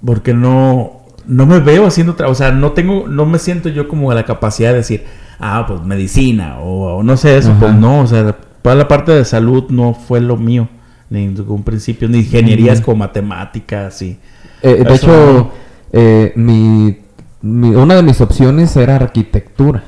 porque 0.04 0.34
no 0.34 1.02
no 1.26 1.46
me 1.46 1.60
veo 1.60 1.86
haciendo 1.86 2.16
o 2.26 2.34
sea, 2.34 2.50
no 2.50 2.72
tengo 2.72 3.06
no 3.06 3.24
me 3.24 3.38
siento 3.38 3.68
yo 3.68 3.86
como 3.86 4.12
la 4.12 4.24
capacidad 4.24 4.70
de 4.72 4.78
decir, 4.78 5.04
ah, 5.38 5.64
pues 5.68 5.80
medicina 5.82 6.58
o, 6.58 6.96
o 6.96 7.02
no 7.04 7.16
sé 7.16 7.36
eso, 7.36 7.52
Ajá. 7.52 7.60
pues 7.60 7.74
no, 7.74 8.00
o 8.00 8.06
sea, 8.08 8.36
para 8.62 8.74
la 8.74 8.88
parte 8.88 9.12
de 9.12 9.24
salud 9.24 9.66
no 9.70 9.94
fue 9.94 10.20
lo 10.20 10.36
mío 10.36 10.68
ni 11.08 11.24
en 11.26 11.40
un 11.48 11.62
principio 11.62 12.08
ni 12.08 12.18
ingenierías 12.18 12.80
como 12.80 12.96
matemáticas 12.96 14.02
y 14.02 14.18
Eh, 14.62 14.82
de 14.84 14.94
Eso 14.94 15.06
hecho, 15.06 15.50
eh, 15.92 16.32
mi, 16.34 16.96
mi- 17.42 17.74
una 17.74 17.94
de 17.94 18.02
mis 18.02 18.20
opciones 18.20 18.76
era 18.76 18.96
arquitectura. 18.96 19.84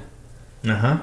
Ajá. 0.69 1.03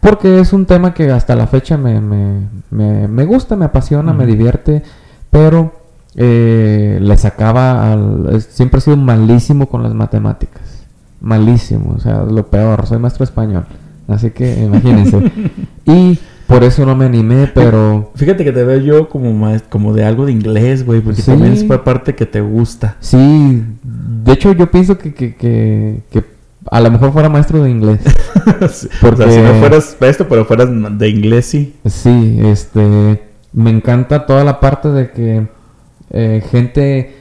Porque 0.00 0.40
es 0.40 0.52
un 0.52 0.66
tema 0.66 0.92
que 0.94 1.10
hasta 1.10 1.34
la 1.34 1.46
fecha 1.46 1.76
me, 1.78 2.00
me, 2.00 2.40
me, 2.70 3.08
me 3.08 3.24
gusta, 3.24 3.56
me 3.56 3.64
apasiona, 3.64 4.12
me 4.12 4.26
divierte, 4.26 4.82
pero 5.30 5.72
eh, 6.14 6.98
le 7.00 7.16
sacaba 7.16 7.92
al... 7.92 8.40
Siempre 8.42 8.78
he 8.78 8.82
sido 8.82 8.96
malísimo 8.98 9.66
con 9.66 9.82
las 9.82 9.94
matemáticas. 9.94 10.62
Malísimo, 11.20 11.94
o 11.96 12.00
sea, 12.00 12.22
lo 12.22 12.46
peor. 12.48 12.86
Soy 12.86 12.98
maestro 12.98 13.24
español. 13.24 13.64
Así 14.06 14.30
que 14.30 14.62
imagínense. 14.64 15.32
y 15.86 16.18
por 16.46 16.62
eso 16.64 16.84
no 16.84 16.94
me 16.94 17.04
animé, 17.06 17.50
pero... 17.54 18.12
Fíjate 18.14 18.44
que 18.44 18.52
te 18.52 18.64
veo 18.64 18.78
yo 18.80 19.08
como 19.08 19.32
maes- 19.32 19.62
como 19.68 19.92
de 19.94 20.04
algo 20.04 20.26
de 20.26 20.32
inglés, 20.32 20.84
güey, 20.84 21.00
porque 21.00 21.22
Sí. 21.22 21.30
también 21.30 21.52
es 21.54 21.64
parte 21.64 22.14
que 22.14 22.26
te 22.26 22.40
gusta. 22.40 22.96
Sí, 23.00 23.62
de 23.82 24.32
hecho 24.32 24.52
yo 24.52 24.70
pienso 24.70 24.98
que, 24.98 25.14
que, 25.14 25.34
que, 25.36 26.00
que 26.10 26.24
a 26.70 26.80
lo 26.80 26.90
mejor 26.90 27.12
fuera 27.12 27.28
maestro 27.28 27.62
de 27.62 27.70
inglés. 27.70 28.00
Sí, 28.70 28.88
Porque- 29.00 29.24
O 29.24 29.28
sea, 29.28 29.30
si 29.30 29.40
no 29.40 29.54
fueras 29.60 29.96
esto, 30.00 30.28
pero 30.28 30.44
fueras 30.44 30.68
de 30.98 31.08
inglés, 31.08 31.46
sí. 31.46 31.74
Sí, 31.86 32.38
este, 32.42 33.22
me 33.52 33.70
encanta 33.70 34.26
toda 34.26 34.44
la 34.44 34.60
parte 34.60 34.88
de 34.90 35.10
que 35.12 35.46
eh, 36.10 36.42
gente 36.50 37.16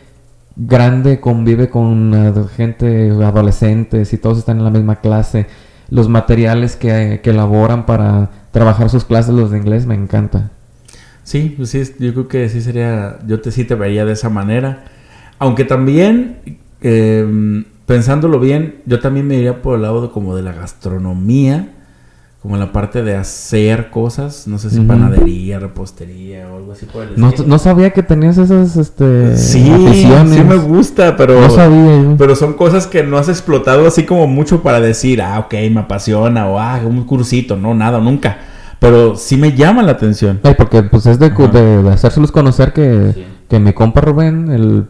grande 0.56 1.20
convive 1.20 1.70
con 1.70 2.14
eh, 2.14 2.34
gente 2.56 3.12
adolescentes 3.24 4.12
y 4.14 4.18
todos 4.18 4.38
están 4.40 4.58
en 4.60 4.64
la 4.66 4.70
misma 4.70 4.98
clase. 4.98 5.48
Los 5.94 6.10
materiales 6.10 6.76
que, 6.76 7.22
que 7.24 7.30
elaboran 7.30 7.86
para 7.86 8.32
trabajar 8.52 8.90
sus 8.90 9.06
clases, 9.06 9.34
los 9.34 9.52
de 9.52 9.60
inglés, 9.60 9.86
me 9.86 9.94
encanta. 9.96 10.50
Sí, 11.24 11.54
pues 11.56 11.70
sí, 11.70 11.82
yo 12.00 12.14
creo 12.14 12.28
que 12.28 12.50
sí 12.50 12.62
sería, 12.62 13.20
yo 13.28 13.40
te 13.42 13.52
sí 13.52 13.64
te 13.64 13.76
vería 13.76 14.04
de 14.04 14.14
esa 14.14 14.30
manera. 14.30 14.86
Aunque 15.40 15.64
también, 15.64 16.40
eh, 16.82 17.64
pensándolo 17.86 18.40
bien, 18.40 18.82
yo 18.86 19.00
también 19.00 19.28
me 19.28 19.36
iría 19.36 19.62
por 19.62 19.76
el 19.76 19.84
lado 19.84 20.12
como 20.12 20.36
de 20.36 20.42
la 20.42 20.52
gastronomía, 20.54 21.70
como 22.44 22.58
la 22.58 22.74
parte 22.74 23.02
de 23.04 23.16
hacer 23.16 23.90
cosas, 23.90 24.48
no 24.48 24.58
sé 24.60 24.70
si 24.70 24.82
panadería, 24.82 25.60
repostería 25.60 26.46
o 26.52 26.58
algo 26.58 26.74
así 26.74 26.86
por 26.86 27.04
el 27.04 27.18
No, 27.18 27.30
estilo. 27.30 27.48
no 27.48 27.58
sabía 27.58 27.92
que 27.92 28.04
tenías 28.04 28.38
esas 28.38 28.76
este, 28.76 29.38
sí, 29.38 29.72
aficiones. 29.72 30.36
sí 30.38 30.44
me 30.44 30.58
gusta, 30.58 31.16
pero 31.16 31.40
No 31.40 31.50
sabía 31.50 32.02
yo. 32.04 32.16
Pero 32.18 32.36
son 32.36 32.54
cosas 32.54 32.86
que 32.86 33.02
no 33.02 33.18
has 33.18 33.30
explotado 33.30 33.88
así 33.88 34.04
como 34.04 34.28
mucho 34.28 34.62
para 34.62 34.82
decir, 34.82 35.22
ah, 35.22 35.40
ok, 35.40 35.54
me 35.72 35.80
apasiona, 35.80 36.48
o 36.50 36.60
ah, 36.60 36.82
un 36.86 37.06
cursito, 37.06 37.56
no, 37.56 37.74
nada, 37.74 38.00
nunca. 38.00 38.38
Pero 38.80 39.16
sí 39.16 39.38
me 39.38 39.54
llama 39.54 39.82
la 39.82 39.94
atención. 39.94 40.42
Ay, 40.44 40.56
porque 40.58 40.84
pues 40.84 41.06
es 41.06 41.18
de, 41.20 41.30
de, 41.30 41.84
de 41.84 41.90
hacérselos 41.90 42.34
conocer 42.34 42.74
que, 42.74 43.14
Sí. 43.16 43.26
que 43.50 43.60
mi 43.60 43.72
compa 43.72 44.02
Rubén, 44.02 44.52
el 44.52 44.86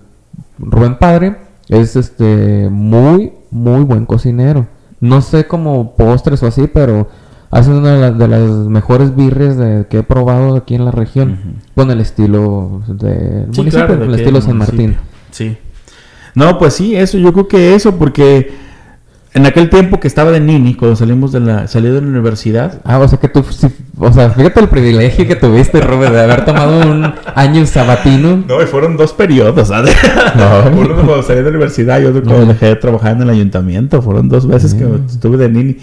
Rubén 0.58 0.98
padre, 0.98 1.36
es 1.70 1.96
este 1.96 2.68
muy, 2.72 3.32
muy 3.52 3.84
buen 3.84 4.08
cocinero. 4.08 4.66
No 5.00 5.22
sé 5.22 5.46
como 5.46 5.96
postres 5.96 6.42
o 6.42 6.48
así, 6.48 6.66
pero 6.74 7.08
hace 7.54 7.70
una 7.72 7.94
de, 7.96 8.02
las- 8.02 8.18
de 8.18 8.28
las 8.28 8.42
mejores 8.68 9.16
birrias 9.16 9.58
de, 9.58 9.86
que 9.90 10.00
he 10.00 10.04
probado 10.04 10.56
aquí 10.56 10.76
en 10.76 10.86
la 10.86 10.92
región. 10.92 11.32
Ujú. 11.40 11.50
Con 11.76 11.92
el 11.92 12.00
estilo 12.02 12.82
de 12.88 13.46
Sí, 13.52 13.58
municipio, 13.62 13.86
claro, 13.88 13.98
de 13.98 14.06
el 14.06 14.16
estilo 14.16 14.42
San 14.42 14.58
municipio. 14.58 14.86
Martín. 14.88 14.98
Sí. 15.32 15.58
No, 16.36 16.58
pues 16.58 16.74
sí, 16.74 16.96
eso, 16.96 17.18
yo 17.18 17.32
creo 17.34 17.48
que 17.48 17.76
eso, 17.76 17.96
porque 17.96 18.52
en 19.36 19.46
aquel 19.48 19.70
tiempo 19.70 20.00
que 20.00 20.08
estaba 20.08 20.32
de 20.32 20.40
Nini, 20.40 20.76
cuando 20.76 20.96
salimos 20.96 21.32
de 21.32 21.40
la, 21.40 21.68
salí 21.68 21.88
de 21.90 22.02
la 22.02 22.08
universidad, 22.08 22.82
Ah, 22.84 23.00
o 23.00 23.08
sea 23.08 23.20
que 23.20 23.28
tú, 23.30 23.44
sí, 23.50 23.68
o 23.98 24.12
sea, 24.12 24.30
fíjate 24.32 24.60
el 24.60 24.68
privilegio 24.70 25.28
que 25.28 25.36
tuviste, 25.36 25.80
Rubén, 25.82 26.12
de 26.14 26.22
haber 26.22 26.46
tomado 26.46 26.80
un 26.92 27.12
año 27.36 27.66
sabatino. 27.66 28.44
no, 28.48 28.62
y 28.62 28.66
fueron 28.66 28.96
dos 28.98 29.14
periodos, 29.14 29.68
¿sabes? 29.68 29.96
No. 30.36 30.72
Uno 30.80 30.96
cuando 30.96 31.22
salí 31.24 31.38
de 31.40 31.44
la 31.44 31.50
universidad 31.50 32.00
y 32.02 32.06
otro 32.06 32.24
cuando 32.24 32.46
dejé 32.48 32.66
de 32.68 32.76
trabajar 32.76 33.16
en 33.16 33.24
el 33.24 33.30
ayuntamiento, 33.32 34.02
fueron 34.02 34.30
dos 34.30 34.48
veces 34.48 34.74
que 34.76 34.88
estuve 35.08 35.38
de 35.38 35.50
Nini. 35.50 35.78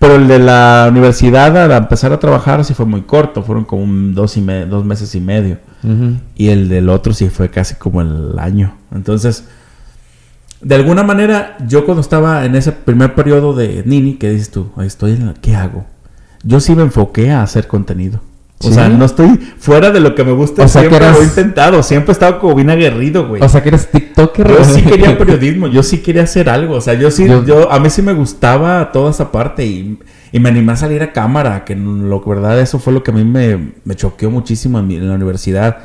Pero 0.00 0.16
el 0.16 0.26
de 0.26 0.38
la 0.40 0.86
universidad, 0.90 1.56
al 1.56 1.70
empezar 1.72 2.12
a 2.12 2.18
trabajar, 2.18 2.64
sí 2.64 2.74
fue 2.74 2.86
muy 2.86 3.02
corto, 3.02 3.42
fueron 3.44 3.64
como 3.64 3.82
un 3.84 4.14
dos, 4.14 4.36
y 4.36 4.40
me- 4.40 4.64
dos 4.66 4.84
meses 4.84 5.14
y 5.14 5.20
medio. 5.20 5.58
Y 6.34 6.48
el 6.48 6.68
del 6.68 6.88
otro 6.88 7.12
sí 7.12 7.28
fue 7.28 7.50
casi 7.50 7.74
como 7.76 8.00
el 8.00 8.38
año. 8.38 8.74
Entonces, 8.92 9.44
de 10.62 10.74
alguna 10.74 11.02
manera, 11.02 11.56
yo 11.68 11.84
cuando 11.84 12.00
estaba 12.00 12.44
en 12.46 12.54
ese 12.56 12.72
primer 12.72 13.14
periodo 13.14 13.54
de 13.54 13.82
Nini, 13.86 14.14
que 14.14 14.30
dices 14.30 14.50
tú, 14.50 14.70
"Ay, 14.76 14.86
estoy 14.88 15.12
en 15.12 15.26
la- 15.26 15.34
¿qué 15.34 15.54
hago? 15.54 15.84
Yo 16.42 16.60
sí 16.60 16.74
me 16.74 16.82
enfoqué 16.82 17.30
a 17.30 17.42
hacer 17.42 17.66
contenido. 17.66 18.20
O 18.62 18.68
¿Sí? 18.68 18.74
sea, 18.74 18.90
no 18.90 19.06
estoy 19.06 19.28
fuera 19.58 19.90
de 19.90 20.00
lo 20.00 20.14
que 20.14 20.22
me 20.22 20.32
gusta. 20.32 20.64
O 20.64 20.68
sea, 20.68 20.82
que 20.82 20.88
siempre 20.88 21.06
eras- 21.06 21.16
lo 21.16 21.22
he 21.22 21.26
intentado. 21.26 21.82
Siempre 21.82 22.10
he 22.10 22.12
estado 22.12 22.38
como 22.38 22.54
bien 22.54 22.68
aguerrido, 22.68 23.26
güey. 23.26 23.40
O 23.42 23.48
sea 23.48 23.62
que 23.62 23.70
eres 23.70 23.90
TikToker. 23.90 24.48
yo 24.48 24.64
sí 24.64 24.82
quería 24.82 25.16
periodismo. 25.18 25.66
Yo 25.68 25.82
sí 25.82 25.98
quería 25.98 26.24
hacer 26.24 26.50
algo. 26.50 26.74
O 26.74 26.80
sea, 26.82 26.92
yo 26.94 27.10
sí, 27.10 27.26
Yo- 27.26 27.42
yo, 27.44 27.72
a 27.72 27.80
mí 27.80 27.88
sí 27.88 28.02
me 28.02 28.12
gustaba 28.12 28.92
toda 28.92 29.10
esa 29.12 29.32
parte 29.32 29.64
y, 29.64 29.98
y 30.30 30.40
me 30.40 30.50
animé 30.50 30.72
a 30.72 30.76
salir 30.76 31.02
a 31.02 31.10
cámara. 31.12 31.64
Que 31.64 31.74
lo 31.74 32.22
que 32.22 32.28
verdad, 32.28 32.60
eso 32.60 32.78
fue 32.78 32.92
lo 32.92 33.02
que 33.02 33.12
a 33.12 33.14
mí 33.14 33.24
me, 33.24 33.72
me 33.84 33.96
choqueó 33.96 34.30
muchísimo 34.30 34.78
en, 34.78 34.86
mi- 34.86 34.96
en 34.96 35.08
la 35.08 35.14
universidad. 35.14 35.78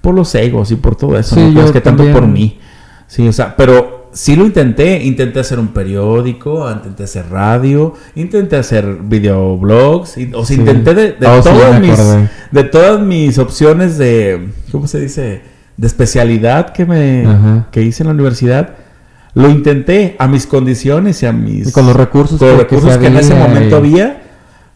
Por 0.00 0.14
los 0.14 0.34
egos 0.34 0.70
y 0.70 0.76
por 0.76 0.96
todo 0.96 1.18
eso. 1.18 1.34
Sí, 1.34 1.42
no 1.42 1.48
yo 1.48 1.54
creas 1.56 1.72
que 1.72 1.80
tanto 1.82 2.10
por 2.10 2.26
mí. 2.26 2.58
Sí, 3.06 3.28
o 3.28 3.32
sea, 3.34 3.54
pero 3.54 3.93
sí 4.14 4.36
lo 4.36 4.46
intenté. 4.46 5.02
Intenté 5.04 5.40
hacer 5.40 5.58
un 5.58 5.68
periódico, 5.68 6.70
intenté 6.72 7.04
hacer 7.04 7.26
radio, 7.30 7.92
intenté 8.14 8.56
hacer 8.56 8.98
videoblogs. 9.02 10.16
O 10.32 10.44
sea, 10.44 10.44
Sí. 10.44 10.54
intenté 10.54 10.94
de, 10.94 11.12
de 11.12 11.26
Oh, 11.26 11.42
sí, 11.42 11.48
todas 11.50 11.80
mis, 11.80 11.98
de 12.50 12.64
todas 12.64 13.00
mis 13.00 13.38
opciones 13.38 13.98
de, 13.98 14.48
¿cómo 14.72 14.86
se 14.86 15.00
dice? 15.00 15.42
De 15.76 15.86
especialidad 15.86 16.72
que 16.72 16.86
me 16.86 17.26
Ajá. 17.26 17.66
que 17.70 17.82
hice 17.82 18.02
en 18.04 18.06
la 18.08 18.14
universidad. 18.14 18.76
Lo 19.34 19.50
intenté 19.50 20.14
a 20.20 20.28
mis 20.28 20.46
condiciones 20.46 21.20
y 21.22 21.26
a 21.26 21.32
mis 21.32 21.68
Y 21.68 21.72
con 21.72 21.86
los 21.86 21.96
recursos 21.96 22.38
con 22.38 22.48
los 22.50 22.56
que 22.58 22.62
recursos 22.62 22.96
que 22.98 23.08
en 23.08 23.16
ese 23.16 23.34
momento 23.34 23.74
y- 23.76 23.78
había, 23.80 24.22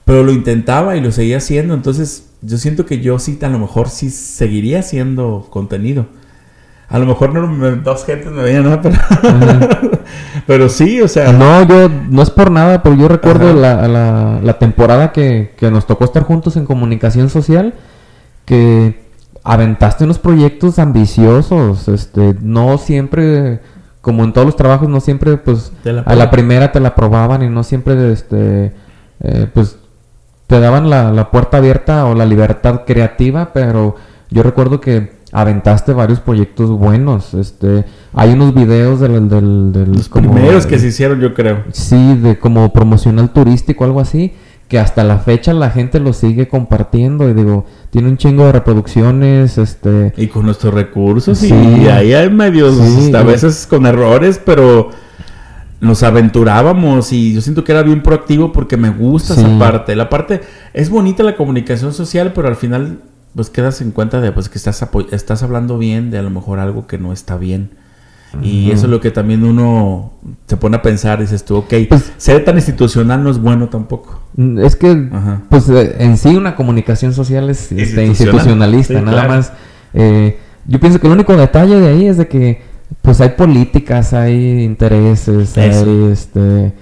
pero 0.05 0.24
lo 0.24 0.32
intentaba 0.32 0.97
y 0.97 1.01
lo 1.01 1.12
seguía 1.12 1.36
haciendo. 1.36 1.74
Entonces, 1.74 2.24
yo 2.43 2.59
siento 2.59 2.84
que 2.84 2.99
yo 3.01 3.20
sí, 3.20 3.39
a 3.43 3.49
lo 3.49 3.61
mejor 3.61 3.89
sí 3.89 4.11
seguiría 4.11 4.80
haciendo 4.80 5.47
contenido. 5.51 6.07
A 6.91 6.99
lo 6.99 7.05
mejor 7.07 7.34
no 7.34 7.47
me- 7.47 7.72
dos 7.76 8.05
gentes 8.07 8.32
me 8.32 8.43
veían 8.43 8.64
nada, 8.64 8.80
pero, 8.82 8.93
pero 10.47 10.68
sí, 10.68 11.01
o 11.03 11.09
sea, 11.09 11.32
No, 11.32 11.62
yo 11.64 11.91
no 12.11 12.22
es 12.22 12.30
por 12.30 12.51
nada, 12.51 12.82
pero 12.82 12.95
yo 12.97 13.09
recuerdo 13.09 13.53
la, 13.53 13.86
la, 13.89 14.41
la 14.43 14.59
temporada 14.59 15.12
que, 15.12 15.55
que 15.59 15.70
nos 15.70 15.86
tocó 15.86 16.05
estar 16.05 16.22
juntos 16.22 16.57
en 16.57 16.64
comunicación 16.64 17.28
social, 17.28 17.74
que 18.47 19.07
aventaste 19.45 20.05
unos 20.05 20.18
proyectos 20.18 20.78
ambiciosos, 20.78 21.89
este, 21.89 22.34
no 22.41 22.78
siempre, 22.78 23.61
como 24.01 24.24
en 24.24 24.32
todos 24.32 24.47
los 24.47 24.57
trabajos, 24.57 24.89
no 24.89 25.01
siempre, 25.01 25.36
pues, 25.36 25.72
la 25.84 26.01
a 26.03 26.14
la 26.14 26.30
primera 26.30 26.72
te 26.72 26.80
la 26.80 26.89
aprobaban 26.89 27.43
y 27.43 27.51
no 27.51 27.64
siempre, 27.64 28.12
este, 28.12 28.72
eh, 29.20 29.47
pues, 29.53 29.76
te 30.47 30.59
daban 30.61 30.89
la, 30.89 31.12
la 31.12 31.30
puerta 31.30 31.59
abierta 31.59 32.07
o 32.07 32.14
la 32.14 32.24
libertad 32.24 32.82
creativa, 32.86 33.51
pero 33.53 33.97
yo 34.30 34.43
recuerdo 34.43 34.80
que 34.80 35.18
aventaste 35.33 35.93
varios 35.93 36.20
proyectos 36.20 36.70
buenos, 36.70 37.35
este, 37.35 37.85
hay 38.14 38.33
unos 38.33 38.55
videos 38.55 39.01
del, 39.01 39.29
del, 39.29 39.72
del 39.72 39.93
los 39.93 40.09
como- 40.09 40.33
primeros 40.33 40.64
que 40.66 40.79
se 40.79 40.87
hicieron, 40.89 41.20
yo 41.20 41.35
creo. 41.35 41.64
Sí, 41.72 42.14
de 42.16 42.39
como 42.39 42.72
promocional 42.72 43.31
turístico, 43.31 43.85
algo 43.85 44.01
así, 44.01 44.33
que 44.68 44.79
hasta 44.79 45.03
la 45.05 45.18
fecha 45.18 45.53
la 45.55 45.70
gente 45.70 45.99
lo 46.01 46.12
sigue 46.12 46.49
compartiendo 46.49 47.29
y 47.29 47.35
digo, 47.35 47.64
tiene 47.91 48.09
un 48.09 48.16
chingo 48.16 48.45
de 48.47 48.53
reproducciones, 48.53 49.57
este, 49.59 50.12
Y 50.16 50.26
con 50.29 50.45
nuestros 50.47 50.72
recursos, 50.74 51.39
Sí. 51.39 51.53
y 51.55 51.87
ahí 51.89 52.12
hay 52.14 52.31
medios, 52.31 52.76
Sí, 52.76 53.14
a 53.14 53.22
veces 53.22 53.66
con 53.68 53.87
errores, 53.87 54.41
pero 54.45 54.91
nos 55.81 56.03
aventurábamos 56.03 57.12
y 57.12 57.35
yo 57.35 57.41
siento 57.41 57.64
que 57.64 57.72
era 57.72 57.83
bien 57.83 58.03
proactivo 58.03 58.51
porque 58.53 58.76
me 58.76 58.91
gusta 58.91 59.35
Sí. 59.35 59.41
esa 59.41 59.59
parte. 59.59 59.95
La 59.95 60.09
parte, 60.09 60.41
es 60.74 60.91
bonita 60.91 61.22
la 61.22 61.37
comunicación 61.37 61.93
social, 61.93 62.33
pero 62.35 62.49
al 62.49 62.57
final 62.57 62.99
pues 63.35 63.51
quedas 63.51 63.81
en 63.81 63.91
cuenta 63.93 64.20
de 64.20 64.33
pues 64.33 64.49
que 64.49 64.59
estás, 64.59 64.85
estás 65.12 65.43
hablando 65.43 65.79
bien 65.79 66.11
de 66.11 66.18
a 66.18 66.22
lo 66.22 66.31
mejor 66.31 66.59
algo 66.59 66.87
que 66.87 66.99
no 66.99 67.12
está 67.12 67.37
bien. 67.37 67.70
Y 68.43 68.70
eso 68.72 68.85
es 68.85 68.91
lo 68.91 69.01
que 69.01 69.11
también 69.11 69.43
uno 69.43 70.12
se 70.47 70.59
pone 70.59 70.76
a 70.76 70.83
pensar, 70.83 71.18
dices 71.18 71.47
tú, 71.47 71.57
ok, 71.57 71.72
Pues- 71.89 72.12
ser 72.18 72.45
tan 72.45 72.57
institucional 72.57 73.24
no 73.24 73.31
es 73.31 73.39
bueno 73.41 73.68
tampoco. 73.70 74.20
mm, 74.37 74.59
es 74.59 74.76
que, 74.76 75.09
Ajá. 75.11 75.41
pues 75.49 75.66
eh, 75.70 75.97
en 76.01 76.18
sí 76.18 76.37
una 76.37 76.55
comunicación 76.55 77.14
social 77.14 77.49
es 77.49 77.72
este, 77.72 77.81
Institucional. 78.05 78.07
institucionalista, 78.11 78.99
Sí, 78.99 79.05
nada 79.05 79.12
claro. 79.12 79.29
más. 79.31 79.53
eh, 79.95 80.37
yo 80.66 80.79
pienso 80.79 81.01
que 81.01 81.07
el 81.07 81.14
único 81.14 81.35
detalle 81.35 81.81
de 81.81 81.89
ahí 81.89 82.07
es 82.07 82.18
de 82.18 82.29
que 82.29 82.61
pues 83.01 83.18
hay 83.22 83.31
políticas, 83.31 84.12
hay 84.12 84.62
intereses, 84.62 85.57
Eso. 85.57 85.61
hay 85.85 86.12
este... 86.12 86.72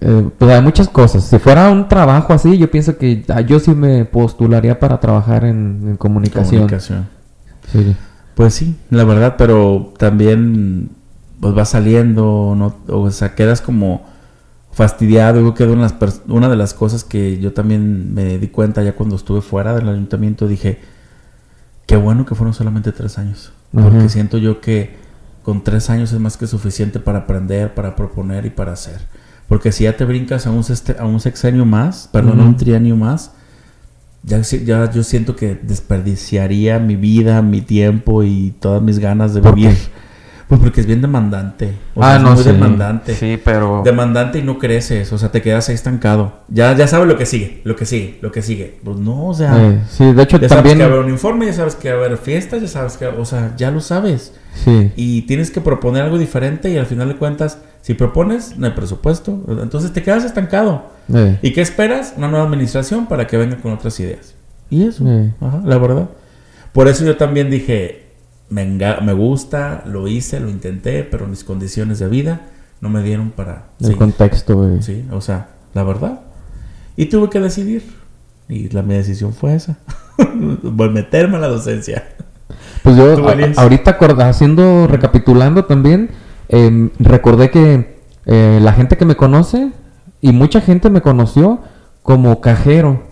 eh, 0.00 0.28
pues 0.38 0.50
hay 0.50 0.62
muchas 0.62 0.88
cosas. 0.88 1.24
Si 1.24 1.38
fuera 1.38 1.70
un 1.70 1.88
trabajo 1.88 2.32
así, 2.32 2.56
yo 2.56 2.70
pienso 2.70 2.96
que 2.96 3.24
yo 3.46 3.58
sí 3.60 3.74
me 3.74 4.04
postularía 4.04 4.78
para 4.78 5.00
trabajar 5.00 5.44
en, 5.44 5.82
en 5.86 5.96
comunicación. 5.96 6.62
Comunicación. 6.62 7.08
Sí. 7.70 7.96
Pues 8.34 8.54
sí, 8.54 8.76
la 8.90 9.04
verdad, 9.04 9.34
pero 9.36 9.92
también 9.98 10.90
pues 11.40 11.56
va 11.56 11.64
saliendo, 11.64 12.54
no, 12.56 12.76
o 12.88 13.10
sea, 13.10 13.34
quedas 13.34 13.60
como 13.60 14.06
fastidiado. 14.72 15.40
Yo 15.40 15.54
creo 15.54 15.68
que 15.68 15.74
una 15.74 15.88
de, 15.88 16.06
las 16.06 16.22
una 16.28 16.48
de 16.48 16.56
las 16.56 16.72
cosas 16.72 17.04
que 17.04 17.38
yo 17.38 17.52
también 17.52 18.14
me 18.14 18.38
di 18.38 18.48
cuenta 18.48 18.82
ya 18.82 18.94
cuando 18.94 19.16
estuve 19.16 19.42
fuera 19.42 19.74
del 19.74 19.88
ayuntamiento, 19.88 20.48
dije, 20.48 20.80
qué 21.86 21.96
bueno 21.96 22.24
que 22.24 22.34
fueron 22.34 22.54
solamente 22.54 22.92
tres 22.92 23.18
años. 23.18 23.52
Porque 23.72 24.08
siento 24.08 24.38
yo 24.38 24.60
que 24.60 24.94
con 25.42 25.64
tres 25.64 25.90
años 25.90 26.12
es 26.12 26.20
más 26.20 26.36
que 26.36 26.46
suficiente 26.46 27.00
para 27.00 27.20
aprender, 27.20 27.74
para 27.74 27.96
proponer 27.96 28.46
y 28.46 28.50
para 28.50 28.72
hacer. 28.72 29.00
Porque 29.52 29.70
si 29.70 29.84
ya 29.84 29.94
te 29.94 30.06
brincas 30.06 30.46
a 30.46 30.50
un, 30.50 30.64
a 30.98 31.04
un 31.04 31.20
sexenio 31.20 31.66
más, 31.66 32.08
perdón, 32.10 32.40
a 32.40 32.44
un 32.44 32.56
trienio 32.56 32.96
más, 32.96 33.32
ya, 34.22 34.40
ya 34.40 34.90
yo 34.90 35.02
siento 35.02 35.36
que 35.36 35.58
desperdiciaría 35.60 36.78
mi 36.78 36.96
vida, 36.96 37.42
mi 37.42 37.60
tiempo 37.60 38.22
y 38.22 38.54
todas 38.60 38.80
mis 38.80 38.98
ganas 38.98 39.34
de 39.34 39.42
¿Por 39.42 39.54
vivir. 39.54 39.76
Pues 40.48 40.58
porque 40.58 40.80
es 40.80 40.86
bien 40.86 41.02
demandante. 41.02 41.74
O 41.94 42.02
ah, 42.02 42.06
sea, 42.06 42.16
es 42.16 42.22
no, 42.22 42.32
muy 42.32 42.42
sí. 42.42 42.48
demandante. 42.50 43.14
Sí, 43.14 43.38
pero... 43.44 43.82
Demandante 43.84 44.38
y 44.38 44.42
no 44.42 44.58
creces, 44.58 45.12
o 45.12 45.18
sea, 45.18 45.30
te 45.30 45.42
quedas 45.42 45.68
ahí 45.68 45.74
estancado. 45.74 46.40
Ya, 46.48 46.74
ya 46.74 46.86
sabes 46.86 47.06
lo 47.06 47.18
que 47.18 47.26
sigue, 47.26 47.60
lo 47.64 47.76
que 47.76 47.84
sigue, 47.84 48.18
lo 48.22 48.32
que 48.32 48.40
sigue. 48.40 48.78
Pues 48.82 48.96
no, 48.96 49.28
o 49.28 49.34
sea, 49.34 49.62
Eh, 49.62 49.80
sí, 49.90 50.14
de 50.14 50.22
hecho 50.22 50.38
ya 50.38 50.48
también... 50.48 50.48
sabes 50.48 50.72
que 50.76 50.78
va 50.78 50.84
a 50.84 50.92
haber 50.92 51.04
un 51.04 51.10
informe, 51.10 51.44
ya 51.44 51.52
sabes 51.52 51.74
que 51.74 51.90
va 51.92 52.02
a 52.02 52.06
haber 52.06 52.16
fiestas, 52.16 52.62
ya 52.62 52.68
sabes 52.68 52.96
que, 52.96 53.06
o 53.06 53.24
sea, 53.26 53.54
ya 53.58 53.70
lo 53.70 53.80
sabes. 53.80 54.32
Sí. 54.64 54.92
Y 54.96 55.22
tienes 55.22 55.50
que 55.50 55.60
proponer 55.60 56.04
algo 56.04 56.16
diferente 56.16 56.70
y 56.70 56.78
al 56.78 56.86
final 56.86 57.08
de 57.08 57.16
cuentas, 57.16 57.58
si 57.82 57.94
propones, 57.94 58.56
no 58.56 58.66
hay 58.66 58.72
presupuesto, 58.72 59.44
entonces 59.60 59.92
te 59.92 60.02
quedas 60.02 60.24
estancado. 60.24 60.86
eh, 61.12 61.38
¿Y 61.42 61.52
qué 61.52 61.60
esperas? 61.60 62.14
Una 62.16 62.28
nueva 62.28 62.46
administración 62.46 63.06
para 63.06 63.26
que 63.26 63.36
venga 63.36 63.56
con 63.58 63.72
otras 63.72 63.98
ideas. 64.00 64.34
Y 64.70 64.84
eso, 64.84 65.04
eh. 65.06 65.34
ajá, 65.40 65.60
la 65.64 65.76
verdad. 65.78 66.08
Por 66.72 66.88
eso 66.88 67.04
yo 67.04 67.16
también 67.16 67.50
dije, 67.50 68.06
me, 68.48 68.64
me 68.64 69.12
gusta, 69.12 69.82
lo 69.84 70.08
hice, 70.08 70.40
lo 70.40 70.48
intenté, 70.48 71.04
pero 71.04 71.26
mis 71.26 71.44
condiciones 71.44 71.98
de 71.98 72.08
vida 72.08 72.40
no 72.80 72.88
me 72.88 73.02
dieron 73.02 73.30
para 73.30 73.66
El 73.80 73.86
seguir. 73.86 73.98
contexto, 73.98 74.66
eh. 74.72 74.80
Sí, 74.80 75.04
o 75.10 75.20
sea, 75.20 75.48
la 75.74 75.82
verdad. 75.82 76.20
Y 76.96 77.06
tuve 77.06 77.28
que 77.30 77.40
decidir. 77.40 77.82
Y 78.48 78.68
la 78.70 78.82
mi 78.82 78.94
decisión 78.94 79.32
fue 79.32 79.54
esa. 79.54 79.78
Meterme 80.62 81.36
a 81.36 81.40
la 81.40 81.48
docencia. 81.48 82.04
Pues 82.82 82.96
yo 82.96 83.16
ahorita 83.56 83.96
haciendo, 84.28 84.86
recapitulando 84.86 85.64
también, 85.64 86.10
em, 86.48 86.90
recordé 86.98 87.50
que 87.50 87.98
eh, 88.26 88.58
la 88.62 88.72
gente 88.72 88.96
que 88.96 89.04
me 89.04 89.16
conoce 89.16 89.70
y 90.20 90.32
mucha 90.32 90.60
gente 90.60 90.90
me 90.90 91.00
conoció 91.00 91.60
como 92.02 92.40
cajero, 92.40 93.10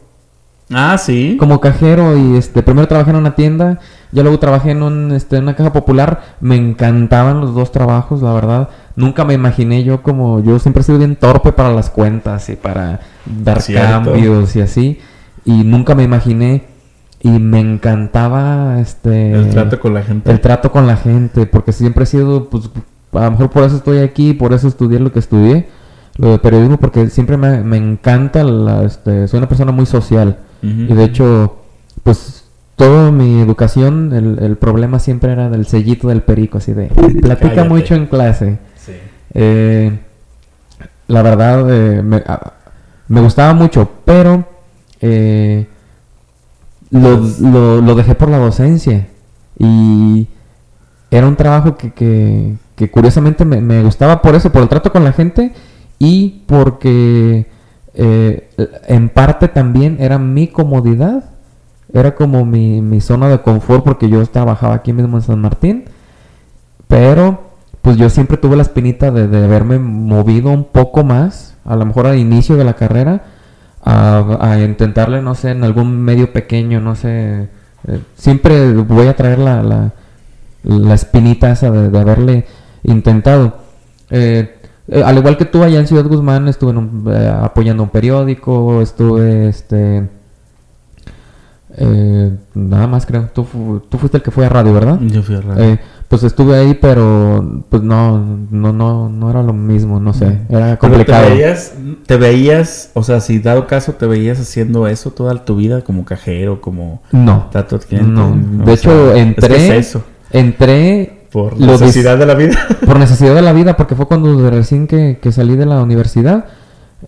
Ah, 0.72 0.97
sí. 0.99 1.37
como 1.39 1.59
cajero 1.61 2.16
y 2.16 2.37
este 2.37 2.62
primero 2.62 2.87
trabajé 2.87 3.11
en 3.11 3.16
una 3.16 3.35
tienda, 3.35 3.81
ya 4.12 4.22
luego 4.22 4.39
trabajé 4.39 4.70
en 4.70 4.85
un, 4.85 5.11
este, 5.11 5.37
en 5.37 5.43
una 5.45 5.57
caja 5.57 5.72
popular, 5.72 6.37
me 6.41 6.55
encantaban 6.55 7.41
los 7.41 7.55
dos 7.55 7.72
trabajos, 7.72 8.22
la 8.22 8.33
verdad, 8.33 8.68
nunca 8.95 9.24
me 9.24 9.35
imaginé 9.35 9.83
yo 9.83 10.03
como, 10.03 10.39
yo 10.41 10.61
siempre 10.61 10.83
he 10.83 10.85
sido 10.85 10.99
bien 10.99 11.16
torpe 11.16 11.51
para 11.51 11.72
las 11.72 11.91
cuentas 11.91 12.49
y 12.51 12.55
para 12.57 13.01
dar 13.26 13.61
Cierto. 13.62 13.89
cambios 14.12 14.55
y 14.55 14.61
así, 14.61 15.01
y 15.45 15.64
nunca 15.64 15.97
me 15.97 16.05
imaginé 16.05 16.64
y 17.20 17.31
me 17.31 17.59
encantaba 17.59 18.78
este 18.81 19.33
El 19.33 19.51
trato 19.51 19.81
con 19.81 19.93
la 19.95 20.03
gente. 20.03 20.31
el 20.31 20.41
trato 20.41 20.70
con 20.70 20.87
la 20.87 20.97
gente, 20.97 21.47
porque 21.47 21.72
siempre 21.72 22.05
he 22.05 22.07
sido, 22.07 22.49
pues, 22.49 22.70
a 23.12 23.24
lo 23.24 23.30
mejor 23.32 23.50
por 23.50 23.64
eso 23.64 23.76
estoy 23.76 23.98
aquí, 23.98 24.32
por 24.34 24.52
eso 24.52 24.68
estudié 24.68 24.98
lo 25.00 25.12
que 25.12 25.18
estudié, 25.18 25.68
lo 26.16 26.32
de 26.32 26.38
periodismo, 26.38 26.76
porque 26.78 27.08
siempre 27.08 27.36
me, 27.36 27.62
me 27.62 27.76
encanta, 27.76 28.42
la, 28.44 28.82
este, 28.84 29.26
soy 29.28 29.38
una 29.38 29.48
persona 29.48 29.72
muy 29.72 29.86
social, 29.86 30.38
y 30.62 30.92
de 30.92 31.04
hecho, 31.04 31.56
pues, 32.02 32.44
toda 32.76 33.11
mi 33.11 33.40
educación, 33.40 34.12
el, 34.12 34.38
el 34.42 34.56
problema 34.56 34.98
siempre 34.98 35.32
era 35.32 35.48
del 35.48 35.66
sellito 35.66 36.08
del 36.08 36.22
perico, 36.22 36.58
así 36.58 36.72
de, 36.74 36.86
platica 37.22 37.50
Cállate. 37.54 37.68
mucho 37.68 37.94
en 37.94 38.06
clase. 38.06 38.58
Sí. 38.76 38.92
Eh, 39.34 39.98
la 41.08 41.22
verdad, 41.22 41.66
eh, 41.70 42.02
me, 42.02 42.16
a- 42.18 42.52
me 43.08 43.20
gustaba 43.22 43.54
mucho, 43.54 43.90
pero 44.04 44.44
eh, 45.00 45.66
lo, 46.90 47.20
lo- 47.40 47.80
lo 47.80 47.94
dejé 47.94 48.14
por 48.14 48.28
la 48.30 48.38
docencia. 48.38 49.06
Y 49.58 50.26
era 51.11 51.26
un 51.26 51.36
trabajo 51.36 51.76
que, 51.76 51.92
que- 51.92 52.54
que 52.81 52.91
curiosamente 52.91 53.45
me, 53.45 53.61
me 53.61 53.83
gustaba 53.83 54.22
por 54.22 54.35
eso, 54.35 54.51
por 54.51 54.62
el 54.62 54.68
trato 54.70 54.91
con 54.91 55.05
la 55.05 55.12
gente 55.12 55.53
y 55.99 56.45
porque 56.47 57.47
eh, 57.93 58.49
en 58.89 59.11
parte 59.11 59.49
también 59.49 59.99
era 60.01 60.18
mi 60.18 60.49
comodidad. 60.49 61.24
Era 61.93 62.14
como 62.14 62.47
mi, 62.47 62.81
mi 62.81 63.03
zona 63.03 63.28
de 63.28 63.43
confort 63.43 63.85
porque 63.85 64.09
yo 64.09 64.24
trabajaba 64.24 64.76
aquí 64.76 64.95
mismo 64.95 65.18
en 65.18 65.22
San 65.22 65.43
Martín. 65.43 65.85
Pero 66.89 67.51
pues 67.83 67.99
yo 67.99 68.09
siempre 68.09 68.39
tuve 68.39 68.57
la 68.57 68.62
espinita 68.62 69.11
de, 69.11 69.28
de 69.28 69.45
haberme 69.45 69.78
movido 69.78 70.49
un 70.49 70.64
poco 70.64 71.05
más, 71.05 71.59
a 71.66 71.76
lo 71.76 71.85
mejor 71.85 72.07
al 72.07 72.16
inicio 72.16 72.57
de 72.57 72.64
la 72.64 72.76
carrera, 72.76 73.24
a, 73.85 74.59
intentarle, 74.59 75.20
no 75.20 75.35
sé, 75.35 75.51
en 75.51 75.64
algún 75.64 76.01
medio 76.01 76.33
pequeño, 76.33 76.81
no 76.81 76.95
sé. 76.95 77.49
eh, 77.89 78.01
siempre 78.14 78.72
voy 78.72 79.07
a 79.07 79.16
traer 79.16 79.39
la, 79.39 79.62
la, 79.62 79.93
la 80.62 80.95
espinita 80.95 81.53
esa 81.53 81.70
de, 81.70 81.91
de 81.91 81.99
haberle 81.99 82.47
intentado. 82.83 83.59
Eh, 84.11 84.57
eh, 84.89 85.03
al 85.05 85.16
igual 85.18 85.37
que 85.37 85.45
tú 85.45 85.62
allá 85.62 85.78
en 85.81 85.87
Ciudad 85.87 86.05
Guzmán, 86.05 86.49
estuve 86.49 86.70
en 86.72 86.78
un- 86.78 87.05
eh, 87.12 87.28
apoyando 87.43 87.83
un 87.83 87.91
periódico, 87.91 88.81
estuve 88.83 89.49
este... 89.49 90.09
eh, 91.76 92.33
nada 92.55 92.87
más 92.89 93.07
creo, 93.07 93.28
tú, 93.33 93.45
fu- 93.45 93.81
tú 93.89 93.99
fuiste 93.99 94.16
el 94.18 94.22
que 94.22 94.31
fue 94.33 94.45
a 94.47 94.49
radio, 94.49 94.72
¿verdad? 94.72 94.99
Yo 95.01 95.22
fui 95.22 95.37
a 95.37 95.41
radio. 95.41 95.64
Eh, 95.64 95.78
pues 96.09 96.24
estuve 96.24 96.57
ahí, 96.57 96.74
pero 96.74 97.62
pues 97.68 97.85
no, 97.85 98.18
no, 98.51 98.72
no, 98.72 99.09
no 99.09 99.31
era 99.31 99.45
lo 99.45 99.53
mismo, 99.53 100.01
no 100.01 100.12
sé, 100.12 100.39
era 100.49 100.76
Pero 100.76 100.78
complicado. 100.78 101.28
te 101.28 101.31
veías, 101.35 101.72
te 102.07 102.16
veías, 102.16 102.91
o 102.95 103.05
sea, 103.05 103.20
si 103.20 103.39
dado 103.39 103.68
caso 103.68 103.93
te 103.93 104.07
veías 104.07 104.41
haciendo 104.41 104.89
eso 104.89 105.12
toda 105.12 105.45
tu 105.45 105.55
vida 105.55 105.83
como 105.83 106.05
cajero, 106.05 106.61
como 106.61 107.01
No, 107.12 107.49
de 107.53 108.03
no. 108.03 108.33
O 108.62 108.66
De 108.66 108.76
sea, 108.76 108.91
hecho, 108.91 109.07
es 109.11 109.12
que 109.14 109.20
entré, 109.20 109.57
es 109.78 109.87
eso, 109.87 110.03
entré 110.33 111.20
por 111.33 111.59
necesidad 111.59 112.18
de 112.18 112.26
la 112.26 112.35
vida. 112.35 112.57
por 112.87 112.99
necesidad 112.99 113.35
de 113.35 113.43
la 113.43 113.53
vida, 113.53 113.76
porque 113.76 113.95
fue 113.95 114.07
cuando 114.07 114.37
de 114.41 114.51
recién 114.51 114.87
que, 114.87 115.18
que 115.22 115.33
salí 115.33 115.57
de 115.57 115.66
la 115.66 115.81
universidad. 115.83 116.47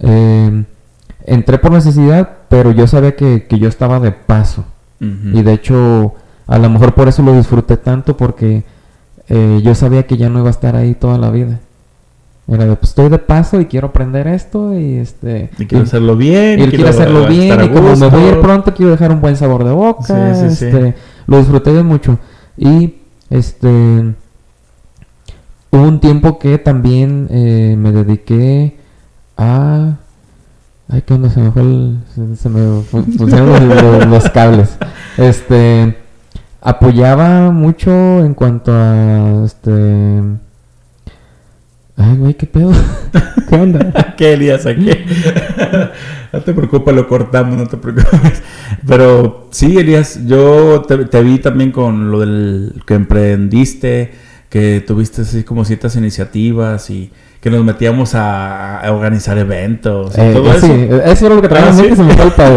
eh, 0.00 0.64
entré 1.24 1.58
por 1.58 1.72
necesidad, 1.72 2.28
pero 2.48 2.72
yo 2.72 2.86
sabía 2.86 3.14
que, 3.16 3.46
que 3.48 3.58
yo 3.58 3.68
estaba 3.68 4.00
de 4.00 4.12
paso. 4.12 4.64
Ujú. 5.00 5.38
Y 5.38 5.42
de 5.42 5.52
hecho, 5.52 6.14
a 6.46 6.58
lo 6.58 6.68
mejor 6.70 6.94
por 6.94 7.08
eso 7.08 7.22
lo 7.22 7.32
disfruté 7.36 7.76
tanto, 7.76 8.16
porque 8.16 8.64
eh, 9.28 9.60
yo 9.62 9.74
sabía 9.74 10.06
que 10.06 10.16
ya 10.16 10.28
no 10.28 10.40
iba 10.40 10.48
a 10.48 10.50
estar 10.50 10.74
ahí 10.76 10.94
toda 10.94 11.18
la 11.18 11.30
vida. 11.30 11.60
Era 12.48 12.66
de, 12.66 12.74
pues 12.74 12.90
estoy 12.90 13.08
de 13.08 13.18
paso 13.18 13.60
y 13.60 13.66
quiero 13.66 13.88
aprender 13.88 14.26
esto 14.26 14.76
y 14.76 14.96
este... 14.96 15.50
Y 15.58 15.66
quiero 15.66 15.84
y- 15.84 15.86
hacerlo 15.86 16.16
bien. 16.16 16.58
y 16.58 16.62
él 16.64 16.70
quiere 16.70 16.88
hacerlo 16.90 17.26
bien 17.28 17.64
y 17.64 17.68
como 17.68 17.94
me 17.96 18.08
voy 18.08 18.20
a 18.20 18.24
ir 18.24 18.34
gusto. 18.34 18.40
pronto 18.42 18.74
quiero 18.74 18.90
dejar 18.90 19.12
un 19.12 19.20
buen 19.20 19.36
sabor 19.36 19.62
de 19.64 19.70
boca. 19.70 20.34
Sí, 20.34 20.48
sí, 20.50 20.56
sí. 20.56 20.64
este, 20.66 20.94
Lo 21.28 21.38
disfruté 21.38 21.72
de 21.72 21.82
mucho. 21.84 22.18
Y 22.56 22.94
este 23.32 24.14
hubo 25.70 25.82
un 25.82 26.00
tiempo 26.00 26.38
que 26.38 26.58
también 26.58 27.28
eh, 27.30 27.74
me 27.78 27.90
dediqué 27.92 28.76
a 29.38 29.96
ay 30.88 31.02
qué 31.02 31.14
onda 31.14 31.30
se 31.30 31.40
me 31.40 31.50
fue 31.50 31.62
el, 31.62 31.98
se, 32.14 32.36
se 32.36 32.48
me 32.50 32.82
pusieron 32.82 34.10
los, 34.10 34.30
cables. 34.30 34.76
Este 35.16 35.96
apoyaba 36.60 37.50
mucho 37.50 37.90
en 37.90 38.34
cuanto 38.34 38.72
a 38.74 39.44
este 39.46 40.22
ay 41.96 42.16
güey 42.18 42.34
qué 42.34 42.46
pedo 42.46 42.72
qué 43.48 43.54
onda 43.56 44.14
¿Qué, 44.16 44.34
Elías? 44.34 44.66
¿A 44.66 44.74
qué? 44.74 45.04
no 46.32 46.40
te 46.40 46.52
preocupes, 46.54 46.94
lo 46.94 47.08
cortamos, 47.08 47.56
no 47.58 47.66
te 47.66 47.76
preocupes. 47.76 48.42
Pero 48.86 49.48
sí, 49.50 49.76
Elías, 49.78 50.20
yo 50.26 50.82
te, 50.86 51.04
te 51.04 51.22
vi 51.22 51.38
también 51.38 51.72
con 51.72 52.10
lo 52.10 52.20
del 52.20 52.82
que 52.86 52.94
emprendiste, 52.94 54.12
que 54.48 54.82
tuviste 54.86 55.22
así 55.22 55.44
como 55.44 55.64
ciertas 55.64 55.96
iniciativas 55.96 56.88
y 56.90 57.10
que 57.40 57.50
nos 57.50 57.64
metíamos 57.64 58.14
a, 58.14 58.78
a 58.80 58.92
organizar 58.92 59.36
eventos 59.36 60.16
Eh, 60.16 60.32
todo 60.34 60.52
eh, 60.52 60.56
eso. 60.56 60.66
sí, 60.66 60.72
eh, 60.72 61.02
eso 61.06 61.26
era 61.26 61.34
lo 61.34 61.42
que 61.42 61.48
traía 61.48 61.68
Ah, 61.70 61.72
¿sí? 61.72 61.96
se 61.96 62.02
me 62.02 62.14
fue 62.14 62.24
el 62.26 62.32
pedo. 62.36 62.56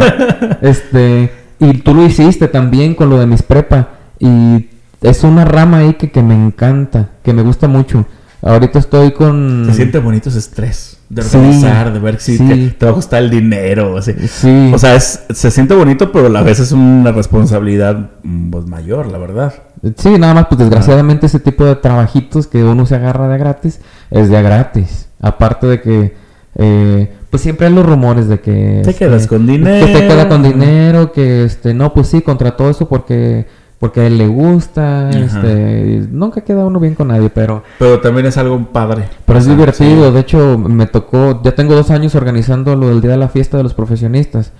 Este, 0.61 1.32
y 1.59 1.73
tú 1.80 1.93
lo 1.95 2.05
hiciste 2.05 2.47
también 2.47 2.93
con 2.95 3.09
lo 3.09 3.17
de 3.17 3.26
mis 3.26 3.41
prepa. 3.41 3.89
Y 4.19 4.67
es 5.01 5.23
una 5.23 5.43
rama 5.43 5.80
ahí 5.80 5.93
que, 5.95 6.11
que 6.11 6.21
me 6.21 6.36
encanta, 6.36 7.09
que 7.23 7.34
me 7.34 7.41
gusta 7.41 7.67
mucho. 7.67 8.05
Ahorita 8.41 8.80
estoy 8.80 9.11
con... 9.11 9.63
Se 9.67 9.73
siente 9.73 9.99
bonito 9.99 10.30
ese 10.30 10.39
estrés 10.39 10.94
de 11.16 11.30
Sí, 11.30 11.38
organizar, 11.38 11.93
de 11.93 11.99
ver 11.99 12.20
si 12.20 12.38
sí. 12.38 12.45
te, 12.47 12.68
te 12.72 12.86
va 12.86 12.91
a 12.91 12.95
costar 12.95 13.24
el 13.24 13.30
dinero. 13.30 13.97
Así. 13.97 14.13
Sí. 14.28 14.72
O 14.74 14.78
sea, 14.78 14.95
es- 14.95 15.24
se 15.30 15.49
siente 15.49 15.74
bonito, 15.74 16.11
pero 16.11 16.28
a 16.28 16.30
la 16.30 16.41
vez 16.43 16.59
es 16.59 16.72
una 16.72 17.11
responsabilidad 17.11 18.11
mm, 18.24 18.49
pues, 18.51 18.66
mayor, 18.68 19.07
la 19.11 19.18
verdad. 19.18 19.53
Sí, 19.97 20.18
nada 20.20 20.34
más, 20.34 20.47
pues 20.47 20.59
desgraciadamente 20.59 21.28
ese 21.28 21.39
tipo 21.39 21.63
de 21.66 21.76
trabajitos 21.76 22.47
que 22.47 22.63
uno 22.63 22.86
se 22.86 22.95
agarra 22.95 23.28
de 23.30 23.38
gratis 23.38 23.80
es 24.11 24.30
de 24.30 24.38
a 24.38 24.41
gratis. 24.41 25.07
Aparte 25.22 25.68
de 25.68 25.82
que, 25.82 26.13
eh, 26.55 27.13
pues 27.30 27.41
siempre 27.43 27.68
hay 27.68 27.74
los 27.74 27.86
rumores 27.86 28.28
de 28.28 28.39
que... 28.39 28.82
Te 28.84 28.89
este, 28.91 29.05
quedas 29.05 29.28
con 29.28 29.45
dinero. 29.47 29.86
Que 29.86 29.93
te 29.93 30.07
queda 30.07 30.28
con 30.28 30.43
dinero, 30.43 31.11
que 31.11 31.43
este, 31.45 31.74
no, 31.74 31.93
pues 31.93 32.07
sí, 32.07 32.22
contrató 32.22 32.70
eso 32.70 32.88
porque, 32.89 33.45
porque 33.80 34.01
a 34.01 34.07
él 34.07 34.17
le 34.17 34.28
gusta, 34.28 35.09
Ajá. 35.09 35.19
este, 35.19 36.07
nunca 36.11 36.41
queda 36.41 36.65
uno 36.65 36.80
bien 36.80 36.95
con 36.95 37.09
nadie, 37.09 37.30
pero... 37.30 37.63
Pero 37.78 37.99
también 37.99 38.26
es 38.26 38.38
algo 38.38 38.57
padre. 38.71 39.09
Pero 39.26 39.39
es 39.39 39.45
divertido, 39.47 40.07
sí. 40.07 40.13
de 40.13 40.19
hecho 40.19 40.57
me 40.57 40.86
tocó, 40.88 41.41
ya 41.43 41.53
tengo 41.53 41.76
dos 41.76 41.91
años 41.91 42.15
organizando 42.15 42.76
lo 42.76 42.88
del 42.88 43.01
Día 43.01 43.11
de 43.11 43.17
la 43.17 43.28
Fiesta 43.28 43.57
de 43.57 43.63
los 43.63 43.73
Profesionistas, 43.73 44.53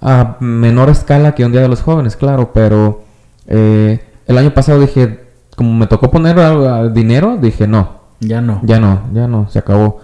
a 0.00 0.36
menor 0.40 0.88
escala 0.90 1.34
que 1.34 1.44
un 1.44 1.52
Día 1.52 1.60
de 1.60 1.68
los 1.68 1.82
Jóvenes, 1.82 2.16
claro, 2.16 2.52
pero 2.52 3.02
eh, 3.46 4.00
el 4.26 4.38
año 4.38 4.52
pasado 4.54 4.80
dije, 4.80 5.20
como 5.54 5.74
me 5.74 5.86
tocó 5.86 6.10
poner 6.10 6.38
algo- 6.38 6.88
dinero, 6.88 7.36
dije 7.40 7.66
no, 7.68 8.00
Ya 8.20 8.40
no. 8.40 8.60
ya 8.64 8.80
no, 8.80 9.02
ya 9.12 9.28
no, 9.28 9.48
se 9.50 9.58
acabó. 9.58 10.00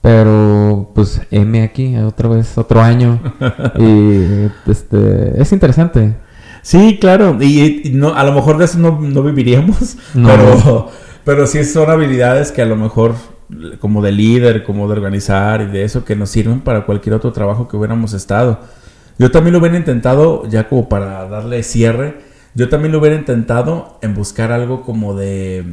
Pero 0.00 0.90
pues 0.94 1.20
M 1.30 1.60
aquí, 1.62 1.96
otra 1.96 2.28
vez, 2.28 2.56
otro 2.56 2.80
año. 2.80 3.18
y 3.78 4.48
este, 4.70 5.40
es 5.42 5.52
interesante. 5.52 6.14
Sí, 6.68 6.98
claro. 7.00 7.38
Y, 7.40 7.80
y 7.88 7.90
no, 7.94 8.14
a 8.14 8.22
lo 8.24 8.32
mejor 8.32 8.58
de 8.58 8.66
eso 8.66 8.78
no, 8.78 9.00
no 9.00 9.22
viviríamos. 9.22 9.96
No. 10.12 10.28
Pero, 10.28 10.90
pero 11.24 11.46
sí 11.46 11.64
son 11.64 11.88
habilidades 11.88 12.52
que 12.52 12.60
a 12.60 12.66
lo 12.66 12.76
mejor, 12.76 13.14
como 13.80 14.02
de 14.02 14.12
líder, 14.12 14.64
como 14.64 14.86
de 14.86 14.92
organizar 14.92 15.62
y 15.62 15.66
de 15.68 15.84
eso, 15.84 16.04
que 16.04 16.14
nos 16.14 16.28
sirven 16.28 16.60
para 16.60 16.84
cualquier 16.84 17.14
otro 17.14 17.32
trabajo 17.32 17.68
que 17.68 17.76
hubiéramos 17.78 18.12
estado. 18.12 18.60
Yo 19.18 19.30
también 19.30 19.54
lo 19.54 19.60
hubiera 19.60 19.78
intentado, 19.78 20.46
ya 20.46 20.68
como 20.68 20.90
para 20.90 21.26
darle 21.26 21.62
cierre, 21.62 22.18
yo 22.54 22.68
también 22.68 22.92
lo 22.92 22.98
hubiera 22.98 23.16
intentado 23.16 23.98
en 24.02 24.12
buscar 24.12 24.52
algo 24.52 24.82
como 24.82 25.14
de, 25.14 25.64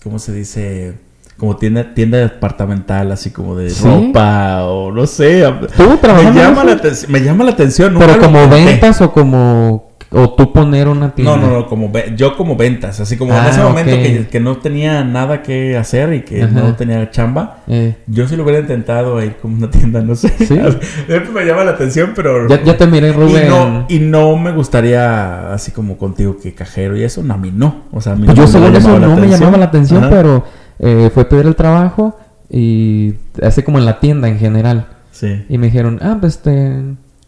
¿cómo 0.00 0.20
se 0.20 0.32
dice? 0.32 0.94
Como 1.38 1.56
tienda, 1.56 1.92
tienda 1.92 2.18
departamental, 2.18 3.10
así 3.10 3.32
como 3.32 3.56
de 3.56 3.68
¿Sí? 3.68 3.82
ropa 3.84 4.62
o 4.66 4.92
no 4.92 5.08
sé. 5.08 5.42
¿Tú 5.76 5.98
Me 6.04 6.32
llama, 6.32 6.62
la 6.62 6.80
me 7.08 7.20
llama 7.20 7.42
la 7.42 7.50
atención. 7.50 7.96
Pero 7.98 8.20
como 8.20 8.48
ventas 8.48 9.00
o 9.00 9.10
como... 9.10 9.93
O 10.16 10.30
tú 10.34 10.52
poner 10.52 10.86
una 10.88 11.10
tienda. 11.14 11.36
No, 11.36 11.42
no, 11.48 11.52
no, 11.52 11.66
como 11.66 11.90
yo 12.16 12.36
como 12.36 12.54
ventas, 12.56 13.00
así 13.00 13.16
como 13.16 13.32
en 13.34 13.40
Ah, 13.40 13.48
ese 13.50 13.60
momento 13.62 13.90
que, 13.96 14.28
que 14.30 14.38
no 14.40 14.58
tenía 14.58 15.02
nada 15.02 15.42
que 15.42 15.76
hacer 15.76 16.14
y 16.14 16.20
que 16.22 16.44
Ajá. 16.44 16.52
no 16.52 16.74
tenía 16.76 17.10
chamba, 17.10 17.58
Eh, 17.66 17.96
yo 18.06 18.28
sí 18.28 18.36
lo 18.36 18.44
hubiera 18.44 18.60
intentado 18.60 19.18
ahí 19.18 19.34
como 19.42 19.56
una 19.56 19.70
tienda, 19.70 20.00
no 20.02 20.14
sé. 20.14 20.28
¿Sí? 20.38 20.54
Me 21.34 21.44
llama 21.44 21.64
la 21.64 21.72
atención, 21.72 22.12
pero... 22.14 22.48
ya, 22.48 22.62
ya 22.62 22.76
te 22.76 22.86
miré, 22.86 23.12
Rubén. 23.12 23.46
y, 23.46 23.48
no, 23.48 23.86
y 23.88 23.98
no 23.98 24.36
me 24.36 24.52
gustaría 24.52 25.52
así 25.52 25.72
como 25.72 25.98
contigo 25.98 26.36
que 26.40 26.54
cajero 26.54 26.96
y 26.96 27.02
eso, 27.02 27.22
no, 27.22 27.34
a 27.34 27.36
mí 27.36 27.50
no. 27.52 27.82
O 27.90 28.00
sea, 28.00 28.12
a 28.12 28.16
mí 28.16 28.24
Pues 28.26 28.36
no 28.38 28.44
yo 28.44 28.48
según 28.48 28.76
eso 28.76 28.98
no 29.00 29.16
me 29.16 29.26
llamaba 29.26 29.56
la 29.58 29.64
atención, 29.66 30.04
Ajá. 30.04 30.10
pero 30.10 30.44
eh, 30.78 31.10
fue 31.12 31.24
pedir 31.28 31.46
el 31.46 31.56
trabajo 31.56 32.16
y 32.48 33.14
así 33.42 33.62
como 33.62 33.78
en 33.78 33.84
la 33.84 33.98
tienda 33.98 34.28
en 34.28 34.38
general. 34.38 34.86
Sí. 35.10 35.44
Y 35.48 35.58
me 35.58 35.66
dijeron, 35.66 35.98
ah, 36.02 36.16
pues 36.20 36.38
te, 36.38 36.52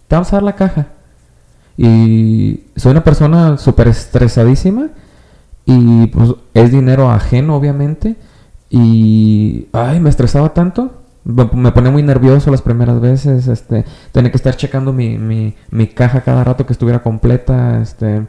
te 0.09 0.15
vamos 0.15 0.33
a 0.33 0.37
dar 0.37 0.43
la 0.45 0.55
caja. 0.55 0.87
Y 1.77 2.61
soy 2.77 2.93
una 2.93 3.05
persona 3.05 3.59
súper 3.59 3.89
estresadísima 3.89 4.89
y 5.67 6.07
pues 6.07 6.31
es 6.55 6.71
dinero 6.71 7.11
ajeno, 7.11 7.57
obviamente. 7.57 8.17
Y, 8.71 9.69
ay, 9.73 10.01
me 10.01 10.11
estresaba 10.11 10.55
tanto. 10.55 11.03
Me, 11.25 11.73
ponía 11.73 11.91
muy 11.91 12.03
nervioso 12.03 12.51
las 12.51 12.63
primeras 12.63 13.01
veces. 13.01 13.49
Este, 13.49 13.85
tenía 14.13 14.31
que 14.31 14.37
estar 14.37 14.57
checando 14.57 14.93
mi, 14.93 15.19
mi, 15.19 15.55
mi 15.71 15.89
caja 15.89 16.23
cada 16.23 16.45
rato 16.45 16.67
que 16.67 16.73
estuviera 16.73 17.03
completa. 17.03 17.81
Este, 17.83 18.23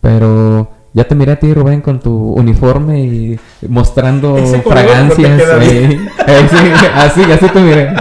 pero 0.00 0.70
ya 0.96 1.04
te 1.06 1.14
miré 1.14 1.32
a 1.32 1.36
ti, 1.38 1.52
Rubén, 1.52 1.82
con 1.82 2.00
tu 2.00 2.32
uniforme 2.32 3.00
y 3.04 3.38
mostrando 3.68 4.34
fragancias. 4.62 5.40
eh, 5.60 6.00
eh, 6.26 6.48
sí, 6.50 6.56
así, 6.94 7.22
así 7.30 7.46
te 7.50 7.60
miré. 7.60 7.92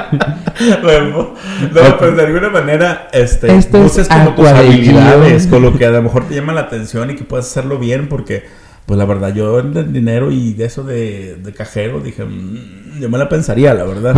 Bueno, 0.82 1.34
no, 1.74 1.98
pues 1.98 2.16
de 2.16 2.24
alguna 2.26 2.50
manera, 2.50 3.10
este, 3.12 3.54
es 3.54 3.68
uses 3.74 4.08
como 4.08 4.34
tus 4.36 4.48
habilidades, 4.48 5.48
con 5.48 5.62
lo 5.62 5.78
que 5.78 5.86
a 5.86 5.92
lo 5.92 6.02
mejor 6.04 6.24
te 6.28 6.36
llama 6.36 6.54
la 6.54 6.62
atención 6.62 7.12
y 7.12 7.16
que 7.16 7.26
puedas 7.26 7.48
hacerlo 7.48 7.78
bien, 7.78 8.08
porque, 8.08 8.44
pues 8.86 8.98
la 8.98 9.04
verdad, 9.06 9.34
yo 9.34 9.60
en 9.60 9.76
el 9.76 9.92
dinero 9.92 10.32
y 10.32 10.54
de 10.54 10.64
eso 10.64 10.84
de, 10.84 11.36
de 11.44 11.52
cajero, 11.54 12.00
dije, 12.00 12.24
"Mm, 12.24 13.02
yo 13.02 13.10
me 13.10 13.18
la 13.18 13.28
pensaría, 13.28 13.74
la 13.74 13.84
verdad. 13.84 14.16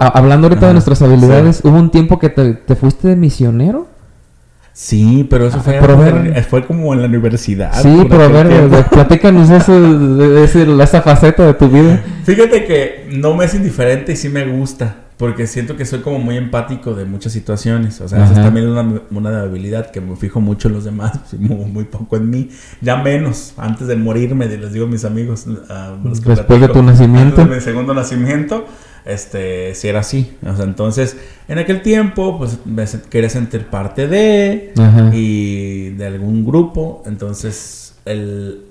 A- 0.00 0.08
hablando 0.18 0.46
ahorita 0.46 0.60
Ajá, 0.60 0.66
de 0.68 0.72
nuestras 0.72 1.02
habilidades, 1.02 1.60
¿hubo 1.64 1.76
un 1.76 1.90
tiempo 1.90 2.18
que 2.18 2.30
te, 2.30 2.54
te 2.54 2.76
fuiste 2.76 3.08
de 3.08 3.16
misionero? 3.16 3.88
Sí, 4.78 5.26
pero 5.30 5.46
eso 5.46 5.56
Ah, 5.56 5.62
fue, 5.62 6.42
fue 6.42 6.66
como 6.66 6.92
en 6.92 7.00
la 7.00 7.08
universidad. 7.08 7.72
sí, 7.80 8.06
pero 8.10 8.24
a 8.24 8.28
ver, 8.28 8.84
platícanos 8.90 9.48
eso, 9.48 9.72
ese- 10.44 10.82
esa 10.82 11.00
faceta 11.00 11.46
de 11.46 11.54
tu 11.54 11.66
vida. 11.70 12.04
Fíjate 12.24 12.66
que 12.66 13.08
no 13.10 13.32
me 13.32 13.46
es 13.46 13.54
indiferente 13.54 14.12
y 14.12 14.16
sí 14.16 14.28
me 14.28 14.44
gusta. 14.46 14.96
Porque 15.16 15.46
siento 15.46 15.78
que 15.78 15.86
soy 15.86 16.00
como 16.00 16.18
muy 16.18 16.36
empático 16.36 16.94
de 16.94 17.06
muchas 17.06 17.32
situaciones. 17.32 18.02
O 18.02 18.08
sea, 18.08 18.22
esa 18.26 18.34
es 18.34 18.42
también 18.42 18.68
una, 18.68 19.00
una 19.10 19.40
habilidad 19.40 19.90
que 19.90 20.02
me 20.02 20.14
fijo 20.14 20.42
mucho 20.42 20.68
en 20.68 20.74
los 20.74 20.84
demás 20.84 21.18
y 21.32 21.36
muy, 21.36 21.64
muy 21.70 21.84
poco 21.84 22.18
en 22.18 22.28
mí. 22.28 22.50
Ya 22.82 22.96
menos, 22.96 23.54
antes 23.56 23.86
de 23.86 23.96
morirme, 23.96 24.44
les 24.44 24.74
digo 24.74 24.84
a 24.84 24.88
mis 24.90 25.06
amigos. 25.06 25.46
Después 26.04 26.60
de 26.60 26.68
tu 26.68 26.82
nacimiento. 26.82 27.40
Antes 27.40 27.48
de 27.48 27.54
mi 27.54 27.60
segundo 27.62 27.94
nacimiento, 27.94 28.66
este, 29.06 29.74
si 29.74 29.88
era 29.88 30.00
así. 30.00 30.32
O 30.44 30.54
sea, 30.54 30.64
entonces, 30.64 31.16
en 31.48 31.58
aquel 31.58 31.82
tiempo, 31.82 32.38
pues 32.38 32.58
me 32.64 32.84
quería 33.08 33.30
sentir 33.30 33.66
parte 33.66 34.08
de 34.08 34.72
Ajá. 34.76 35.10
y 35.14 35.90
de 35.90 36.06
algún 36.06 36.44
grupo. 36.44 37.02
Entonces, 37.06 37.94
el, 38.04 38.62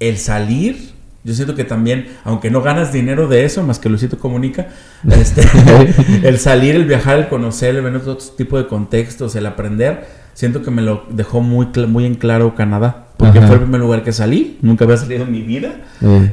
el 0.00 0.18
salir, 0.18 0.92
yo 1.22 1.34
siento 1.34 1.54
que 1.54 1.64
también, 1.64 2.08
aunque 2.24 2.50
no 2.50 2.62
ganas 2.62 2.92
dinero 2.92 3.28
de 3.28 3.44
eso, 3.44 3.62
más 3.62 3.78
que 3.78 3.88
Luisito 3.88 4.18
comunica, 4.18 4.68
este, 5.10 5.42
el 6.22 6.38
salir, 6.38 6.74
el 6.74 6.84
viajar, 6.84 7.18
el 7.18 7.28
conocer, 7.28 7.76
el 7.76 7.82
ver 7.82 7.96
otro 7.96 8.16
tipo 8.16 8.58
de 8.58 8.66
contextos, 8.66 9.34
el 9.36 9.46
aprender, 9.46 10.23
siento 10.34 10.62
que 10.62 10.70
me 10.70 10.82
lo 10.82 11.04
dejó 11.10 11.40
muy, 11.40 11.68
muy 11.88 12.04
en 12.04 12.14
claro 12.14 12.54
Canadá. 12.54 13.00
Porque 13.16 13.38
Ajá. 13.38 13.46
fue 13.46 13.56
el 13.56 13.62
primer 13.62 13.80
lugar 13.80 14.02
que 14.02 14.12
salí, 14.12 14.58
nunca 14.60 14.84
había 14.84 14.96
salido 14.96 15.22
en 15.22 15.30
mi 15.32 15.40
vida. 15.42 15.70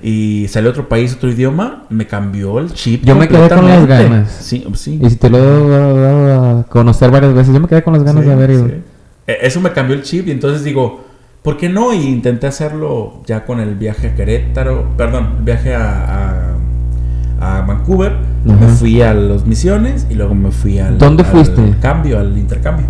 Y 0.01 0.47
salí 0.49 0.67
a 0.67 0.71
otro 0.71 0.89
país, 0.89 1.13
otro 1.15 1.29
idioma, 1.31 1.83
me 1.89 2.07
cambió 2.07 2.59
el 2.59 2.73
chip. 2.73 3.03
Yo 3.05 3.15
me 3.15 3.27
quedé 3.27 3.47
con 3.49 3.67
las 3.67 3.85
ganas. 3.85 4.31
Sí, 4.31 4.65
sí. 4.73 4.99
y 5.01 5.09
si 5.11 5.15
te 5.15 5.29
lo 5.29 5.37
he 5.37 5.69
dado, 5.69 6.59
a 6.59 6.63
conocer 6.63 7.11
varias 7.11 7.33
veces, 7.33 7.53
yo 7.53 7.59
me 7.59 7.67
quedé 7.67 7.83
con 7.83 7.93
las 7.93 8.03
ganas 8.03 8.23
Sí, 8.23 8.27
de 8.29 8.33
haber 8.33 8.49
ido. 8.51 8.67
sí. 8.67 8.73
Eh, 9.27 9.37
Eso 9.43 9.61
me 9.61 9.71
cambió 9.71 9.95
el 9.95 10.01
chip 10.01 10.27
y 10.27 10.31
entonces 10.31 10.63
digo, 10.63 11.03
¿por 11.43 11.55
qué 11.57 11.69
no? 11.69 11.93
Y 11.93 11.97
intenté 12.07 12.47
hacerlo 12.47 13.21
ya 13.27 13.45
con 13.45 13.59
el 13.59 13.75
viaje 13.75 14.07
a 14.09 14.15
Querétaro, 14.15 14.87
perdón, 14.97 15.35
el 15.37 15.43
viaje 15.43 15.75
a, 15.75 16.55
a, 17.39 17.57
a 17.59 17.61
Vancouver. 17.61 18.13
Ajá. 18.47 18.55
Me 18.59 18.67
fui 18.69 19.01
a 19.03 19.13
los 19.13 19.45
misiones 19.45 20.07
y 20.09 20.15
luego 20.15 20.33
me 20.33 20.49
fui 20.49 20.79
al, 20.79 20.97
¿Dónde 20.97 21.21
al 21.23 21.29
fuiste? 21.29 21.61
cambio, 21.79 22.17
al 22.19 22.35
intercambio. 22.37 22.87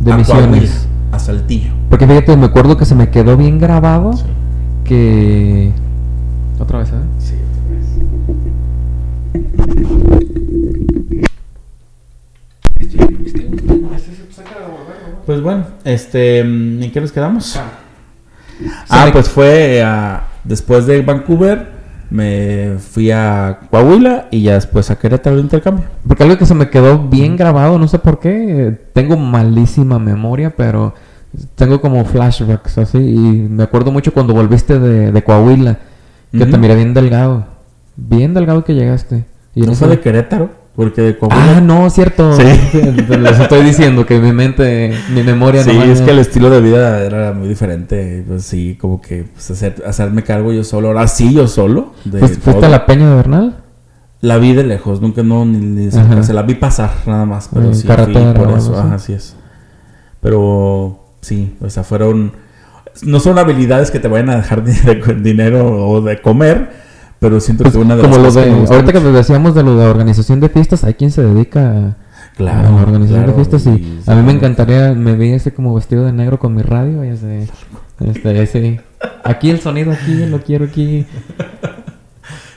De 0.00 0.12
a 0.12 0.16
misiones. 0.16 0.48
Coahuila, 0.48 0.72
a 1.12 1.18
Saltillo. 1.18 1.72
Porque 1.88 2.06
fíjate, 2.06 2.36
me 2.36 2.46
acuerdo 2.46 2.76
que 2.76 2.84
se 2.84 2.94
me 2.94 3.10
quedó 3.10 3.36
bien 3.36 3.58
grabado 3.58 4.12
Sí. 4.14 4.24
que... 4.84 5.72
Otra 6.58 6.78
vez, 6.80 6.88
¿eh? 6.90 6.92
Sí, 7.18 7.34
Pues 15.26 15.40
bueno, 15.42 15.64
este, 15.84 16.40
¿en 16.40 16.90
qué 16.92 17.00
nos 17.00 17.12
quedamos? 17.12 17.58
Ah, 18.88 19.06
me- 19.06 19.12
pues 19.12 19.28
fue 19.28 19.82
a- 19.82 20.24
después 20.44 20.86
de 20.86 21.02
Vancouver, 21.02 21.68
me 22.10 22.76
fui 22.78 23.10
a 23.10 23.60
Coahuila 23.70 24.26
y 24.30 24.42
ya 24.42 24.54
después 24.54 24.90
a 24.90 24.98
Querétaro 24.98 25.36
de 25.36 25.42
intercambio. 25.42 25.84
Porque 26.06 26.24
algo 26.24 26.36
que 26.36 26.46
se 26.46 26.54
me 26.54 26.68
quedó 26.68 26.98
bien 26.98 27.36
grabado, 27.36 27.78
no 27.78 27.88
sé 27.88 27.98
por 27.98 28.18
qué, 28.18 28.76
tengo 28.92 29.16
malísima 29.16 29.98
memoria, 29.98 30.50
pero 30.50 30.94
tengo 31.54 31.80
como 31.80 32.04
flashbacks 32.04 32.78
así. 32.78 32.98
Y 32.98 33.48
me 33.48 33.62
acuerdo 33.62 33.92
mucho 33.92 34.12
cuando 34.12 34.34
volviste 34.34 34.78
de, 34.78 35.12
de 35.12 35.22
Coahuila, 35.22 35.78
que 36.32 36.46
te 36.46 36.58
miré 36.58 36.74
bien 36.74 36.94
delgado. 36.94 37.46
Bien 37.96 38.34
delgado 38.34 38.64
que 38.64 38.74
llegaste. 38.74 39.24
Y 39.54 39.62
no 39.62 39.74
fue 39.74 39.88
de 39.88 40.00
Querétaro, 40.00 40.50
porque 40.84 41.16
Coahuila. 41.18 41.58
Ah, 41.58 41.60
no, 41.60 41.88
cierto. 41.90 42.32
Sí. 42.34 42.42
Les 43.08 43.38
estoy 43.38 43.62
diciendo 43.62 44.06
que 44.06 44.18
mi 44.18 44.32
mente, 44.32 44.92
mi 45.14 45.22
memoria 45.22 45.62
Sí, 45.62 45.72
no 45.74 45.82
es 45.84 46.00
que 46.00 46.10
el 46.10 46.18
estilo 46.18 46.48
de 46.50 46.60
vida 46.60 47.00
era 47.04 47.32
muy 47.32 47.48
diferente. 47.48 48.24
Pues 48.26 48.44
sí, 48.44 48.76
como 48.80 49.00
que 49.00 49.24
pues, 49.32 49.50
hacer- 49.50 49.82
hacerme 49.86 50.22
cargo 50.22 50.52
yo 50.52 50.64
solo. 50.64 50.88
Ahora 50.88 51.06
sí, 51.08 51.32
yo 51.34 51.46
solo. 51.46 51.92
De 52.04 52.18
¿Fuiste, 52.18 52.40
fuiste 52.40 52.66
a 52.66 52.68
la 52.68 52.86
Peña 52.86 53.10
de 53.10 53.16
Bernal? 53.16 53.56
La 54.22 54.36
vi 54.38 54.52
de 54.54 54.64
lejos, 54.64 55.00
nunca 55.00 55.22
no 55.22 55.44
ni, 55.46 55.58
ni 55.58 55.90
se 55.90 56.32
la 56.34 56.42
vi 56.42 56.54
pasar 56.54 56.90
nada 57.06 57.24
más, 57.24 57.48
pero 57.52 57.66
En 57.66 57.74
sí 57.74 57.86
fui 57.86 57.96
por 58.34 58.50
eso, 58.50 58.72
así. 58.76 58.86
ajá, 58.86 58.94
así 58.94 59.12
es. 59.14 59.34
Pero 60.20 61.00
sí, 61.20 61.56
o 61.60 61.70
sea, 61.70 61.84
fueron 61.84 62.32
no 63.02 63.20
son 63.20 63.38
habilidades 63.38 63.90
que 63.90 63.98
te 64.00 64.08
vayan 64.08 64.30
a 64.30 64.36
dejar 64.36 64.62
de, 64.64 64.72
de- 64.94 65.14
dinero 65.14 65.88
o 65.88 66.00
de 66.02 66.20
comer, 66.20 66.70
Pero 67.20 67.38
siento 67.38 67.62
Pues, 67.64 67.74
que 67.74 67.80
una 67.80 67.96
de 67.96 68.02
como 68.02 68.16
las 68.18 68.34
lo 68.34 68.42
que 68.42 68.48
de, 68.48 68.54
ahorita 68.54 68.92
que 68.92 68.98
mucho- 69.00 69.12
decíamos 69.12 69.54
de 69.54 69.62
lo 69.62 69.76
de 69.76 69.86
organización 69.86 70.40
de 70.40 70.48
fiestas, 70.48 70.84
hay 70.84 70.94
quien 70.94 71.10
se 71.10 71.22
dedica 71.22 71.60
a, 71.70 71.96
Claro, 72.36 72.68
a 72.68 72.72
la 72.72 72.82
organización 72.82 73.24
claro, 73.24 73.32
de 73.38 73.44
fiestas 73.44 73.66
y, 73.66 74.00
a 74.06 74.14
mí 74.14 74.22
me 74.22 74.32
encantaría, 74.32 74.92
me 74.94 75.14
vi 75.14 75.32
ese 75.32 75.52
como 75.52 75.74
vestido 75.74 76.04
de 76.06 76.12
negro 76.12 76.38
con 76.38 76.54
mi 76.54 76.62
radio 76.62 77.04
y 77.04 77.08
ese, 77.08 77.46
este, 78.00 78.42
ese, 78.42 78.80
aquí 79.22 79.50
el 79.50 79.60
sonido 79.60 79.92
aquí, 79.92 80.14
lo 80.26 80.40
quiero 80.40 80.64
aquí. 80.64 81.04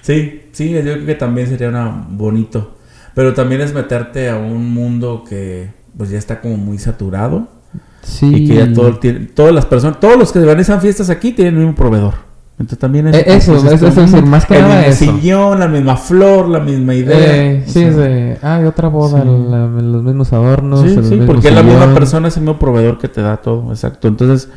Sí, 0.02 0.44
sí, 0.52 0.70
yo 0.72 0.82
creo 0.82 1.06
que 1.06 1.16
también 1.16 1.48
sería 1.48 1.70
una 1.70 2.06
bonito. 2.10 2.76
Pero 3.16 3.34
también 3.34 3.62
es 3.62 3.74
meterte 3.74 4.30
a 4.30 4.38
un 4.38 4.74
mundo 4.74 5.24
que 5.28 5.70
pues 5.98 6.10
ya 6.10 6.18
está 6.18 6.42
como 6.42 6.58
muy 6.58 6.78
saturado. 6.78 7.48
Sí. 8.02 8.26
Y 8.34 8.48
que 8.48 8.56
ya 8.56 8.74
todo, 8.74 9.00
todas 9.34 9.54
las 9.54 9.66
personas, 9.66 10.00
todos 10.00 10.18
los 10.18 10.32
que 10.32 10.40
organizan 10.40 10.82
fiestas 10.82 11.10
aquí 11.10 11.32
tienen 11.32 11.54
el 11.56 11.60
mismo 11.62 11.76
proveedor. 11.76 12.16
Entonces 12.60 12.78
también 12.80 13.08
es... 13.08 13.16
Eh, 13.16 13.24
eso, 13.28 13.54
pues, 13.54 13.74
eso 13.74 13.88
es 13.88 13.96
decir, 13.96 14.24
más 14.26 14.46
que 14.46 14.56
el 14.56 14.62
nada 14.62 14.88
mismo 14.88 14.92
eso. 15.06 15.18
sillón, 15.20 15.60
la 15.60 15.68
misma 15.68 15.98
flor, 15.98 16.48
la 16.50 16.60
misma 16.60 16.94
idea. 16.94 17.18
Eh, 17.52 17.64
sí, 17.66 17.74
sea, 17.74 17.90
de, 17.92 18.38
ay, 18.44 18.66
otra 18.66 18.90
boda, 18.90 19.24
sí. 19.24 19.28
la- 19.50 19.68
los 19.68 20.04
mismos 20.04 20.32
adornos. 20.34 20.82
Sí, 20.82 20.88
el 20.96 21.04
sí, 21.04 21.10
mismo 21.16 21.26
porque 21.26 21.48
es 21.48 21.54
la 21.56 21.64
misma 21.64 21.80
sillón. 21.82 21.94
persona, 21.96 22.28
es 22.28 22.38
el 22.38 22.44
mismo 22.44 22.60
proveedor 22.60 23.00
que 23.00 23.08
te 23.08 23.22
da 23.22 23.38
todo, 23.38 23.72
exacto. 23.72 24.08
Entonces, 24.08 24.50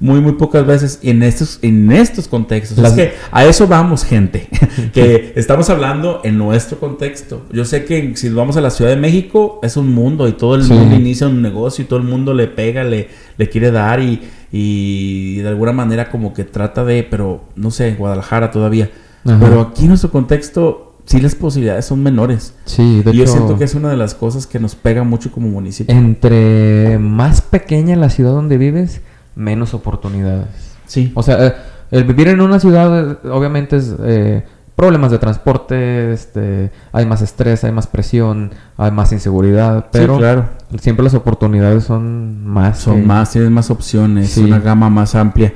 muy, 0.00 0.20
muy 0.20 0.32
pocas 0.32 0.64
veces 0.64 1.00
en 1.02 1.22
estos, 1.24 1.58
en 1.62 1.90
estos 1.90 2.28
contextos. 2.28 2.78
Las- 2.78 2.96
Es 2.96 2.96
que 3.10 3.14
a 3.32 3.44
eso 3.44 3.66
vamos, 3.66 4.04
gente. 4.04 4.48
que 4.92 5.32
estamos 5.36 5.68
hablando 5.70 6.20
en 6.24 6.38
nuestro 6.38 6.78
contexto. 6.78 7.42
Yo 7.52 7.64
sé 7.64 7.84
que 7.84 8.16
si 8.16 8.28
vamos 8.28 8.56
a 8.56 8.60
la 8.60 8.70
Ciudad 8.70 8.90
de 8.92 8.96
México, 8.96 9.58
es 9.62 9.76
un 9.76 9.92
mundo 9.92 10.28
y 10.28 10.32
todo 10.32 10.54
el 10.54 10.62
Sí. 10.62 10.72
mundo 10.72 10.94
inicia 10.94 11.26
un 11.26 11.42
negocio 11.42 11.84
y 11.84 11.88
todo 11.88 11.98
el 11.98 12.04
mundo 12.04 12.32
le 12.34 12.46
pega, 12.46 12.84
le, 12.84 13.08
le 13.36 13.48
quiere 13.48 13.70
dar 13.72 14.00
y, 14.00 14.22
y 14.52 15.36
de 15.38 15.48
alguna 15.48 15.72
manera 15.72 16.10
como 16.10 16.32
que 16.32 16.44
trata 16.44 16.84
de, 16.84 17.02
pero 17.02 17.42
no 17.56 17.70
sé, 17.70 17.94
Guadalajara 17.94 18.50
todavía. 18.50 18.90
Ajá. 19.24 19.38
Pero 19.40 19.60
aquí 19.60 19.82
en 19.82 19.88
nuestro 19.88 20.10
contexto, 20.10 20.96
sí 21.06 21.20
las 21.20 21.34
posibilidades 21.34 21.86
son 21.86 22.02
menores. 22.02 22.54
Sí, 22.66 23.02
de 23.02 23.10
y 23.10 23.16
yo 23.16 23.22
hecho, 23.24 23.32
siento 23.32 23.58
que 23.58 23.64
es 23.64 23.74
una 23.74 23.90
de 23.90 23.96
las 23.96 24.14
cosas 24.14 24.46
que 24.46 24.60
nos 24.60 24.74
pega 24.76 25.02
mucho 25.02 25.32
como 25.32 25.48
municipio. 25.48 25.92
entre 25.94 26.98
más 27.00 27.40
pequeña 27.40 27.96
la 27.96 28.10
ciudad 28.10 28.30
donde 28.30 28.58
vives, 28.58 29.00
menos 29.38 29.72
oportunidades. 29.72 30.48
Sí. 30.86 31.12
O 31.14 31.22
sea, 31.22 31.46
eh, 31.46 31.54
el 31.90 32.04
vivir 32.04 32.28
en 32.28 32.40
una 32.40 32.58
ciudad, 32.60 33.12
eh, 33.12 33.28
obviamente, 33.30 33.76
es 33.76 33.94
eh, 34.02 34.44
problemas 34.76 35.10
de 35.10 35.18
transporte, 35.18 36.12
este, 36.12 36.70
hay 36.92 37.06
más 37.06 37.22
estrés, 37.22 37.64
hay 37.64 37.72
más 37.72 37.86
presión, 37.86 38.50
hay 38.76 38.90
más 38.90 39.12
inseguridad, 39.12 39.86
pero 39.90 40.14
sí, 40.14 40.18
claro. 40.20 40.44
siempre 40.80 41.02
las 41.04 41.14
oportunidades 41.14 41.84
son 41.84 42.44
más. 42.46 42.78
Son 42.78 43.00
que- 43.00 43.06
más, 43.06 43.30
tienes 43.32 43.50
más 43.50 43.70
opciones, 43.70 44.30
Sí. 44.30 44.44
una 44.44 44.58
gama 44.60 44.90
más 44.90 45.14
amplia. 45.14 45.52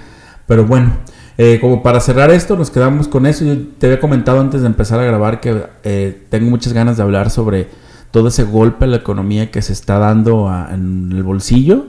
Pero 0.46 0.66
bueno, 0.66 0.90
eh, 1.38 1.58
como 1.60 1.82
para 1.82 2.00
cerrar 2.00 2.30
esto, 2.30 2.56
nos 2.56 2.70
quedamos 2.70 3.08
con 3.08 3.26
eso. 3.26 3.44
Yo 3.44 3.54
te 3.78 3.86
había 3.86 4.00
comentado 4.00 4.40
antes 4.40 4.60
de 4.62 4.66
empezar 4.66 4.98
a 5.00 5.04
grabar 5.04 5.40
que 5.40 5.64
eh, 5.84 6.26
tengo 6.30 6.50
muchas 6.50 6.72
ganas 6.72 6.96
de 6.96 7.02
hablar 7.04 7.30
sobre 7.30 7.68
todo 8.10 8.28
ese 8.28 8.42
golpe 8.44 8.84
a 8.84 8.88
la 8.88 8.96
economía 8.98 9.50
que 9.50 9.62
se 9.62 9.72
está 9.72 9.98
dando 9.98 10.48
a- 10.48 10.68
en 10.74 11.10
el 11.12 11.22
bolsillo. 11.22 11.86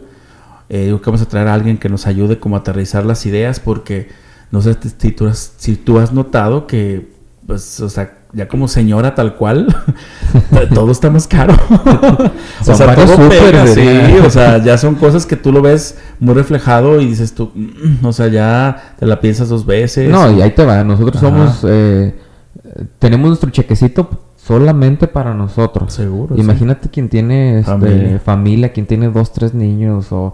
Eh, 0.76 0.88
que 0.99 1.05
vamos 1.05 1.21
a 1.21 1.26
traer 1.28 1.47
a 1.49 1.53
alguien 1.53 1.78
que 1.78 1.88
nos 1.88 2.07
ayude 2.07 2.39
como 2.39 2.55
a 2.55 2.59
aterrizar 2.59 3.05
las 3.05 3.28
ideas 3.28 3.59
porque 3.59 4.09
no 4.49 4.59
sé 4.59 4.76
si 4.97 5.11
tú 5.11 5.28
has, 5.28 5.53
si 5.57 5.76
tú 5.76 5.99
has 5.99 6.11
notado 6.13 6.65
que, 6.65 7.11
pues, 7.45 7.80
o 7.80 7.89
sea, 7.89 8.17
ya 8.34 8.47
como 8.47 8.67
señora 8.67 9.13
tal 9.13 9.36
cual, 9.36 9.67
todo 10.74 10.91
está 10.91 11.11
más 11.11 11.28
caro. 11.28 11.53
o 12.67 12.74
sea, 12.74 12.95
todo 12.95 13.30
pega, 13.30 13.67
sí, 13.67 13.88
o 14.26 14.30
sea, 14.32 14.57
ya 14.63 14.80
son 14.80 14.95
cosas 14.95 15.28
que 15.28 15.36
tú 15.36 15.51
lo 15.51 15.61
ves 15.61 15.99
muy 16.19 16.34
reflejado 16.34 16.99
y 16.99 17.05
dices 17.05 17.36
tú, 17.36 17.51
"Mm", 17.53 18.03
o 18.03 18.11
sea, 18.11 18.30
ya 18.30 18.95
te 18.99 19.05
la 19.05 19.19
piensas 19.19 19.49
dos 19.49 19.67
veces. 19.67 20.09
No, 20.09 20.32
y 20.32 20.41
ahí 20.41 20.49
te 20.51 20.65
va. 20.65 20.84
Nosotros 20.84 21.17
Ajá. 21.17 21.28
somos. 21.30 21.65
eh, 21.69 22.15
tenemos 22.97 23.28
nuestro 23.28 23.51
chequecito 23.51 24.09
solamente 24.38 25.07
para 25.07 25.36
nosotros. 25.36 25.93
Seguro. 25.93 26.36
Imagínate 26.36 26.89
quien 26.89 27.09
tiene 27.09 27.59
este, 27.59 27.71
Familia. 27.71 28.19
familia. 28.19 28.74
quien 28.74 28.88
tiene 28.88 29.09
dos, 29.09 29.32
tres 29.32 29.53
niños 29.53 30.07
o 30.11 30.34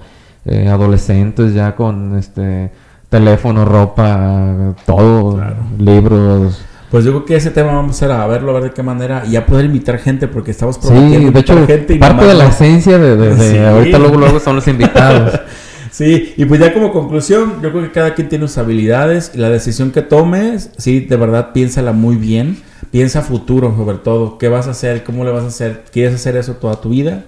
eh, 0.50 0.68
adolescentes 0.68 1.54
ya 1.54 1.76
con 1.76 2.18
este 2.18 2.72
teléfono, 3.10 3.66
ropa, 3.66 4.76
todo, 4.86 5.36
Claro. 5.36 5.56
libros. 5.78 6.62
Pues 6.92 7.06
yo 7.06 7.12
creo 7.12 7.26
que 7.26 7.36
ese 7.36 7.52
tema 7.52 7.72
vamos 7.74 7.90
a 7.92 8.06
hacer 8.06 8.12
a 8.12 8.26
verlo, 8.26 8.50
a 8.52 8.54
ver 8.56 8.64
de 8.64 8.72
qué 8.72 8.82
manera, 8.82 9.24
y 9.28 9.32
ya 9.32 9.46
poder 9.46 9.66
invitar 9.66 10.00
gente, 10.00 10.28
porque 10.28 10.52
estamos 10.52 10.76
Sí, 10.78 10.88
prometiendo 10.88 11.32
de 11.32 11.40
hecho, 11.40 11.68
gente 11.68 11.94
y 11.94 12.00
parte 12.00 12.26
de 12.26 12.34
la 12.34 12.48
esencia 12.48 12.98
de, 12.98 13.16
de- 13.16 13.36
de 13.36 13.52
Sí. 13.52 13.58
ahorita 13.60 14.00
luego 14.00 14.16
luego 14.18 14.40
son 14.40 14.56
los 14.56 14.68
invitados. 14.68 15.40
Sí, 15.92 16.34
y 16.38 16.46
pues 16.46 16.62
ya 16.62 16.72
como 16.72 16.94
conclusión, 16.94 17.56
yo 17.64 17.72
creo 17.72 17.82
que 17.84 17.92
cada 17.92 18.14
quien 18.14 18.30
tiene 18.30 18.48
sus 18.48 18.60
habilidades 18.60 19.32
y 19.34 19.40
la 19.40 19.50
decisión 19.50 19.90
que 19.92 20.04
tomes, 20.04 20.70
sí, 20.78 21.00
de 21.02 21.18
verdad 21.18 21.50
piénsala 21.52 21.94
muy 21.94 22.16
bien, 22.16 22.58
piensa 22.92 23.22
futuro 23.24 23.74
sobre 23.76 23.98
todo, 23.98 24.38
qué 24.38 24.50
vas 24.50 24.68
a 24.68 24.72
hacer, 24.72 25.04
cómo 25.04 25.26
le 25.26 25.32
vas 25.32 25.44
a 25.44 25.48
hacer, 25.48 25.84
quieres 25.92 26.14
hacer 26.14 26.38
eso 26.38 26.54
toda 26.54 26.80
tu 26.80 26.90
vida, 26.90 27.24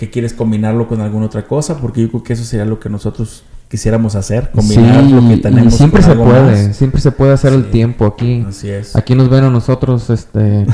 que 0.00 0.08
quieres 0.08 0.32
combinarlo 0.32 0.88
con 0.88 1.02
alguna 1.02 1.26
otra 1.26 1.46
cosa, 1.46 1.76
porque 1.76 2.00
yo 2.00 2.08
creo 2.08 2.22
que 2.22 2.32
eso 2.32 2.42
sería 2.42 2.64
lo 2.64 2.80
que 2.80 2.88
nosotros 2.88 3.44
quisiéramos 3.68 4.14
hacer, 4.16 4.50
combinar 4.50 5.04
Sí, 5.04 5.12
lo 5.12 5.20
que 5.28 5.34
y 5.34 5.40
tenemos. 5.42 5.74
siempre 5.74 6.00
con 6.00 6.06
se 6.06 6.12
algo 6.12 6.24
puede, 6.24 6.68
más. 6.68 6.74
siempre 6.76 7.00
se 7.02 7.12
puede 7.12 7.32
hacer 7.34 7.52
el 7.52 7.64
Sí. 7.64 7.70
tiempo 7.70 8.06
aquí. 8.06 8.42
Así 8.48 8.70
es. 8.70 8.96
Aquí 8.96 9.14
nos 9.14 9.28
ven 9.28 9.44
a 9.44 9.50
nosotros, 9.50 10.08
este, 10.08 10.64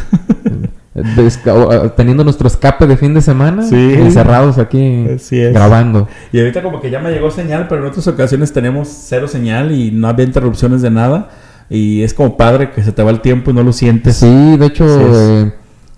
teniendo 1.97 2.23
nuestro 2.25 2.47
escape 2.47 2.87
de 2.87 2.97
fin 2.97 3.15
de 3.15 3.21
semana, 3.21 3.65
Sí. 3.65 3.75
encerrados 3.95 4.59
aquí 4.59 5.07
grabando. 5.53 6.07
Y 6.33 6.39
ahorita 6.39 6.63
como 6.63 6.81
que 6.81 6.91
ya 6.91 7.01
me 7.01 7.11
llegó 7.11 7.31
señal, 7.33 7.67
pero 7.69 7.83
en 7.83 7.89
otras 7.89 8.07
ocasiones 8.07 8.53
tenemos 8.53 8.89
cero 8.89 9.29
señal 9.29 9.73
y 9.73 9.91
no 9.91 10.09
había 10.09 10.25
interrupciones 10.25 10.83
de 10.83 10.91
nada. 10.91 11.31
Y 11.69 12.03
es 12.03 12.15
como 12.15 12.37
padre 12.37 12.71
que 12.71 12.83
se 12.83 12.93
te 12.93 13.03
va 13.03 13.11
el 13.11 13.21
tiempo 13.21 13.51
y 13.51 13.55
no 13.55 13.65
lo 13.65 13.73
sientes. 13.73 14.17
Sí, 14.19 14.57
de 14.57 14.67
hecho, 14.67 14.85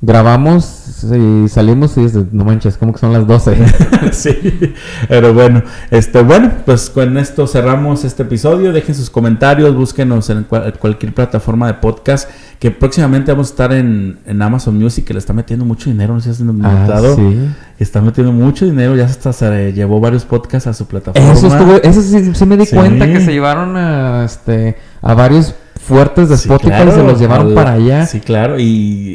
grabamos 0.01 1.03
y 1.13 1.49
salimos 1.49 1.97
y 1.97 2.05
es 2.05 2.13
de, 2.13 2.25
no 2.33 2.45
manches, 2.45 2.77
como 2.77 2.93
que 2.93 2.99
son 3.01 3.13
las 3.13 3.27
12. 3.27 3.57
sí, 4.13 4.75
pero 5.09 5.35
bueno, 5.35 5.63
este, 5.91 6.23
bueno, 6.23 6.53
pues 6.65 6.89
con 6.91 7.19
esto 7.19 7.47
cerramos 7.47 8.05
este 8.05 8.23
episodio. 8.23 8.73
Dejen 8.73 8.95
sus 8.95 9.11
comentarios, 9.11 9.75
búsquenos 9.75 10.31
en 10.31 10.45
cual- 10.45 10.73
cualquier 10.79 11.15
plataforma 11.15 11.67
de 11.67 11.75
podcast. 11.75 12.29
Que 12.59 12.73
próximamente 12.73 13.31
vamos 13.31 13.49
a 13.49 13.51
estar 13.51 13.73
en, 13.73 14.19
en 14.27 14.43
Amazon 14.43 14.77
Music, 14.77 15.05
que 15.05 15.13
le 15.13 15.21
está 15.21 15.33
metiendo 15.33 15.65
mucho 15.65 15.91
dinero. 15.91 16.15
No 16.15 16.21
sé 16.21 16.35
si 16.35 16.43
has 16.43 16.49
ah, 16.49 16.53
notado. 16.53 17.15
sí. 17.15 17.49
Está 17.79 18.01
metiendo 18.01 18.33
mucho 18.33 18.65
dinero, 18.65 18.97
ya 18.97 19.05
hasta 19.05 19.33
se 19.33 19.73
llevó 19.73 20.01
varios 20.01 20.25
podcasts 20.25 20.67
a 20.67 20.75
su 20.75 20.87
plataforma. 20.87 21.33
Eso, 21.33 21.47
estuvo, 21.47 21.77
eso 21.77 22.03
sí, 22.03 22.35
sí 22.35 22.47
me 22.47 22.57
di 22.57 22.67
Sí. 22.67 22.75
cuenta 22.75 23.07
que 23.07 23.21
se 23.21 23.31
llevaron 23.33 23.77
a, 23.77 24.25
este, 24.25 24.77
a 25.01 25.15
varios 25.15 25.55
fuertes 25.89 26.29
de 26.29 26.37
Sí, 26.37 26.43
Spotify 26.49 26.71
claro, 26.71 26.93
se 26.93 27.03
los 27.03 27.19
llevaron 27.19 27.49
al- 27.49 27.55
para 27.55 27.73
allá. 27.73 28.07
Sí, 28.07 28.21
claro, 28.21 28.59
y, 28.61 28.65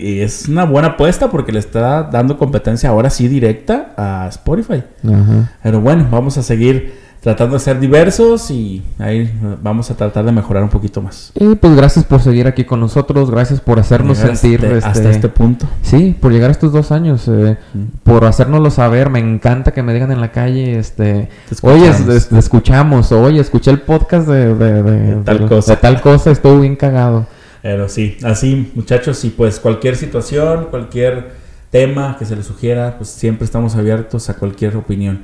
y 0.03 0.19
es 0.21 0.47
una 0.49 0.65
buena 0.65 0.89
apuesta 0.89 1.29
porque 1.29 1.51
le 1.51 1.59
está 1.59 2.03
dando 2.03 2.37
competencia 2.37 2.89
ahora 2.89 3.09
sí 3.09 3.27
directa 3.27 3.93
a 3.95 4.27
Spotify. 4.29 4.83
Ajá. 5.05 5.51
Pero 5.63 5.79
bueno, 5.79 6.07
vamos 6.11 6.37
a 6.37 6.43
seguir 6.43 6.93
tratando 7.23 7.53
de 7.55 7.59
ser 7.61 7.79
diversos 7.79 8.51
y 8.51 8.83
ahí 8.99 9.19
eh, 9.21 9.31
vamos 9.63 9.89
a 9.89 9.95
tratar 9.95 10.25
de 10.25 10.31
mejorar 10.33 10.61
un 10.61 10.69
poquito 10.69 11.01
más. 11.01 11.31
Y 11.35 11.55
pues 11.55 11.73
gracias 11.75 12.03
por 12.03 12.21
seguir 12.21 12.47
aquí 12.47 12.65
con 12.65 12.81
nosotros, 12.81 13.31
gracias 13.31 13.61
por 13.61 13.79
hacernos 13.79 14.17
sentir 14.17 14.59
hasta, 14.65 14.75
este, 14.75 14.87
hasta 14.89 15.09
este 15.09 15.29
punto. 15.29 15.65
Sí, 15.81 16.15
por 16.19 16.33
llegar 16.33 16.49
a 16.49 16.51
estos 16.51 16.73
dos 16.73 16.91
años, 16.91 17.27
eh, 17.29 17.57
Mm. 17.73 17.83
por 18.03 18.25
hacérnoslo 18.25 18.69
saber, 18.69 19.09
me 19.09 19.19
encanta 19.19 19.71
que 19.71 19.81
me 19.81 19.93
digan 19.93 20.11
en 20.11 20.19
la 20.19 20.31
calle, 20.33 20.77
este, 20.77 21.29
Te 21.49 21.55
oye, 21.67 21.87
es- 21.87 22.27
te 22.29 22.37
escuchamos, 22.37 23.11
oye, 23.13 23.39
escuché 23.39 23.71
el 23.71 23.79
podcast 23.79 24.27
de, 24.27 24.53
de- 24.53 24.83
de- 24.83 25.15
De 25.15 25.23
tal 25.23 25.47
cosa. 25.47 25.75
de 25.75 25.81
tal 25.81 26.01
cosa, 26.01 26.29
estuvo 26.31 26.59
bien 26.59 26.75
cagado. 26.75 27.25
Pero 27.61 27.87
sí, 27.87 28.17
así 28.23 28.69
muchachos, 28.75 29.23
y 29.23 29.29
pues 29.29 29.59
cualquier 29.61 29.95
situación, 29.95 30.67
cualquier 30.69 31.31
tema 31.71 32.17
que 32.19 32.25
se 32.25 32.35
les 32.35 32.45
sugiera, 32.45 32.97
pues 32.97 33.09
siempre 33.09 33.45
estamos 33.45 33.75
abiertos 33.77 34.29
a 34.29 34.33
cualquier 34.35 34.75
opinión. 34.75 35.21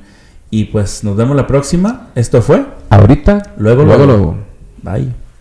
Y 0.52 0.66
pues 0.66 1.04
nos 1.04 1.16
vemos 1.16 1.36
la 1.36 1.46
próxima. 1.48 2.08
Esto 2.16 2.42
fue. 2.42 2.66
Ahorita, 2.90 3.54
Luego, 3.58 3.84
luego, 3.84 4.06
luego. 4.06 4.36
luego. 4.84 5.04
Bye. 5.06 5.29